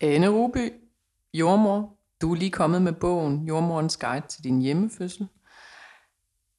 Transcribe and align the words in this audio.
Anne 0.00 0.28
Ruby, 0.28 0.72
jordmor. 1.34 1.94
Du 2.20 2.32
er 2.32 2.36
lige 2.36 2.50
kommet 2.50 2.82
med 2.82 2.92
bogen 2.92 3.44
Jordmorens 3.44 3.96
Guide 3.96 4.26
til 4.28 4.44
din 4.44 4.60
hjemmefødsel. 4.60 5.28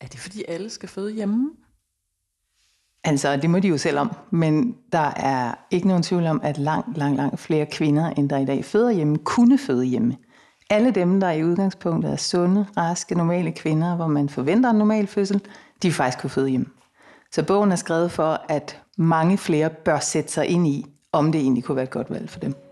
Er 0.02 0.08
det 0.08 0.20
fordi 0.20 0.44
alle 0.48 0.70
skal 0.70 0.90
føde 0.90 1.14
hjemme? 1.14 1.50
Altså, 3.04 3.38
det 3.38 3.50
må 3.50 3.60
de 3.60 3.68
jo 3.68 3.78
selv 3.78 4.00
om, 4.00 4.12
men 4.32 4.76
der 4.92 5.12
er 5.16 5.56
ikke 5.72 5.88
nogen 5.88 6.04
tvivl 6.04 6.26
om, 6.26 6.42
at 6.44 6.58
langt, 6.58 6.98
langt, 6.98 7.18
langt 7.18 7.40
flere 7.40 7.66
kvinder, 7.66 8.10
end 8.10 8.30
der 8.30 8.38
i 8.38 8.46
dag 8.46 8.66
føder 8.66 8.92
hjemme, 8.92 9.18
kunne 9.18 9.58
føde 9.58 9.86
hjemme. 9.86 10.18
Alle 10.70 10.92
dem, 10.92 11.20
der 11.20 11.32
i 11.32 11.44
udgangspunktet 11.44 12.12
er 12.12 12.16
sunde, 12.16 12.66
raske, 12.78 13.16
normale 13.16 13.52
kvinder, 13.52 13.96
hvor 13.96 14.08
man 14.08 14.30
forventer 14.30 14.70
en 14.70 14.76
normal 14.76 15.08
fødsel, 15.08 15.42
de 15.84 15.92
faktisk 15.92 16.22
kunne 16.22 16.30
føde 16.30 16.50
hjemme. 16.50 16.68
Så 17.32 17.44
bogen 17.44 17.72
er 17.72 17.76
skrevet 17.76 18.12
for, 18.12 18.46
at 18.50 18.82
mange 18.98 19.38
flere 19.38 19.70
bør 19.70 20.00
sætte 20.00 20.32
sig 20.32 20.48
ind 20.48 20.68
i, 20.68 20.86
om 21.12 21.32
det 21.32 21.42
egentlig 21.42 21.64
kunne 21.64 21.76
være 21.76 21.84
et 21.84 21.90
godt 21.90 22.10
valg 22.10 22.30
for 22.30 22.40
dem. 22.40 22.69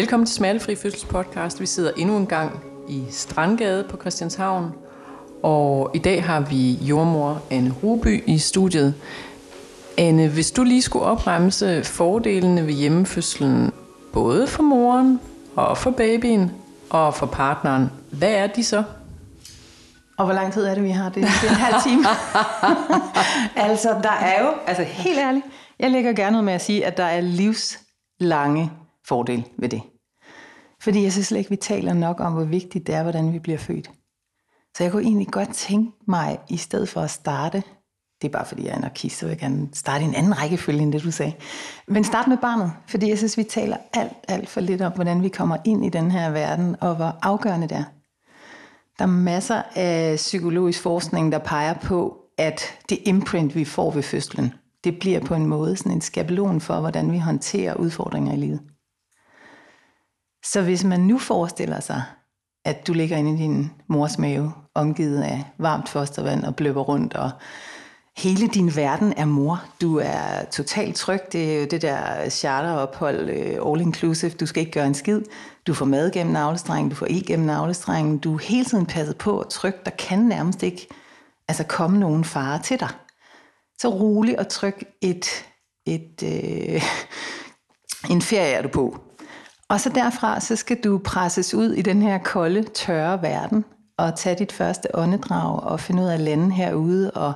Velkommen 0.00 0.26
til 0.26 0.34
Smertefri 0.34 0.74
Fødsels 0.74 1.04
podcast. 1.04 1.60
Vi 1.60 1.66
sidder 1.66 1.92
endnu 1.96 2.16
en 2.16 2.26
gang 2.26 2.64
i 2.88 3.04
Strandgade 3.10 3.84
på 3.90 3.96
Christianshavn, 3.96 4.72
og 5.42 5.90
i 5.94 5.98
dag 5.98 6.24
har 6.24 6.40
vi 6.40 6.72
jordmor 6.72 7.42
Anne 7.50 7.74
Ruby 7.82 8.22
i 8.26 8.38
studiet. 8.38 8.94
Anne, 9.98 10.28
hvis 10.28 10.50
du 10.50 10.62
lige 10.62 10.82
skulle 10.82 11.04
opremse 11.04 11.84
fordelene 11.84 12.66
ved 12.66 12.74
hjemmefødslen, 12.74 13.72
både 14.12 14.46
for 14.46 14.62
moren 14.62 15.20
og 15.56 15.78
for 15.78 15.90
babyen 15.90 16.50
og 16.90 17.14
for 17.14 17.26
partneren, 17.26 17.90
hvad 18.10 18.32
er 18.32 18.46
de 18.46 18.64
så? 18.64 18.84
Og 20.18 20.24
hvor 20.24 20.34
lang 20.34 20.52
tid 20.52 20.64
er 20.64 20.74
det, 20.74 20.84
vi 20.84 20.90
har 20.90 21.08
det? 21.08 21.22
Det 21.22 21.48
er 21.48 21.50
en 21.50 21.56
halv 21.56 21.82
time. 21.82 22.04
altså, 23.70 23.88
der 24.02 24.12
er 24.12 24.42
jo, 24.42 24.52
altså 24.66 24.82
helt 24.82 25.18
ærligt, 25.18 25.46
jeg 25.78 25.90
lægger 25.90 26.12
gerne 26.12 26.38
ud 26.38 26.42
med 26.42 26.52
at 26.52 26.62
sige, 26.62 26.86
at 26.86 26.96
der 26.96 27.04
er 27.04 27.20
livslange 27.20 28.72
fordel 29.04 29.44
ved 29.58 29.68
det. 29.68 29.82
Fordi 30.82 31.02
jeg 31.02 31.12
synes 31.12 31.26
slet 31.26 31.38
ikke, 31.38 31.50
vi 31.50 31.56
taler 31.56 31.92
nok 31.92 32.20
om, 32.20 32.32
hvor 32.32 32.44
vigtigt 32.44 32.86
det 32.86 32.94
er, 32.94 33.02
hvordan 33.02 33.32
vi 33.32 33.38
bliver 33.38 33.58
født. 33.58 33.90
Så 34.76 34.82
jeg 34.82 34.92
kunne 34.92 35.02
egentlig 35.02 35.28
godt 35.28 35.54
tænke 35.54 35.92
mig, 36.08 36.38
i 36.48 36.56
stedet 36.56 36.88
for 36.88 37.00
at 37.00 37.10
starte, 37.10 37.62
det 38.22 38.28
er 38.28 38.32
bare 38.32 38.46
fordi 38.46 38.64
jeg 38.64 38.70
er 38.70 38.76
anarkist, 38.76 39.18
så 39.18 39.26
vil 39.26 39.30
jeg 39.30 39.38
gerne 39.38 39.68
starte 39.72 40.04
i 40.04 40.08
en 40.08 40.14
anden 40.14 40.42
rækkefølge 40.42 40.80
end 40.80 40.92
det, 40.92 41.02
du 41.02 41.10
sagde. 41.10 41.32
Men 41.88 42.04
start 42.04 42.28
med 42.28 42.36
barnet, 42.36 42.72
fordi 42.86 43.08
jeg 43.08 43.18
synes, 43.18 43.36
vi 43.36 43.42
taler 43.42 43.76
alt, 43.92 44.12
alt 44.28 44.48
for 44.48 44.60
lidt 44.60 44.82
om, 44.82 44.92
hvordan 44.92 45.22
vi 45.22 45.28
kommer 45.28 45.56
ind 45.64 45.84
i 45.84 45.88
den 45.88 46.10
her 46.10 46.30
verden, 46.30 46.76
og 46.80 46.96
hvor 46.96 47.18
afgørende 47.22 47.68
det 47.68 47.76
er. 47.76 47.84
Der 48.98 49.04
er 49.04 49.08
masser 49.08 49.62
af 49.74 50.16
psykologisk 50.16 50.82
forskning, 50.82 51.32
der 51.32 51.38
peger 51.38 51.74
på, 51.74 52.16
at 52.38 52.60
det 52.88 52.98
imprint, 53.04 53.54
vi 53.54 53.64
får 53.64 53.90
ved 53.90 54.02
fødslen, 54.02 54.54
det 54.84 54.98
bliver 54.98 55.20
på 55.20 55.34
en 55.34 55.46
måde 55.46 55.76
sådan 55.76 55.92
en 55.92 56.00
skabelon 56.00 56.60
for, 56.60 56.80
hvordan 56.80 57.12
vi 57.12 57.18
håndterer 57.18 57.74
udfordringer 57.74 58.32
i 58.32 58.36
livet. 58.36 58.60
Så 60.44 60.62
hvis 60.62 60.84
man 60.84 61.00
nu 61.00 61.18
forestiller 61.18 61.80
sig, 61.80 62.02
at 62.64 62.86
du 62.86 62.92
ligger 62.92 63.16
inde 63.16 63.34
i 63.34 63.36
din 63.36 63.72
mors 63.88 64.18
mave, 64.18 64.52
omgivet 64.74 65.22
af 65.22 65.44
varmt 65.58 65.88
fostervand 65.88 66.44
og 66.44 66.56
bløber 66.56 66.80
rundt, 66.80 67.14
og 67.14 67.30
hele 68.16 68.48
din 68.48 68.76
verden 68.76 69.14
er 69.16 69.24
mor. 69.24 69.64
Du 69.80 69.98
er 69.98 70.44
totalt 70.52 70.96
tryg. 70.96 71.20
Det 71.32 71.54
er 71.54 71.60
jo 71.60 71.66
det 71.70 71.82
der 71.82 72.28
charterophold, 72.28 73.30
øh, 73.30 73.58
all 73.66 73.80
inclusive. 73.80 74.30
Du 74.30 74.46
skal 74.46 74.60
ikke 74.60 74.72
gøre 74.72 74.86
en 74.86 74.94
skid. 74.94 75.20
Du 75.66 75.74
får 75.74 75.84
mad 75.84 76.10
gennem 76.10 76.32
navlestrengen, 76.32 76.90
du 76.90 76.96
får 76.96 77.06
ild 77.06 77.26
gennem 77.26 77.46
navlestrengen. 77.46 78.18
Du 78.18 78.34
er 78.34 78.38
hele 78.38 78.64
tiden 78.64 78.86
passet 78.86 79.18
på 79.18 79.40
og 79.40 79.48
tryg. 79.50 79.74
Der 79.84 79.90
kan 79.90 80.18
nærmest 80.18 80.62
ikke 80.62 80.88
altså, 81.48 81.64
komme 81.64 81.98
nogen 81.98 82.24
fare 82.24 82.62
til 82.62 82.80
dig. 82.80 82.88
Så 83.78 83.88
rolig 83.88 84.38
og 84.38 84.48
tryg 84.48 84.76
et, 85.00 85.44
et, 85.86 86.22
øh, 86.22 86.82
en 88.14 88.22
ferie 88.22 88.52
er 88.52 88.62
du 88.62 88.68
på. 88.68 89.09
Og 89.70 89.80
så 89.80 89.88
derfra, 89.88 90.40
så 90.40 90.56
skal 90.56 90.76
du 90.84 90.98
presses 90.98 91.54
ud 91.54 91.72
i 91.72 91.82
den 91.82 92.02
her 92.02 92.18
kolde, 92.18 92.62
tørre 92.62 93.22
verden, 93.22 93.64
og 93.98 94.16
tage 94.16 94.36
dit 94.38 94.52
første 94.52 94.88
åndedrag, 94.94 95.62
og 95.62 95.80
finde 95.80 96.02
ud 96.02 96.08
af 96.08 96.14
at 96.14 96.20
lande 96.20 96.52
herude, 96.52 97.10
og 97.10 97.34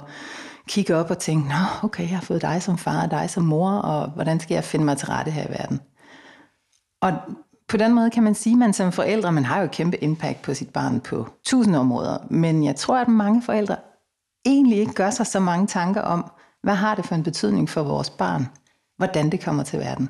kigge 0.68 0.96
op 0.96 1.10
og 1.10 1.18
tænke, 1.18 1.48
nå, 1.48 1.86
okay, 1.86 2.02
jeg 2.02 2.18
har 2.18 2.24
fået 2.24 2.42
dig 2.42 2.62
som 2.62 2.78
far, 2.78 3.02
og 3.02 3.10
dig 3.10 3.30
som 3.30 3.44
mor, 3.44 3.70
og 3.70 4.10
hvordan 4.10 4.40
skal 4.40 4.54
jeg 4.54 4.64
finde 4.64 4.84
mig 4.84 4.98
til 4.98 5.08
rette 5.08 5.30
her 5.30 5.46
i 5.46 5.50
verden? 5.50 5.80
Og 7.02 7.12
på 7.68 7.76
den 7.76 7.94
måde 7.94 8.10
kan 8.10 8.22
man 8.22 8.34
sige, 8.34 8.52
at 8.52 8.58
man 8.58 8.72
som 8.72 8.92
forældre, 8.92 9.32
man 9.32 9.44
har 9.44 9.58
jo 9.58 9.64
et 9.64 9.70
kæmpe 9.70 10.04
impact 10.04 10.42
på 10.42 10.54
sit 10.54 10.70
barn 10.70 11.00
på 11.00 11.28
tusind 11.44 11.76
områder, 11.76 12.18
men 12.30 12.64
jeg 12.64 12.76
tror, 12.76 12.98
at 12.98 13.08
mange 13.08 13.42
forældre 13.42 13.76
egentlig 14.46 14.78
ikke 14.78 14.92
gør 14.92 15.10
sig 15.10 15.26
så 15.26 15.40
mange 15.40 15.66
tanker 15.66 16.00
om, 16.00 16.30
hvad 16.62 16.74
har 16.74 16.94
det 16.94 17.06
for 17.06 17.14
en 17.14 17.22
betydning 17.22 17.68
for 17.68 17.82
vores 17.82 18.10
barn, 18.10 18.48
hvordan 18.96 19.30
det 19.30 19.44
kommer 19.44 19.62
til 19.62 19.78
verden. 19.78 20.08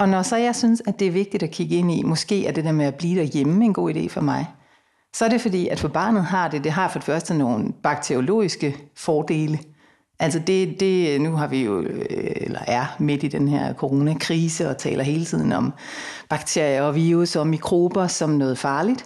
Og 0.00 0.08
når 0.08 0.22
så 0.22 0.36
jeg 0.36 0.56
synes, 0.56 0.82
at 0.86 1.00
det 1.00 1.06
er 1.06 1.12
vigtigt 1.12 1.42
at 1.42 1.50
kigge 1.50 1.76
ind 1.76 1.92
i, 1.92 2.02
måske 2.02 2.46
er 2.46 2.52
det 2.52 2.64
der 2.64 2.72
med 2.72 2.86
at 2.86 2.94
blive 2.94 3.20
derhjemme 3.20 3.64
en 3.64 3.72
god 3.72 3.94
idé 3.94 4.08
for 4.08 4.20
mig, 4.20 4.46
så 5.16 5.24
er 5.24 5.28
det 5.28 5.40
fordi, 5.40 5.68
at 5.68 5.80
for 5.80 5.88
barnet 5.88 6.24
har 6.24 6.48
det, 6.48 6.64
det 6.64 6.72
har 6.72 6.88
for 6.88 6.98
det 6.98 7.06
første 7.06 7.34
nogle 7.34 7.72
bakteriologiske 7.82 8.76
fordele. 8.96 9.58
Altså 10.18 10.38
det, 10.38 10.80
det, 10.80 11.20
nu 11.20 11.32
har 11.32 11.46
vi 11.46 11.64
jo, 11.64 11.80
øh, 11.80 12.32
eller 12.36 12.60
er 12.66 12.96
midt 12.98 13.22
i 13.22 13.28
den 13.28 13.48
her 13.48 13.74
coronakrise 13.74 14.68
og 14.68 14.78
taler 14.78 15.04
hele 15.04 15.24
tiden 15.24 15.52
om 15.52 15.72
bakterier 16.28 16.82
og 16.82 16.94
virus 16.94 17.36
og 17.36 17.46
mikrober 17.46 18.06
som 18.06 18.30
noget 18.30 18.58
farligt. 18.58 19.04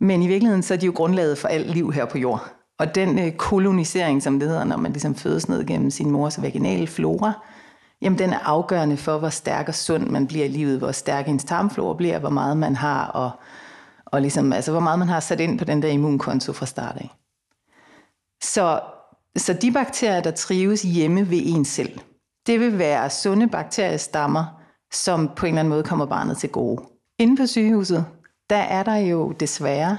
Men 0.00 0.22
i 0.22 0.26
virkeligheden 0.26 0.62
så 0.62 0.74
er 0.74 0.78
de 0.78 0.86
jo 0.86 0.92
grundlaget 0.94 1.38
for 1.38 1.48
alt 1.48 1.70
liv 1.70 1.92
her 1.92 2.04
på 2.04 2.18
jord. 2.18 2.52
Og 2.78 2.94
den 2.94 3.18
øh, 3.18 3.32
kolonisering, 3.32 4.22
som 4.22 4.38
det 4.38 4.48
hedder, 4.48 4.64
når 4.64 4.76
man 4.76 4.92
ligesom 4.92 5.14
fødes 5.14 5.48
ned 5.48 5.66
gennem 5.66 5.90
sin 5.90 6.10
mors 6.10 6.42
vaginale 6.42 6.86
flora, 6.86 7.32
jamen 8.02 8.18
den 8.18 8.32
er 8.32 8.38
afgørende 8.38 8.96
for, 8.96 9.18
hvor 9.18 9.28
stærk 9.28 9.68
og 9.68 9.74
sund 9.74 10.06
man 10.06 10.26
bliver 10.26 10.44
i 10.44 10.48
livet, 10.48 10.78
hvor 10.78 10.92
stærk 10.92 11.28
ens 11.28 11.44
tarmflora 11.44 11.96
bliver, 11.96 12.18
hvor 12.18 12.30
meget 12.30 12.56
man 12.56 12.76
har, 12.76 13.06
og, 13.06 13.30
og 14.06 14.20
ligesom, 14.20 14.52
altså, 14.52 14.70
hvor 14.70 14.80
meget 14.80 14.98
man 14.98 15.08
har 15.08 15.20
sat 15.20 15.40
ind 15.40 15.58
på 15.58 15.64
den 15.64 15.82
der 15.82 15.88
immunkonto 15.88 16.52
fra 16.52 16.66
start 16.66 16.96
af. 16.96 17.10
Så, 18.42 18.80
så 19.36 19.52
de 19.52 19.72
bakterier, 19.72 20.20
der 20.20 20.30
trives 20.30 20.82
hjemme 20.82 21.30
ved 21.30 21.40
en 21.44 21.64
selv, 21.64 22.00
det 22.46 22.60
vil 22.60 22.78
være 22.78 23.10
sunde 23.10 23.48
bakteriestammer, 23.48 24.44
som 24.92 25.30
på 25.36 25.46
en 25.46 25.52
eller 25.52 25.60
anden 25.60 25.70
måde 25.70 25.82
kommer 25.82 26.06
barnet 26.06 26.38
til 26.38 26.50
gode. 26.50 26.82
Inde 27.18 27.36
på 27.36 27.46
sygehuset, 27.46 28.04
der 28.50 28.56
er 28.56 28.82
der 28.82 28.96
jo 28.96 29.32
desværre 29.32 29.98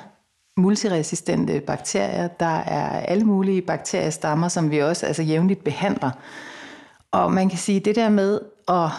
multiresistente 0.58 1.60
bakterier. 1.60 2.28
Der 2.28 2.46
er 2.46 3.00
alle 3.00 3.24
mulige 3.24 3.62
bakteriestammer, 3.62 4.48
som 4.48 4.72
vi 4.72 4.80
også 4.80 5.06
altså 5.06 5.24
jævnligt 5.24 5.64
behandler. 5.64 6.12
Og 7.14 7.32
man 7.34 7.50
kan 7.50 7.58
sige, 7.58 7.80
det 7.80 7.96
der 7.96 8.10
med 8.10 8.40
at 8.68 8.90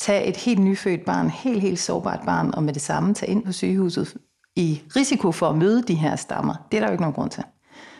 tage 0.00 0.24
et 0.24 0.36
helt 0.36 0.60
nyfødt 0.60 1.04
barn, 1.04 1.30
helt, 1.30 1.62
helt 1.62 1.78
sårbart 1.78 2.20
barn, 2.26 2.54
og 2.54 2.62
med 2.62 2.74
det 2.74 2.82
samme 2.82 3.14
tage 3.14 3.32
ind 3.32 3.44
på 3.44 3.52
sygehuset 3.52 4.16
i 4.56 4.82
risiko 4.96 5.32
for 5.32 5.48
at 5.48 5.56
møde 5.56 5.82
de 5.82 5.94
her 5.94 6.16
stammer, 6.16 6.54
det 6.72 6.76
er 6.76 6.80
der 6.80 6.88
jo 6.88 6.92
ikke 6.92 7.02
nogen 7.02 7.14
grund 7.14 7.30
til. 7.30 7.44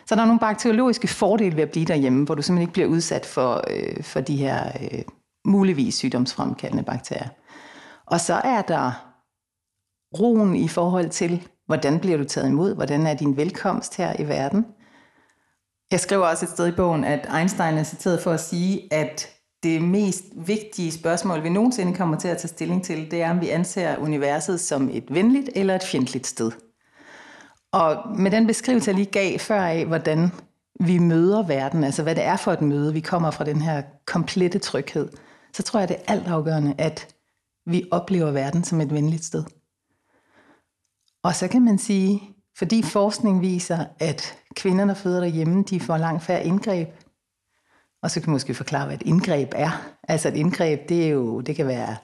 Så 0.06 0.14
der 0.14 0.22
er 0.22 0.26
nogle 0.26 0.40
bakteriologiske 0.40 1.08
fordele 1.08 1.56
ved 1.56 1.62
at 1.62 1.70
blive 1.70 1.86
derhjemme, 1.86 2.24
hvor 2.24 2.34
du 2.34 2.42
simpelthen 2.42 2.62
ikke 2.62 2.72
bliver 2.72 2.88
udsat 2.88 3.26
for, 3.26 3.64
øh, 3.70 4.02
for 4.02 4.20
de 4.20 4.36
her 4.36 4.72
øh, 4.80 5.02
muligvis 5.44 5.94
sygdomsfremkaldende 5.94 6.82
bakterier. 6.82 7.28
Og 8.06 8.20
så 8.20 8.34
er 8.34 8.62
der 8.62 8.92
roen 10.18 10.56
i 10.56 10.68
forhold 10.68 11.10
til, 11.10 11.48
hvordan 11.66 12.00
bliver 12.00 12.16
du 12.16 12.24
taget 12.24 12.48
imod, 12.48 12.74
hvordan 12.74 13.06
er 13.06 13.14
din 13.14 13.36
velkomst 13.36 13.96
her 13.96 14.20
i 14.20 14.28
verden. 14.28 14.66
Jeg 15.90 16.00
skriver 16.00 16.26
også 16.26 16.44
et 16.44 16.50
sted 16.50 16.66
i 16.66 16.76
bogen, 16.76 17.04
at 17.04 17.28
Einstein 17.38 17.74
er 17.74 17.82
citeret 17.82 18.20
for 18.20 18.30
at 18.30 18.40
sige, 18.40 18.94
at 18.94 19.33
det 19.64 19.82
mest 19.82 20.24
vigtige 20.36 20.92
spørgsmål, 20.92 21.42
vi 21.42 21.48
nogensinde 21.48 21.94
kommer 21.94 22.18
til 22.18 22.28
at 22.28 22.38
tage 22.38 22.48
stilling 22.48 22.84
til, 22.84 23.10
det 23.10 23.22
er, 23.22 23.30
om 23.30 23.40
vi 23.40 23.48
anser 23.48 23.96
universet 23.96 24.60
som 24.60 24.90
et 24.92 25.04
venligt 25.14 25.50
eller 25.54 25.74
et 25.74 25.82
fjendtligt 25.82 26.26
sted. 26.26 26.52
Og 27.72 28.18
med 28.18 28.30
den 28.30 28.46
beskrivelse, 28.46 28.88
jeg 28.88 28.94
lige 28.94 29.10
gav 29.10 29.38
før 29.38 29.60
af, 29.60 29.86
hvordan 29.86 30.30
vi 30.80 30.98
møder 30.98 31.42
verden, 31.42 31.84
altså 31.84 32.02
hvad 32.02 32.14
det 32.14 32.24
er 32.24 32.36
for 32.36 32.52
et 32.52 32.62
møde, 32.62 32.92
vi 32.92 33.00
kommer 33.00 33.30
fra 33.30 33.44
den 33.44 33.60
her 33.62 33.82
komplette 34.06 34.58
tryghed, 34.58 35.08
så 35.52 35.62
tror 35.62 35.80
jeg, 35.80 35.88
det 35.88 35.96
er 35.96 36.12
altafgørende, 36.12 36.74
at 36.78 37.14
vi 37.66 37.84
oplever 37.90 38.30
verden 38.30 38.64
som 38.64 38.80
et 38.80 38.94
venligt 38.94 39.24
sted. 39.24 39.44
Og 41.22 41.34
så 41.34 41.48
kan 41.48 41.64
man 41.64 41.78
sige, 41.78 42.22
fordi 42.58 42.82
forskning 42.82 43.40
viser, 43.40 43.84
at 43.98 44.38
kvinder, 44.56 44.84
der 44.84 44.94
føder 44.94 45.20
derhjemme, 45.20 45.64
de 45.70 45.80
får 45.80 45.96
langt 45.96 46.22
færre 46.22 46.44
indgreb, 46.44 46.88
og 48.04 48.10
så 48.10 48.20
kan 48.20 48.30
man 48.30 48.34
måske 48.34 48.54
forklare, 48.54 48.86
hvad 48.86 48.96
et 48.96 49.02
indgreb 49.06 49.52
er. 49.56 49.82
Altså 50.08 50.28
et 50.28 50.36
indgreb, 50.36 50.88
det, 50.88 51.04
er 51.04 51.08
jo, 51.08 51.40
det 51.40 51.56
kan 51.56 51.66
være 51.66 51.96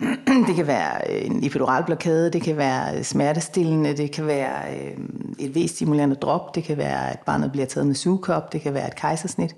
det 0.48 0.56
kan 0.56 0.66
være 0.66 1.00
øh, 1.10 1.26
en 1.26 1.44
epiduralblokade, 1.44 2.30
det 2.30 2.42
kan 2.42 2.56
være 2.56 2.96
øh, 2.96 3.02
smertestillende, 3.02 3.96
det 3.96 4.12
kan 4.12 4.26
være 4.26 4.74
øh, 4.74 4.98
et 5.38 5.56
V-stimulerende 5.56 6.16
drop, 6.16 6.54
det 6.54 6.64
kan 6.64 6.76
være, 6.76 7.10
at 7.10 7.18
barnet 7.26 7.52
bliver 7.52 7.66
taget 7.66 7.86
med 7.86 7.94
sugekop, 7.94 8.52
det 8.52 8.60
kan 8.60 8.74
være 8.74 8.86
et 8.86 8.94
kejsersnit. 8.94 9.56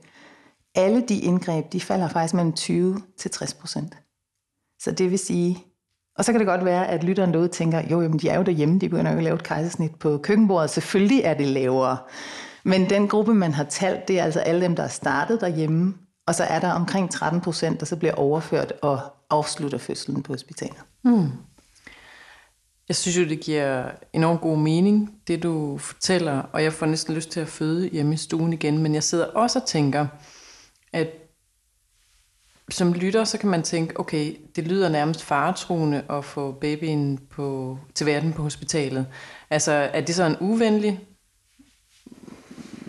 Alle 0.75 1.01
de 1.09 1.19
indgreb, 1.19 1.73
de 1.73 1.81
falder 1.81 2.09
faktisk 2.09 2.35
mellem 2.35 2.53
20 2.53 3.03
til 3.19 3.31
60 3.31 3.55
procent. 3.55 3.97
Så 4.81 4.91
det 4.91 5.11
vil 5.11 5.19
sige, 5.19 5.65
og 6.17 6.25
så 6.25 6.33
kan 6.33 6.39
det 6.39 6.47
godt 6.47 6.65
være, 6.65 6.89
at 6.89 7.05
lytteren 7.05 7.33
derude 7.33 7.49
tænker, 7.49 7.83
jo, 7.91 8.03
jamen, 8.03 8.19
de 8.19 8.29
er 8.29 8.37
jo 8.37 8.43
derhjemme, 8.43 8.79
de 8.79 8.89
begynder 8.89 9.11
jo 9.11 9.19
at 9.19 9.25
lave 9.25 9.35
et 9.35 9.43
kejsersnit 9.43 9.95
på 9.95 10.19
køkkenbordet. 10.19 10.71
Selvfølgelig 10.71 11.21
er 11.25 11.35
det 11.35 11.47
lavere. 11.47 11.97
Men 12.65 12.91
den 12.91 13.09
gruppe, 13.09 13.35
man 13.35 13.53
har 13.53 13.65
talt, 13.65 14.09
det 14.09 14.19
er 14.19 14.25
altså 14.25 14.41
alle 14.41 14.61
dem, 14.61 14.77
der 14.77 14.83
er 14.83 14.89
startet 14.89 15.41
derhjemme, 15.41 15.95
Og 16.27 16.35
så 16.35 16.45
er 16.45 16.61
der 16.61 16.73
omkring 16.73 17.11
13 17.11 17.41
procent, 17.41 17.81
der 17.81 17.87
så 17.87 17.97
bliver 17.97 18.15
overført 18.15 18.73
og 18.83 19.01
afslutter 19.31 19.79
fødslen 19.79 20.23
på 20.23 20.33
hospitalet. 20.33 20.79
Mm. 21.05 21.31
Jeg 22.89 22.97
synes 22.97 23.17
jo, 23.19 23.25
det 23.25 23.41
giver 23.41 23.91
enormt 24.13 24.41
god 24.41 24.59
mening, 24.59 25.11
det 25.27 25.43
du 25.43 25.79
fortæller, 25.79 26.43
og 26.53 26.63
jeg 26.63 26.73
får 26.73 26.87
næsten 26.87 27.15
lyst 27.15 27.31
til 27.31 27.41
at 27.41 27.49
føde 27.49 27.89
hjemme 27.89 28.15
i 28.15 28.17
stuen 28.17 28.53
igen, 28.53 28.79
men 28.79 28.95
jeg 28.95 29.03
sidder 29.03 29.25
også 29.25 29.59
og 29.59 29.67
tænker, 29.67 30.07
at 30.93 31.09
som 32.71 32.93
lytter, 32.93 33.25
så 33.25 33.39
kan 33.39 33.49
man 33.49 33.63
tænke, 33.63 34.01
okay, 34.01 34.37
det 34.57 34.69
lyder 34.69 34.89
nærmest 34.89 35.23
faretruende 35.23 36.03
at 36.11 36.25
få 36.25 36.53
babyen 36.53 37.19
på, 37.31 37.79
til 37.95 38.07
verden 38.07 38.33
på 38.33 38.43
hospitalet. 38.43 39.07
Altså, 39.51 39.73
er 39.73 40.01
det 40.01 40.15
så 40.15 40.25
en 40.25 40.37
uvenlig 40.41 41.01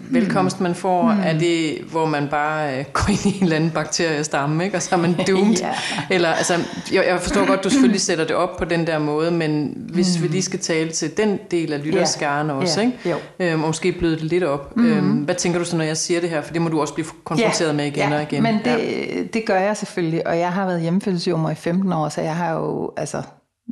velkomst, 0.10 0.60
man 0.62 0.76
får? 0.76 1.04
Mm. 1.14 1.20
Er 1.24 1.40
det, 1.40 1.78
hvor 1.92 2.06
man 2.06 2.28
bare 2.28 2.78
øh, 2.80 2.86
går 2.94 3.10
ind 3.10 3.26
i 3.26 3.38
en 3.38 3.44
eller 3.44 3.56
anden 3.56 3.70
bakteriestamme, 3.72 4.64
ikke? 4.64 4.78
og 4.78 4.82
så 4.82 4.96
er 4.96 5.00
man 5.00 5.16
doomed? 5.28 5.56
Ja. 5.58 5.70
Eller, 6.10 6.30
altså, 6.30 6.54
jeg, 6.94 7.06
jeg 7.08 7.20
forstår 7.22 7.48
godt, 7.48 7.64
du 7.64 7.70
selvfølgelig 7.70 8.02
sætter 8.02 8.26
det 8.26 8.36
op 8.36 8.58
på 8.58 8.66
den 8.66 8.88
der 8.88 9.00
måde, 9.00 9.32
men 9.32 9.74
hvis 9.94 10.18
mm. 10.18 10.24
vi 10.24 10.28
lige 10.28 10.42
skal 10.42 10.60
tale 10.60 10.90
til 10.92 11.18
den 11.18 11.40
del 11.52 11.74
af 11.74 11.84
lytterskaren 11.86 12.50
også, 12.50 12.82
Ja, 12.82 12.86
ikke? 12.88 13.10
jo. 13.10 13.16
Øhm, 13.40 13.62
og 13.64 13.68
måske 13.68 13.92
bløde 13.92 14.16
det 14.16 14.24
lidt 14.24 14.44
op. 14.44 14.78
Mm. 14.78 14.86
Øhm, 14.86 15.08
hvad 15.18 15.36
tænker 15.36 15.60
du 15.60 15.66
så, 15.66 15.78
når 15.78 15.84
jeg 15.84 15.98
siger 15.98 16.20
det 16.22 16.30
her? 16.30 16.42
For 16.42 16.54
det 16.54 16.62
må 16.62 16.70
du 16.70 16.82
også 16.82 16.94
blive 16.94 17.08
konfronteret 17.24 17.76
med 17.76 17.86
igen 17.86 18.10
ja, 18.10 18.16
og 18.16 18.22
igen. 18.22 18.44
men 18.44 18.56
det, 18.66 18.72
Ja. 18.72 19.24
det 19.34 19.46
gør 19.46 19.60
jeg 19.60 19.78
selvfølgelig, 19.78 20.28
og 20.28 20.40
jeg 20.40 20.52
har 20.54 20.66
været 20.66 20.82
hjemmefødselsjommer 20.82 21.50
i 21.52 21.56
15 21.56 21.94
år, 21.94 22.10
så 22.10 22.22
jeg 22.22 22.36
har 22.36 22.54
jo 22.54 22.92
altså, 22.98 23.22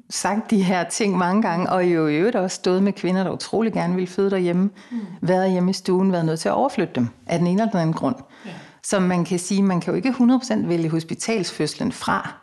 sagt 0.10 0.52
de 0.52 0.64
her 0.64 0.84
ting 0.84 1.18
mange 1.18 1.42
gange, 1.42 1.70
og 1.70 1.86
jo 1.86 2.08
i 2.08 2.16
øvrigt 2.16 2.36
også 2.36 2.56
stået 2.56 2.84
med 2.84 2.94
kvinder, 2.94 3.24
der 3.24 3.32
utrolig 3.32 3.74
gerne 3.74 3.96
ville 3.96 4.08
føde 4.08 4.32
derhjemme, 4.32 4.70
mm. 4.92 5.00
været 5.22 5.52
hjemme 5.52 5.70
i 5.70 5.74
stuen, 5.74 6.12
været 6.12 6.26
nødt 6.26 6.40
til 6.40 6.50
at 6.50 6.56
overflytte 6.56 6.94
dem 6.96 7.10
af 7.28 7.38
den 7.40 7.48
ene 7.48 7.62
eller 7.62 7.72
den 7.72 7.80
anden 7.80 7.94
grund. 7.94 8.16
Ja. 8.46 8.52
Så 8.84 9.00
man 9.00 9.26
kan 9.26 9.40
sige, 9.40 9.64
man 9.64 9.82
kan 9.82 9.92
jo 9.92 9.96
ikke 9.96 10.10
100% 10.10 10.68
vælge 10.68 10.90
hospitalsfødslen 10.90 11.92
fra, 11.92 12.34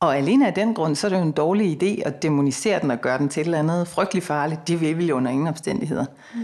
og 0.00 0.16
alene 0.16 0.46
af 0.46 0.54
den 0.54 0.74
grund, 0.74 0.96
så 0.96 1.06
er 1.06 1.08
det 1.08 1.16
jo 1.16 1.22
en 1.22 1.32
dårlig 1.32 1.82
idé 1.82 2.02
at 2.06 2.22
demonisere 2.22 2.80
den 2.80 2.90
og 2.90 3.00
gøre 3.00 3.18
den 3.18 3.28
til 3.28 3.40
et 3.40 3.44
eller 3.44 3.58
andet 3.58 3.88
frygteligt 3.88 4.26
farligt. 4.26 4.68
Det 4.68 4.80
vil 4.80 4.98
vi 4.98 5.06
jo 5.06 5.16
under 5.16 5.30
ingen 5.30 5.46
omstændigheder. 5.46 6.04
Mm. 6.34 6.40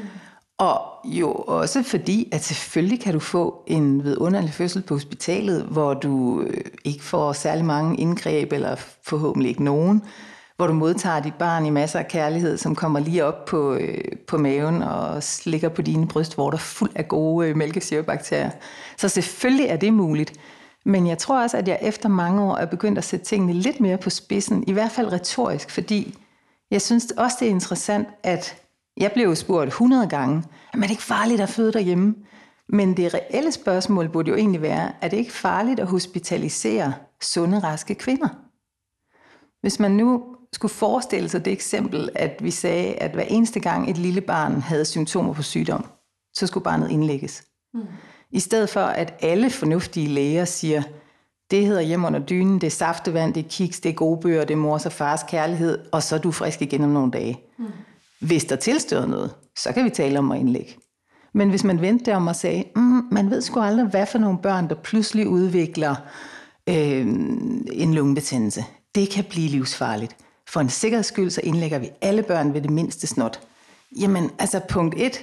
Og 0.58 0.82
jo 1.04 1.32
også 1.32 1.82
fordi, 1.82 2.28
at 2.32 2.44
selvfølgelig 2.44 3.00
kan 3.00 3.12
du 3.12 3.18
få 3.18 3.64
en 3.66 4.04
vidunderlig 4.04 4.52
fødsel 4.52 4.82
på 4.82 4.94
hospitalet, 4.94 5.62
hvor 5.62 5.94
du 5.94 6.42
øh, 6.42 6.64
ikke 6.84 7.04
får 7.04 7.32
særlig 7.32 7.64
mange 7.64 7.96
indgreb, 7.96 8.52
eller 8.52 8.76
forhåbentlig 9.02 9.48
ikke 9.48 9.64
nogen, 9.64 10.02
hvor 10.62 10.66
du 10.66 10.74
modtager 10.74 11.20
dit 11.20 11.34
barn 11.34 11.66
i 11.66 11.70
masser 11.70 11.98
af 11.98 12.08
kærlighed, 12.08 12.58
som 12.58 12.74
kommer 12.74 13.00
lige 13.00 13.24
op 13.24 13.44
på, 13.44 13.74
øh, 13.74 14.04
på 14.26 14.38
maven 14.38 14.82
og 14.82 15.22
slikker 15.22 15.68
på 15.68 15.82
dine 15.82 16.08
brystvorter 16.08 16.58
fuld 16.58 16.90
af 16.94 17.08
gode 17.08 17.48
øh, 17.48 17.56
mælkesyrebakterier. 17.56 18.50
Så 18.96 19.08
selvfølgelig 19.08 19.66
er 19.66 19.76
det 19.76 19.92
muligt. 19.92 20.32
Men 20.84 21.06
jeg 21.06 21.18
tror 21.18 21.42
også, 21.42 21.56
at 21.56 21.68
jeg 21.68 21.78
efter 21.82 22.08
mange 22.08 22.42
år 22.42 22.56
er 22.56 22.66
begyndt 22.66 22.98
at 22.98 23.04
sætte 23.04 23.26
tingene 23.26 23.52
lidt 23.52 23.80
mere 23.80 23.98
på 23.98 24.10
spidsen, 24.10 24.64
i 24.66 24.72
hvert 24.72 24.90
fald 24.90 25.12
retorisk, 25.12 25.70
fordi 25.70 26.18
jeg 26.70 26.82
synes 26.82 27.10
også, 27.16 27.36
det 27.40 27.46
er 27.46 27.52
interessant, 27.52 28.08
at 28.22 28.56
jeg 28.96 29.12
blev 29.12 29.24
jo 29.24 29.34
spurgt 29.34 29.68
100 29.68 30.08
gange, 30.08 30.42
er 30.74 30.78
det 30.78 30.90
ikke 30.90 31.02
farligt 31.02 31.40
at 31.40 31.48
føde 31.48 31.72
derhjemme? 31.72 32.14
Men 32.68 32.96
det 32.96 33.14
reelle 33.14 33.52
spørgsmål 33.52 34.08
burde 34.08 34.30
jo 34.30 34.36
egentlig 34.36 34.62
være, 34.62 34.92
er 35.00 35.08
det 35.08 35.16
ikke 35.16 35.32
farligt 35.32 35.80
at 35.80 35.86
hospitalisere 35.86 36.94
sunde, 37.20 37.58
raske 37.58 37.94
kvinder? 37.94 38.28
Hvis 39.62 39.80
man 39.80 39.90
nu 39.90 40.31
skulle 40.52 40.72
forestille 40.72 41.28
sig 41.28 41.44
det 41.44 41.52
eksempel, 41.52 42.08
at 42.14 42.38
vi 42.40 42.50
sagde, 42.50 42.94
at 42.94 43.10
hver 43.10 43.22
eneste 43.22 43.60
gang 43.60 43.90
et 43.90 43.98
lille 43.98 44.20
barn 44.20 44.60
havde 44.60 44.84
symptomer 44.84 45.32
på 45.32 45.42
sygdom, 45.42 45.86
så 46.34 46.46
skulle 46.46 46.64
barnet 46.64 46.90
indlægges. 46.90 47.44
Mm. 47.74 47.80
I 48.30 48.40
stedet 48.40 48.68
for, 48.68 48.80
at 48.80 49.14
alle 49.20 49.50
fornuftige 49.50 50.08
læger 50.08 50.44
siger, 50.44 50.82
det 51.50 51.66
hedder 51.66 51.80
hjem 51.80 52.04
under 52.04 52.20
dynen, 52.20 52.60
det 52.60 52.66
er 52.66 52.70
saftevand, 52.70 53.34
det 53.34 53.44
er 53.44 53.48
kiks, 53.48 53.80
det 53.80 53.88
er 53.88 53.94
gode 53.94 54.20
bøger, 54.20 54.44
det 54.44 54.54
er 54.54 54.58
mors 54.58 54.86
og 54.86 54.92
fars 54.92 55.22
kærlighed, 55.28 55.78
og 55.92 56.02
så 56.02 56.14
er 56.14 56.18
du 56.18 56.32
frisk 56.32 56.62
igen 56.62 56.84
om 56.84 56.90
nogle 56.90 57.10
dage. 57.10 57.40
Mm. 57.58 57.66
Hvis 58.20 58.44
der 58.44 58.56
tilstøder 58.56 59.06
noget, 59.06 59.34
så 59.58 59.72
kan 59.72 59.84
vi 59.84 59.90
tale 59.90 60.18
om 60.18 60.32
at 60.32 60.40
indlægge. 60.40 60.76
Men 61.34 61.50
hvis 61.50 61.64
man 61.64 61.80
vendte 61.80 62.14
om 62.14 62.26
og 62.26 62.36
sagde, 62.36 62.64
mm, 62.76 63.02
man 63.10 63.30
ved 63.30 63.40
sgu 63.40 63.60
aldrig, 63.60 63.86
hvad 63.86 64.06
for 64.06 64.18
nogle 64.18 64.38
børn, 64.38 64.68
der 64.68 64.74
pludselig 64.74 65.28
udvikler 65.28 65.94
øh, 66.68 67.06
en 67.72 67.94
lungebetændelse. 67.94 68.64
Det 68.94 69.10
kan 69.10 69.24
blive 69.24 69.48
livsfarligt. 69.48 70.16
For 70.52 70.60
en 70.60 70.68
sikkerheds 70.68 71.06
skyld, 71.06 71.30
så 71.30 71.40
indlægger 71.44 71.78
vi 71.78 71.90
alle 72.00 72.22
børn 72.22 72.54
ved 72.54 72.62
det 72.62 72.70
mindste 72.70 73.06
snot. 73.06 73.40
Jamen, 74.00 74.30
altså 74.38 74.60
punkt 74.68 74.94
1. 74.98 75.20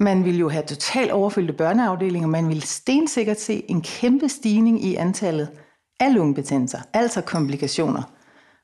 Man 0.00 0.24
vil 0.24 0.38
jo 0.38 0.48
have 0.48 0.62
totalt 0.62 1.10
overfyldte 1.10 1.52
børneafdelinger. 1.52 2.28
Man 2.28 2.48
vil 2.48 2.62
stensikkert 2.62 3.40
se 3.40 3.64
en 3.68 3.82
kæmpe 3.82 4.28
stigning 4.28 4.84
i 4.84 4.94
antallet 4.94 5.48
af 6.00 6.14
lungebetændelser, 6.14 6.78
altså 6.92 7.20
komplikationer. 7.20 8.02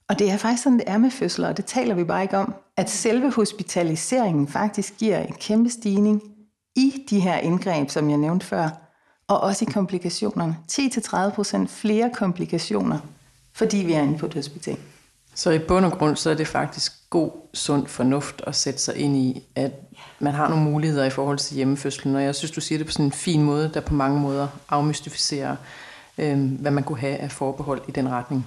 Og 0.09 0.19
det 0.19 0.31
er 0.31 0.37
faktisk 0.37 0.63
sådan, 0.63 0.79
det 0.79 0.89
er 0.89 0.99
med 0.99 1.11
fødsler, 1.11 1.49
og 1.49 1.57
det 1.57 1.65
taler 1.65 1.95
vi 1.95 2.05
bare 2.05 2.23
ikke 2.23 2.39
om, 2.39 2.55
at 2.77 2.91
selve 2.91 3.31
hospitaliseringen 3.31 4.49
faktisk 4.49 4.99
giver 4.99 5.19
en 5.19 5.35
kæmpe 5.41 5.71
stigning 5.71 6.23
i 6.77 7.05
de 7.11 7.21
her 7.21 7.39
indgreb, 7.39 7.91
som 7.91 8.11
jeg 8.11 8.19
nævnte 8.19 8.47
før, 8.47 8.69
og 9.29 9.41
også 9.41 9.65
i 9.65 9.73
komplikationerne. 9.73 10.57
10-30% 10.73 11.67
flere 11.67 12.11
komplikationer, 12.15 12.99
fordi 13.53 13.77
vi 13.77 13.93
er 13.93 14.03
inde 14.03 14.19
på 14.19 14.27
et 14.27 14.35
hospital. 14.35 14.79
Så 15.35 15.51
i 15.51 15.59
bund 15.59 15.85
og 15.85 15.93
grund, 15.93 16.17
så 16.17 16.31
er 16.31 16.35
det 16.35 16.49
faktisk 16.49 16.93
god, 17.11 17.31
sund 17.55 17.87
fornuft 17.87 18.43
at 18.47 18.55
sætte 18.55 18.81
sig 18.81 18.97
ind 18.97 19.17
i, 19.17 19.43
at 19.55 19.73
man 20.19 20.35
har 20.35 20.49
nogle 20.49 20.65
muligheder 20.65 21.05
i 21.05 21.11
forhold 21.11 21.39
til 21.39 21.57
hjemmefødslen. 21.57 22.17
Og 22.17 22.23
jeg 22.23 22.35
synes, 22.35 22.51
du 22.51 22.61
siger 22.61 22.79
det 22.79 22.87
på 22.87 22.93
sådan 22.93 23.05
en 23.05 23.13
fin 23.13 23.43
måde, 23.43 23.71
der 23.75 23.81
på 23.81 23.95
mange 23.95 24.21
måder 24.21 24.49
afmystificerer, 24.69 25.57
øh, 26.19 26.61
hvad 26.61 26.71
man 26.71 26.85
kunne 26.85 26.99
have 26.99 27.17
af 27.17 27.31
forbehold 27.31 27.83
i 27.89 27.91
den 27.91 28.09
retning. 28.09 28.47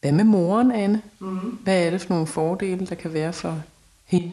Hvad 0.00 0.12
med 0.12 0.24
moren, 0.24 0.72
Anne? 0.72 1.02
Mm. 1.18 1.38
Hvad 1.38 1.86
er 1.86 1.90
det 1.90 2.00
for 2.00 2.08
nogle 2.08 2.26
fordele, 2.26 2.86
der 2.86 2.94
kan 2.94 3.12
være 3.12 3.32
for 3.32 3.62
hende? 4.06 4.32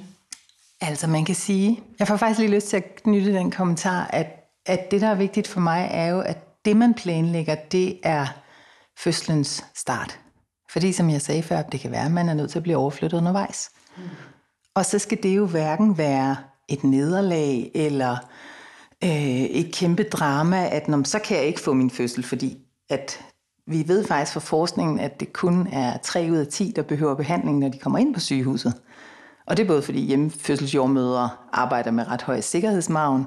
Altså 0.82 1.08
man 1.08 1.26
kan 1.26 1.36
sige, 1.36 1.80
jeg 2.00 2.08
får 2.08 2.18
faktisk 2.18 2.40
lige 2.40 2.52
lyst 2.52 2.68
til 2.68 2.78
at 2.78 2.96
knytte 3.04 3.34
den 3.34 3.52
kommentar, 3.52 4.08
at, 4.10 4.28
at 4.66 4.92
det, 4.92 5.02
der 5.02 5.08
er 5.08 5.16
vigtigt 5.16 5.48
for 5.48 5.60
mig, 5.60 5.90
er 5.92 6.08
jo, 6.08 6.20
at 6.20 6.66
det, 6.66 6.78
man 6.78 6.94
planlægger, 6.94 7.56
det 7.56 8.00
er 8.04 8.28
fødslens 8.98 9.66
start. 9.76 10.20
Fordi 10.74 10.92
som 10.92 11.10
jeg 11.10 11.22
sagde 11.22 11.44
før, 11.44 11.62
det 11.62 11.80
kan 11.80 11.92
være, 11.92 12.06
at 12.06 12.12
man 12.12 12.30
er 12.30 12.34
nødt 12.34 12.52
til 12.52 12.60
at 12.60 12.64
blive 12.64 12.78
overflyttet 12.78 13.18
undervejs. 13.18 13.70
Mm. 13.98 14.04
Og 14.76 14.86
så 14.86 15.00
skal 15.00 15.24
det 15.24 15.38
jo 15.38 15.46
hverken 15.46 15.98
være 15.98 16.38
et 16.68 16.84
nederlag 16.84 17.72
eller 17.76 18.18
øh, 19.04 19.10
et 19.32 19.74
kæmpe 19.74 20.04
drama, 20.04 20.68
at 20.70 20.88
når, 20.88 21.04
så 21.04 21.20
kan 21.20 21.38
jeg 21.38 21.46
ikke 21.46 21.60
få 21.60 21.74
min 21.74 21.90
fødsel, 21.90 22.24
fordi 22.24 22.58
at 22.90 23.20
vi 23.68 23.88
ved 23.88 24.08
faktisk 24.08 24.34
fra 24.34 24.40
forskningen, 24.40 25.00
at 25.00 25.20
det 25.20 25.34
kun 25.34 25.68
er 25.72 25.98
3 25.98 26.28
ud 26.32 26.38
af 26.38 26.48
10, 26.48 26.74
der 26.76 26.82
behøver 26.82 27.16
behandling, 27.16 27.60
når 27.60 27.70
de 27.70 27.78
kommer 27.78 28.00
ind 28.00 28.14
på 28.14 28.20
sygehuset. 28.20 28.74
Og 29.48 29.58
det 29.58 29.64
er 29.64 29.68
både 29.68 29.82
fordi 29.82 30.00
hjemmefødselsjordmødre 30.00 31.30
arbejder 31.52 31.92
med 31.92 32.08
ret 32.08 32.22
høj 32.22 32.42
sikkerhedsmargen, 32.42 33.26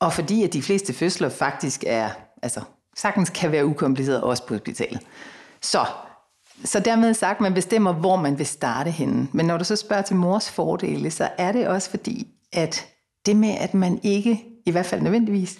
og 0.00 0.12
fordi 0.12 0.44
at 0.44 0.52
de 0.52 0.62
fleste 0.62 0.92
fødsler 0.92 1.28
faktisk 1.28 1.84
er, 1.86 2.10
altså 2.42 2.60
sagtens 2.96 3.30
kan 3.30 3.52
være 3.52 3.66
ukompliceret 3.66 4.20
også 4.20 4.46
på 4.46 4.54
hospitalet. 4.54 5.00
Så, 5.60 5.86
så 6.64 6.80
dermed 6.80 7.14
sagt, 7.14 7.40
man 7.40 7.54
bestemmer, 7.54 7.92
hvor 7.92 8.16
man 8.16 8.38
vil 8.38 8.46
starte 8.46 8.90
henne. 8.90 9.28
Men 9.32 9.46
når 9.46 9.58
du 9.58 9.64
så 9.64 9.76
spørger 9.76 10.02
til 10.02 10.16
mors 10.16 10.50
fordele, 10.50 11.10
så 11.10 11.28
er 11.38 11.52
det 11.52 11.68
også 11.68 11.90
fordi, 11.90 12.26
at 12.52 12.86
det 13.26 13.36
med, 13.36 13.54
at 13.60 13.74
man 13.74 14.00
ikke, 14.02 14.44
i 14.66 14.70
hvert 14.70 14.86
fald 14.86 15.00
nødvendigvis, 15.00 15.58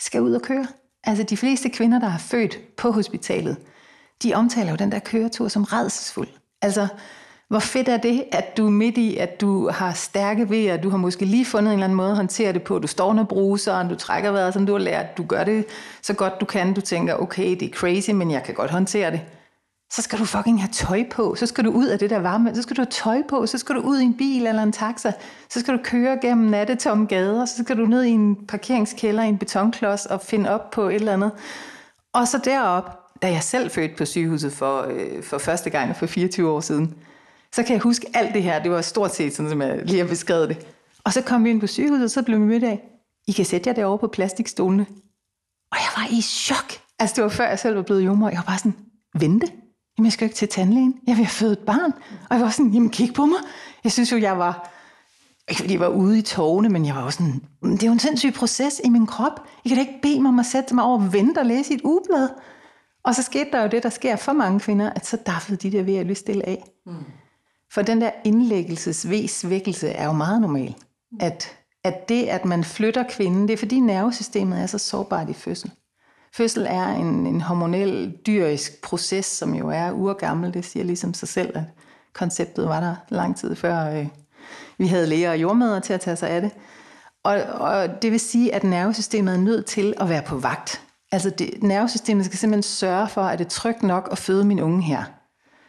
skal 0.00 0.20
ud 0.22 0.32
og 0.32 0.42
køre. 0.42 0.66
Altså 1.04 1.24
de 1.24 1.36
fleste 1.36 1.68
kvinder, 1.68 1.98
der 1.98 2.08
har 2.08 2.18
født 2.18 2.76
på 2.76 2.90
hospitalet, 2.90 3.56
de 4.22 4.34
omtaler 4.34 4.70
jo 4.70 4.76
den 4.76 4.92
der 4.92 4.98
køretur 4.98 5.48
som 5.48 5.64
redselsfuld. 5.64 6.28
Altså, 6.62 6.88
hvor 7.48 7.58
fedt 7.58 7.88
er 7.88 7.96
det, 7.96 8.24
at 8.32 8.56
du 8.56 8.66
er 8.66 8.70
midt 8.70 8.98
i, 8.98 9.16
at 9.16 9.40
du 9.40 9.68
har 9.68 9.92
stærke 9.92 10.50
vejer, 10.50 10.76
du 10.76 10.90
har 10.90 10.96
måske 10.96 11.24
lige 11.24 11.44
fundet 11.44 11.70
en 11.70 11.72
eller 11.72 11.84
anden 11.84 11.96
måde 11.96 12.10
at 12.10 12.16
håndtere 12.16 12.52
det 12.52 12.62
på, 12.62 12.78
du 12.78 12.86
står 12.86 13.08
under 13.08 13.24
bruseren, 13.24 13.88
du 13.88 13.94
trækker 13.94 14.30
vejret, 14.30 14.54
som 14.54 14.66
du 14.66 14.72
har 14.72 14.78
lært, 14.78 15.16
du 15.16 15.24
gør 15.24 15.44
det 15.44 15.64
så 16.02 16.14
godt 16.14 16.40
du 16.40 16.44
kan, 16.44 16.74
du 16.74 16.80
tænker, 16.80 17.14
okay, 17.14 17.50
det 17.50 17.62
er 17.62 17.72
crazy, 17.72 18.10
men 18.10 18.30
jeg 18.30 18.42
kan 18.42 18.54
godt 18.54 18.70
håndtere 18.70 19.10
det. 19.10 19.20
Så 19.96 20.02
skal 20.02 20.18
du 20.18 20.24
fucking 20.24 20.60
have 20.60 20.72
tøj 20.72 21.04
på, 21.10 21.34
så 21.34 21.46
skal 21.46 21.64
du 21.64 21.70
ud 21.70 21.86
af 21.86 21.98
det 21.98 22.10
der 22.10 22.18
varme, 22.18 22.54
så 22.54 22.62
skal 22.62 22.76
du 22.76 22.80
have 22.80 22.90
tøj 22.90 23.22
på, 23.28 23.46
så 23.46 23.58
skal 23.58 23.74
du 23.74 23.80
ud 23.80 23.98
i 24.00 24.02
en 24.02 24.16
bil 24.16 24.46
eller 24.46 24.62
en 24.62 24.72
taxa, 24.72 25.12
så 25.50 25.60
skal 25.60 25.74
du 25.74 25.82
køre 25.84 26.18
gennem 26.22 26.50
nattetomme 26.50 27.06
gader, 27.06 27.44
så 27.44 27.62
skal 27.64 27.76
du 27.76 27.86
ned 27.86 28.02
i 28.04 28.10
en 28.10 28.46
parkeringskælder 28.46 29.22
i 29.22 29.28
en 29.28 29.38
betonklods 29.38 30.06
og 30.06 30.20
finde 30.20 30.50
op 30.50 30.70
på 30.70 30.88
et 30.88 30.94
eller 30.94 31.12
andet. 31.12 31.32
Og 32.12 32.28
så 32.28 32.40
derop, 32.44 32.98
da 33.22 33.30
jeg 33.30 33.42
selv 33.42 33.70
fødte 33.70 33.94
på 33.98 34.04
sygehuset 34.04 34.52
for, 34.52 34.86
øh, 34.90 35.22
for 35.22 35.38
første 35.38 35.70
gang 35.70 35.96
for 35.96 36.06
24 36.06 36.50
år 36.50 36.60
siden, 36.60 36.94
så 37.52 37.62
kan 37.62 37.72
jeg 37.72 37.80
huske 37.80 38.06
alt 38.14 38.34
det 38.34 38.42
her. 38.42 38.62
Det 38.62 38.70
var 38.70 38.80
stort 38.80 39.14
set 39.14 39.34
sådan, 39.34 39.50
som 39.50 39.62
jeg 39.62 39.80
lige 39.84 39.98
har 40.00 40.08
beskrevet 40.08 40.48
det. 40.48 40.66
Og 41.04 41.12
så 41.12 41.22
kom 41.22 41.44
vi 41.44 41.50
ind 41.50 41.60
på 41.60 41.66
sygehuset, 41.66 42.04
og 42.04 42.10
så 42.10 42.22
blev 42.22 42.40
vi 42.40 42.44
mødt 42.44 42.64
af, 42.64 42.82
I 43.26 43.32
kan 43.32 43.44
sætte 43.44 43.68
jer 43.68 43.74
derovre 43.74 43.98
på 43.98 44.06
plastikstolene. 44.06 44.86
Og 45.72 45.78
jeg 45.78 45.90
var 45.96 46.18
i 46.18 46.20
chok. 46.20 46.72
Altså, 46.98 47.16
det 47.16 47.24
var 47.24 47.30
før 47.30 47.48
jeg 47.48 47.58
selv 47.58 47.76
var 47.76 47.82
blevet 47.82 48.04
jommer. 48.04 48.28
Jeg 48.28 48.36
var 48.36 48.44
bare 48.44 48.58
sådan, 48.58 48.74
vente. 49.14 49.46
Jamen, 49.98 50.06
jeg 50.06 50.12
skal 50.12 50.24
jo 50.24 50.26
ikke 50.26 50.36
til 50.36 50.48
tandlægen. 50.48 50.94
Jeg 51.06 51.16
vil 51.16 51.24
have 51.24 51.30
født 51.30 51.58
et 51.58 51.66
barn. 51.66 51.92
Og 52.30 52.36
jeg 52.36 52.40
var 52.40 52.50
sådan, 52.50 52.72
jamen 52.72 52.90
kig 52.90 53.14
på 53.14 53.26
mig. 53.26 53.38
Jeg 53.84 53.92
synes 53.92 54.12
jo, 54.12 54.18
jeg 54.18 54.38
var 54.38 54.70
ikke 55.48 55.60
fordi 55.60 55.72
jeg 55.72 55.80
var 55.80 55.88
ude 55.88 56.18
i 56.18 56.22
tårne, 56.22 56.68
men 56.68 56.86
jeg 56.86 56.94
var 56.94 57.02
også 57.02 57.16
sådan, 57.16 57.42
det 57.72 57.82
er 57.82 57.86
jo 57.86 57.92
en 57.92 57.98
sindssyg 57.98 58.32
proces 58.34 58.80
i 58.84 58.88
min 58.88 59.06
krop. 59.06 59.40
Jeg 59.64 59.70
kan 59.70 59.76
da 59.76 59.80
ikke 59.80 60.02
bede 60.02 60.20
mig 60.20 60.28
om 60.28 60.38
at 60.38 60.46
sætte 60.46 60.74
mig 60.74 60.84
over 60.84 60.98
og 60.98 61.12
vente 61.12 61.38
og 61.38 61.46
læse 61.46 61.72
i 61.72 61.76
et 61.76 61.82
ugeblad. 61.84 62.28
Og 63.04 63.14
så 63.14 63.22
skete 63.22 63.50
der 63.52 63.62
jo 63.62 63.68
det, 63.68 63.82
der 63.82 63.88
sker 63.88 64.16
for 64.16 64.32
mange 64.32 64.60
kvinder, 64.60 64.90
at 64.90 65.06
så 65.06 65.16
daffede 65.16 65.56
de 65.56 65.76
der 65.76 65.82
ved 65.82 65.94
at 65.96 66.16
stille 66.16 66.48
af. 66.48 66.64
Mm. 66.86 66.94
For 67.72 67.82
den 67.82 68.00
der 68.00 68.10
indlæggelsesvækkelse 68.24 69.88
er 69.88 70.06
jo 70.06 70.12
meget 70.12 70.40
normal. 70.40 70.74
At, 71.20 71.56
at 71.84 72.08
det, 72.08 72.24
at 72.24 72.44
man 72.44 72.64
flytter 72.64 73.04
kvinden, 73.10 73.48
det 73.48 73.52
er 73.52 73.56
fordi 73.56 73.80
nervesystemet 73.80 74.60
er 74.62 74.66
så 74.66 74.78
sårbart 74.78 75.30
i 75.30 75.32
fødsel. 75.32 75.70
Fødsel 76.36 76.66
er 76.68 76.86
en, 76.86 77.26
en 77.26 77.40
hormonel, 77.40 78.18
dyrisk 78.26 78.82
proces, 78.82 79.26
som 79.26 79.54
jo 79.54 79.68
er 79.68 79.92
urgammel. 79.92 80.54
Det 80.54 80.64
siger 80.64 80.84
ligesom 80.84 81.14
sig 81.14 81.28
selv, 81.28 81.56
at 81.56 81.64
konceptet 82.12 82.68
var 82.68 82.80
der 82.80 82.96
lang 83.08 83.36
tid 83.36 83.56
før 83.56 83.90
øh, 83.90 84.06
vi 84.78 84.86
havde 84.86 85.06
læger 85.06 85.30
og 85.30 85.40
jordmøder 85.40 85.80
til 85.80 85.92
at 85.92 86.00
tage 86.00 86.16
sig 86.16 86.30
af 86.30 86.42
det. 86.42 86.50
Og, 87.24 87.34
og 87.42 88.02
det 88.02 88.12
vil 88.12 88.20
sige, 88.20 88.54
at 88.54 88.64
nervesystemet 88.64 89.34
er 89.34 89.38
nødt 89.38 89.66
til 89.66 89.94
at 90.00 90.08
være 90.08 90.22
på 90.22 90.36
vagt. 90.36 90.82
Altså 91.12 91.30
det, 91.30 91.62
nervesystemet 91.62 92.24
skal 92.24 92.38
simpelthen 92.38 92.62
sørge 92.62 93.08
for, 93.08 93.22
at 93.22 93.38
det 93.38 93.44
er 93.44 93.48
trygt 93.48 93.82
nok 93.82 94.08
at 94.12 94.18
føde 94.18 94.44
min 94.44 94.60
unge 94.60 94.82
her. 94.82 95.04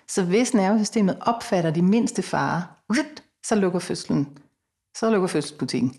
Så 0.07 0.23
hvis 0.23 0.53
nervesystemet 0.53 1.17
opfatter 1.21 1.71
de 1.71 1.81
mindste 1.81 2.21
farer, 2.21 2.61
så 3.45 3.55
lukker 3.55 3.79
fødslen. 3.79 4.37
Så 4.97 5.09
lukker 5.09 5.27
fødselsbutikken. 5.27 5.95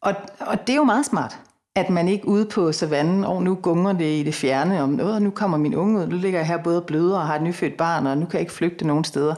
Og, 0.00 0.14
og 0.40 0.66
det 0.66 0.72
er 0.72 0.76
jo 0.76 0.84
meget 0.84 1.06
smart, 1.06 1.40
at 1.76 1.90
man 1.90 2.08
ikke 2.08 2.28
ude 2.28 2.46
på 2.46 2.72
savannen, 2.72 3.24
og 3.24 3.42
nu 3.42 3.54
gunger 3.54 3.92
det 3.92 4.20
i 4.20 4.22
det 4.22 4.34
fjerne, 4.34 4.82
om 4.82 4.88
noget, 4.88 5.22
nu 5.22 5.30
kommer 5.30 5.58
min 5.58 5.74
unge 5.74 6.00
ud, 6.00 6.06
nu 6.06 6.16
ligger 6.16 6.38
jeg 6.38 6.46
her 6.46 6.62
både 6.62 6.82
bløder 6.82 7.18
og 7.18 7.26
har 7.26 7.36
et 7.36 7.42
nyfødt 7.42 7.76
barn, 7.76 8.06
og 8.06 8.18
nu 8.18 8.26
kan 8.26 8.32
jeg 8.32 8.40
ikke 8.40 8.52
flygte 8.52 8.86
nogen 8.86 9.04
steder. 9.04 9.34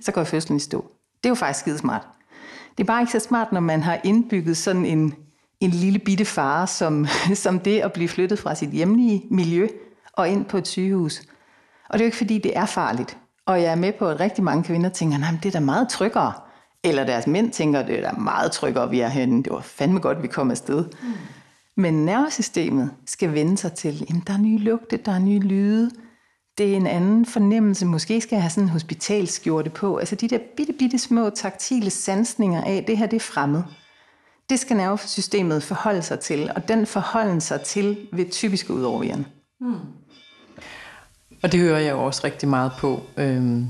Så 0.00 0.12
går 0.12 0.24
fødslen 0.24 0.56
i 0.56 0.60
stå. 0.60 0.84
Det 1.16 1.26
er 1.26 1.28
jo 1.28 1.34
faktisk 1.34 1.60
skide 1.60 1.78
smart. 1.78 2.02
Det 2.78 2.84
er 2.84 2.86
bare 2.86 3.02
ikke 3.02 3.12
så 3.12 3.18
smart, 3.18 3.52
når 3.52 3.60
man 3.60 3.82
har 3.82 4.00
indbygget 4.04 4.56
sådan 4.56 4.86
en, 4.86 5.14
en 5.60 5.70
lille 5.70 5.98
bitte 5.98 6.24
fare, 6.24 6.66
som, 6.66 7.06
som 7.34 7.58
det 7.58 7.80
at 7.80 7.92
blive 7.92 8.08
flyttet 8.08 8.38
fra 8.38 8.54
sit 8.54 8.70
hjemlige 8.70 9.22
miljø 9.30 9.68
og 10.12 10.28
ind 10.28 10.44
på 10.44 10.56
et 10.56 10.68
sygehus. 10.68 11.22
Og 11.88 11.92
det 11.92 12.00
er 12.00 12.04
jo 12.04 12.08
ikke 12.08 12.16
fordi, 12.16 12.38
det 12.38 12.56
er 12.56 12.66
farligt. 12.66 13.16
Og 13.46 13.62
jeg 13.62 13.72
er 13.72 13.76
med 13.76 13.92
på, 13.98 14.08
at 14.08 14.20
rigtig 14.20 14.44
mange 14.44 14.64
kvinder 14.64 14.90
tænker, 14.90 15.18
nej, 15.18 15.30
det 15.42 15.48
er 15.48 15.58
da 15.58 15.60
meget 15.60 15.88
tryggere. 15.88 16.32
Eller 16.84 17.04
deres 17.04 17.26
mænd 17.26 17.52
tænker, 17.52 17.82
det 17.82 17.98
er 17.98 18.10
da 18.10 18.16
meget 18.16 18.52
tryggere, 18.52 18.90
vi 18.90 19.00
er 19.00 19.08
herinde. 19.08 19.42
Det 19.42 19.52
var 19.52 19.60
fandme 19.60 20.00
godt, 20.00 20.22
vi 20.22 20.28
kom 20.28 20.50
afsted. 20.50 20.84
Mm. 20.84 21.12
Men 21.80 21.94
nervesystemet 22.04 22.90
skal 23.06 23.34
vende 23.34 23.56
sig 23.56 23.72
til, 23.72 24.06
at 24.08 24.26
der 24.26 24.32
er 24.32 24.38
nye 24.38 24.58
lugte, 24.58 24.96
der 24.96 25.12
er 25.12 25.18
nye 25.18 25.38
lyde, 25.38 25.90
det 26.58 26.72
er 26.72 26.76
en 26.76 26.86
anden 26.86 27.26
fornemmelse. 27.26 27.86
Måske 27.86 28.20
skal 28.20 28.36
jeg 28.36 28.42
have 28.42 28.50
sådan 28.50 28.64
en 28.64 28.70
hospitalskjorte 28.70 29.70
på. 29.70 29.96
Altså 29.96 30.14
de 30.14 30.28
der 30.28 30.38
bitte, 30.56 30.72
bitte 30.72 30.98
små 30.98 31.30
taktile 31.30 31.90
sansninger 31.90 32.64
af, 32.64 32.84
det 32.86 32.98
her 32.98 33.06
det 33.06 33.16
er 33.16 33.20
fremmed. 33.20 33.62
Det 34.50 34.58
skal 34.58 34.76
nervesystemet 34.76 35.62
forholde 35.62 36.02
sig 36.02 36.20
til, 36.20 36.50
og 36.56 36.68
den 36.68 36.86
forholden 36.86 37.40
sig 37.40 37.60
til 37.60 38.08
vil 38.12 38.30
typisk 38.30 38.70
ud 38.70 38.82
over. 38.82 39.16
Hmm. 39.60 39.78
Og 41.42 41.52
det 41.52 41.60
hører 41.60 41.78
jeg 41.78 41.92
jo 41.92 42.04
også 42.04 42.20
rigtig 42.24 42.48
meget 42.48 42.72
på. 42.78 43.02
Øhm, 43.16 43.66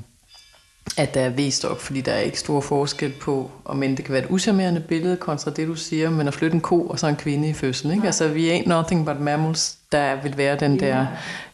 at 0.99 1.15
der 1.15 1.21
er 1.21 1.29
vist 1.29 1.65
op, 1.65 1.81
fordi 1.81 2.01
der 2.01 2.13
er 2.13 2.19
ikke 2.19 2.39
stor 2.39 2.61
forskel 2.61 3.13
på, 3.13 3.51
om 3.65 3.83
end 3.83 3.97
det 3.97 4.05
kan 4.05 4.13
være 4.13 4.23
et 4.23 4.31
usammerende 4.31 4.81
billede 4.81 5.17
kontra 5.17 5.51
det, 5.51 5.69
du 5.69 5.75
siger, 5.75 6.11
men 6.11 6.29
at 6.29 6.35
flytte 6.35 6.55
en 6.55 6.61
ko 6.61 6.87
og 6.87 6.99
så 6.99 7.07
en 7.07 7.17
kvinde 7.17 7.49
i 7.49 7.53
fødsel. 7.53 7.91
Ikke? 7.91 8.07
Altså, 8.07 8.29
vi 8.29 8.59
ain't 8.59 8.69
nothing 8.69 9.07
but 9.07 9.21
mammals, 9.21 9.77
der 9.93 10.23
vil 10.23 10.37
være 10.37 10.57
den 10.57 10.81
der. 10.81 11.07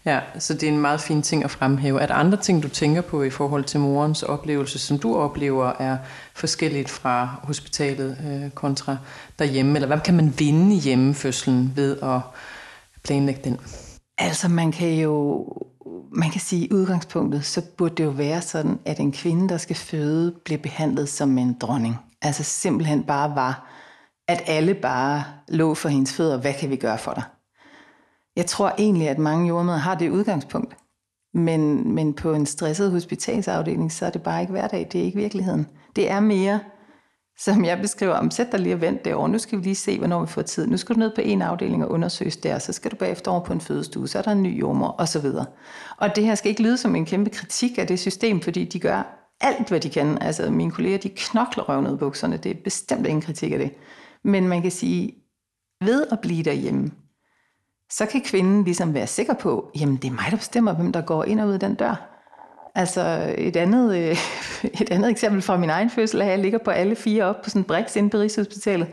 Ja, 0.05 0.21
så 0.39 0.55
det 0.55 0.63
er 0.63 0.69
en 0.69 0.79
meget 0.79 1.01
fin 1.01 1.23
ting 1.23 1.45
at 1.45 1.51
fremhæve. 1.51 1.99
Der 1.99 2.15
andre 2.15 2.39
ting, 2.39 2.63
du 2.63 2.69
tænker 2.69 3.01
på 3.01 3.23
i 3.23 3.31
forhold 3.31 3.65
til 3.65 3.81
morens 3.81 4.23
oplevelse, 4.23 4.79
som 4.79 4.99
du 4.99 5.17
oplever 5.17 5.73
er 5.79 5.97
forskelligt 6.35 6.91
fra 6.91 7.41
hospitalet 7.43 8.17
øh, 8.27 8.51
kontra 8.51 8.97
derhjemme? 9.39 9.75
Eller 9.75 9.87
hvad 9.87 10.01
kan 10.01 10.15
man 10.15 10.35
vinde 10.39 10.77
hjemmefødslen 10.77 11.73
ved 11.77 11.97
at 12.03 12.21
planlægge 13.03 13.41
den? 13.45 13.61
Altså, 14.19 14.49
man 14.49 14.73
kan 14.73 14.95
jo 14.95 15.47
man 16.11 16.31
kan 16.31 16.41
sige, 16.41 16.65
at 16.65 16.73
udgangspunktet, 16.73 17.45
så 17.45 17.63
burde 17.77 17.95
det 17.95 18.05
jo 18.05 18.11
være 18.11 18.43
sådan, 18.43 18.79
at 18.85 19.01
en 19.01 19.13
kvinde, 19.13 19.49
der 19.49 19.57
skal 19.57 19.77
føde, 19.77 20.35
bliver 20.45 20.59
behandlet 20.59 21.09
som 21.09 21.39
en 21.39 21.57
dronning. 21.61 21.97
Altså 22.23 22.43
simpelthen 22.43 23.03
bare 23.03 23.37
var, 23.37 23.71
at 24.29 24.43
alle 24.47 24.75
bare 24.75 25.25
lå 25.49 25.75
for 25.75 25.89
hendes 25.89 26.13
fødder, 26.13 26.41
hvad 26.41 26.55
kan 26.55 26.71
vi 26.71 26.77
gøre 26.77 26.99
for 26.99 27.13
dig? 27.13 27.23
Jeg 28.37 28.47
tror 28.47 28.75
egentlig, 28.79 29.09
at 29.09 29.19
mange 29.19 29.49
jordmøder 29.49 29.79
har 29.79 29.95
det 29.95 30.11
udgangspunkt. 30.11 30.77
Men, 31.35 31.95
men 31.95 32.15
på 32.15 32.33
en 32.33 32.47
stresset 32.47 32.91
hospitalsafdeling, 32.91 33.93
så 33.93 34.07
er 34.07 34.11
det 34.11 34.23
bare 34.23 34.41
ikke 34.41 34.51
hverdag, 34.51 34.89
det 34.93 35.01
er 35.01 35.05
ikke 35.05 35.19
virkeligheden. 35.19 35.67
Det 35.97 36.11
er 36.11 36.21
mere, 36.21 36.61
som 37.39 37.65
jeg 37.65 37.79
beskriver, 37.81 38.15
om 38.15 38.31
sæt 38.31 38.53
dig 38.53 38.61
lige 38.61 38.75
og 38.75 38.81
vent 38.81 39.05
derovre. 39.05 39.29
Nu 39.29 39.39
skal 39.39 39.59
vi 39.59 39.65
lige 39.65 39.75
se, 39.75 39.99
hvornår 39.99 40.21
vi 40.21 40.27
får 40.27 40.43
tid. 40.43 40.67
Nu 40.67 40.77
skal 40.77 40.95
du 40.95 41.01
ned 41.01 41.15
på 41.15 41.21
en 41.21 41.43
afdeling 41.43 41.85
og 41.85 41.91
undersøges 41.91 42.37
der, 42.37 42.59
så 42.59 42.73
skal 42.73 42.91
du 42.91 42.97
bagefter 42.97 43.31
over 43.31 43.41
på 43.41 43.53
en 43.53 43.61
fødestue, 43.61 44.09
så 44.09 44.19
er 44.19 44.23
der 44.23 44.33
en 44.33 44.43
ny 44.43 44.61
jordmor 44.61 44.95
osv. 44.99 45.27
Og 45.97 46.17
det 46.17 46.25
her 46.25 46.35
skal 46.35 46.49
ikke 46.49 46.63
lyde 46.63 46.77
som 46.77 46.97
en 46.97 47.07
kæmpe 47.07 47.31
kritik 47.31 47.79
af 47.79 47.87
det 47.87 47.99
system, 47.99 48.41
fordi 48.41 48.65
de 48.65 48.81
gør 48.81 49.29
alt, 49.41 49.69
hvad 49.69 49.81
de 49.81 49.91
kan. 49.91 50.23
Altså 50.23 50.51
mine 50.51 50.71
kolleger, 50.71 50.99
de 50.99 51.09
knokler 51.09 51.65
røv 51.65 51.93
ud 51.93 51.99
bukserne. 51.99 52.37
Det 52.37 52.51
er 52.51 52.63
bestemt 52.65 53.07
ingen 53.07 53.23
kritik 53.23 53.53
af 53.53 53.59
det. 53.59 53.75
Men 54.25 54.49
man 54.49 54.63
kan 54.63 54.71
sige, 54.71 55.13
ved 55.85 56.07
at 56.13 56.21
blive 56.21 56.43
derhjemme, 56.43 56.91
så 57.93 58.07
kan 58.07 58.21
kvinden 58.21 58.65
ligesom 58.65 58.95
være 58.95 59.07
sikker 59.07 59.35
på, 59.35 59.71
jamen 59.81 59.97
det 59.97 60.09
er 60.09 60.13
mig, 60.13 60.25
der 60.31 60.37
bestemmer, 60.37 60.73
hvem 60.73 60.93
der 60.93 61.01
går 61.01 61.25
ind 61.25 61.41
og 61.41 61.49
ud 61.49 61.53
af 61.53 61.61
den 61.61 61.75
dør. 61.75 62.16
Altså 62.77 63.35
et 63.39 63.57
andet, 63.57 63.97
øh, 63.97 64.17
et 64.83 64.91
andet 64.91 65.11
eksempel 65.11 65.43
fra 65.43 65.57
min 65.57 65.71
egen 65.71 65.91
fødsel 65.91 66.21
er, 66.21 66.25
at 66.25 66.31
jeg 66.31 66.39
ligger 66.39 66.59
på 66.59 66.71
alle 66.71 66.97
fire 66.97 67.25
op 67.25 67.43
på 67.43 67.51
sådan 67.51 67.61
en 67.61 67.65
briks 67.65 67.97
inde 67.97 68.11
på 68.11 68.19
Rigshospitalet, 68.19 68.89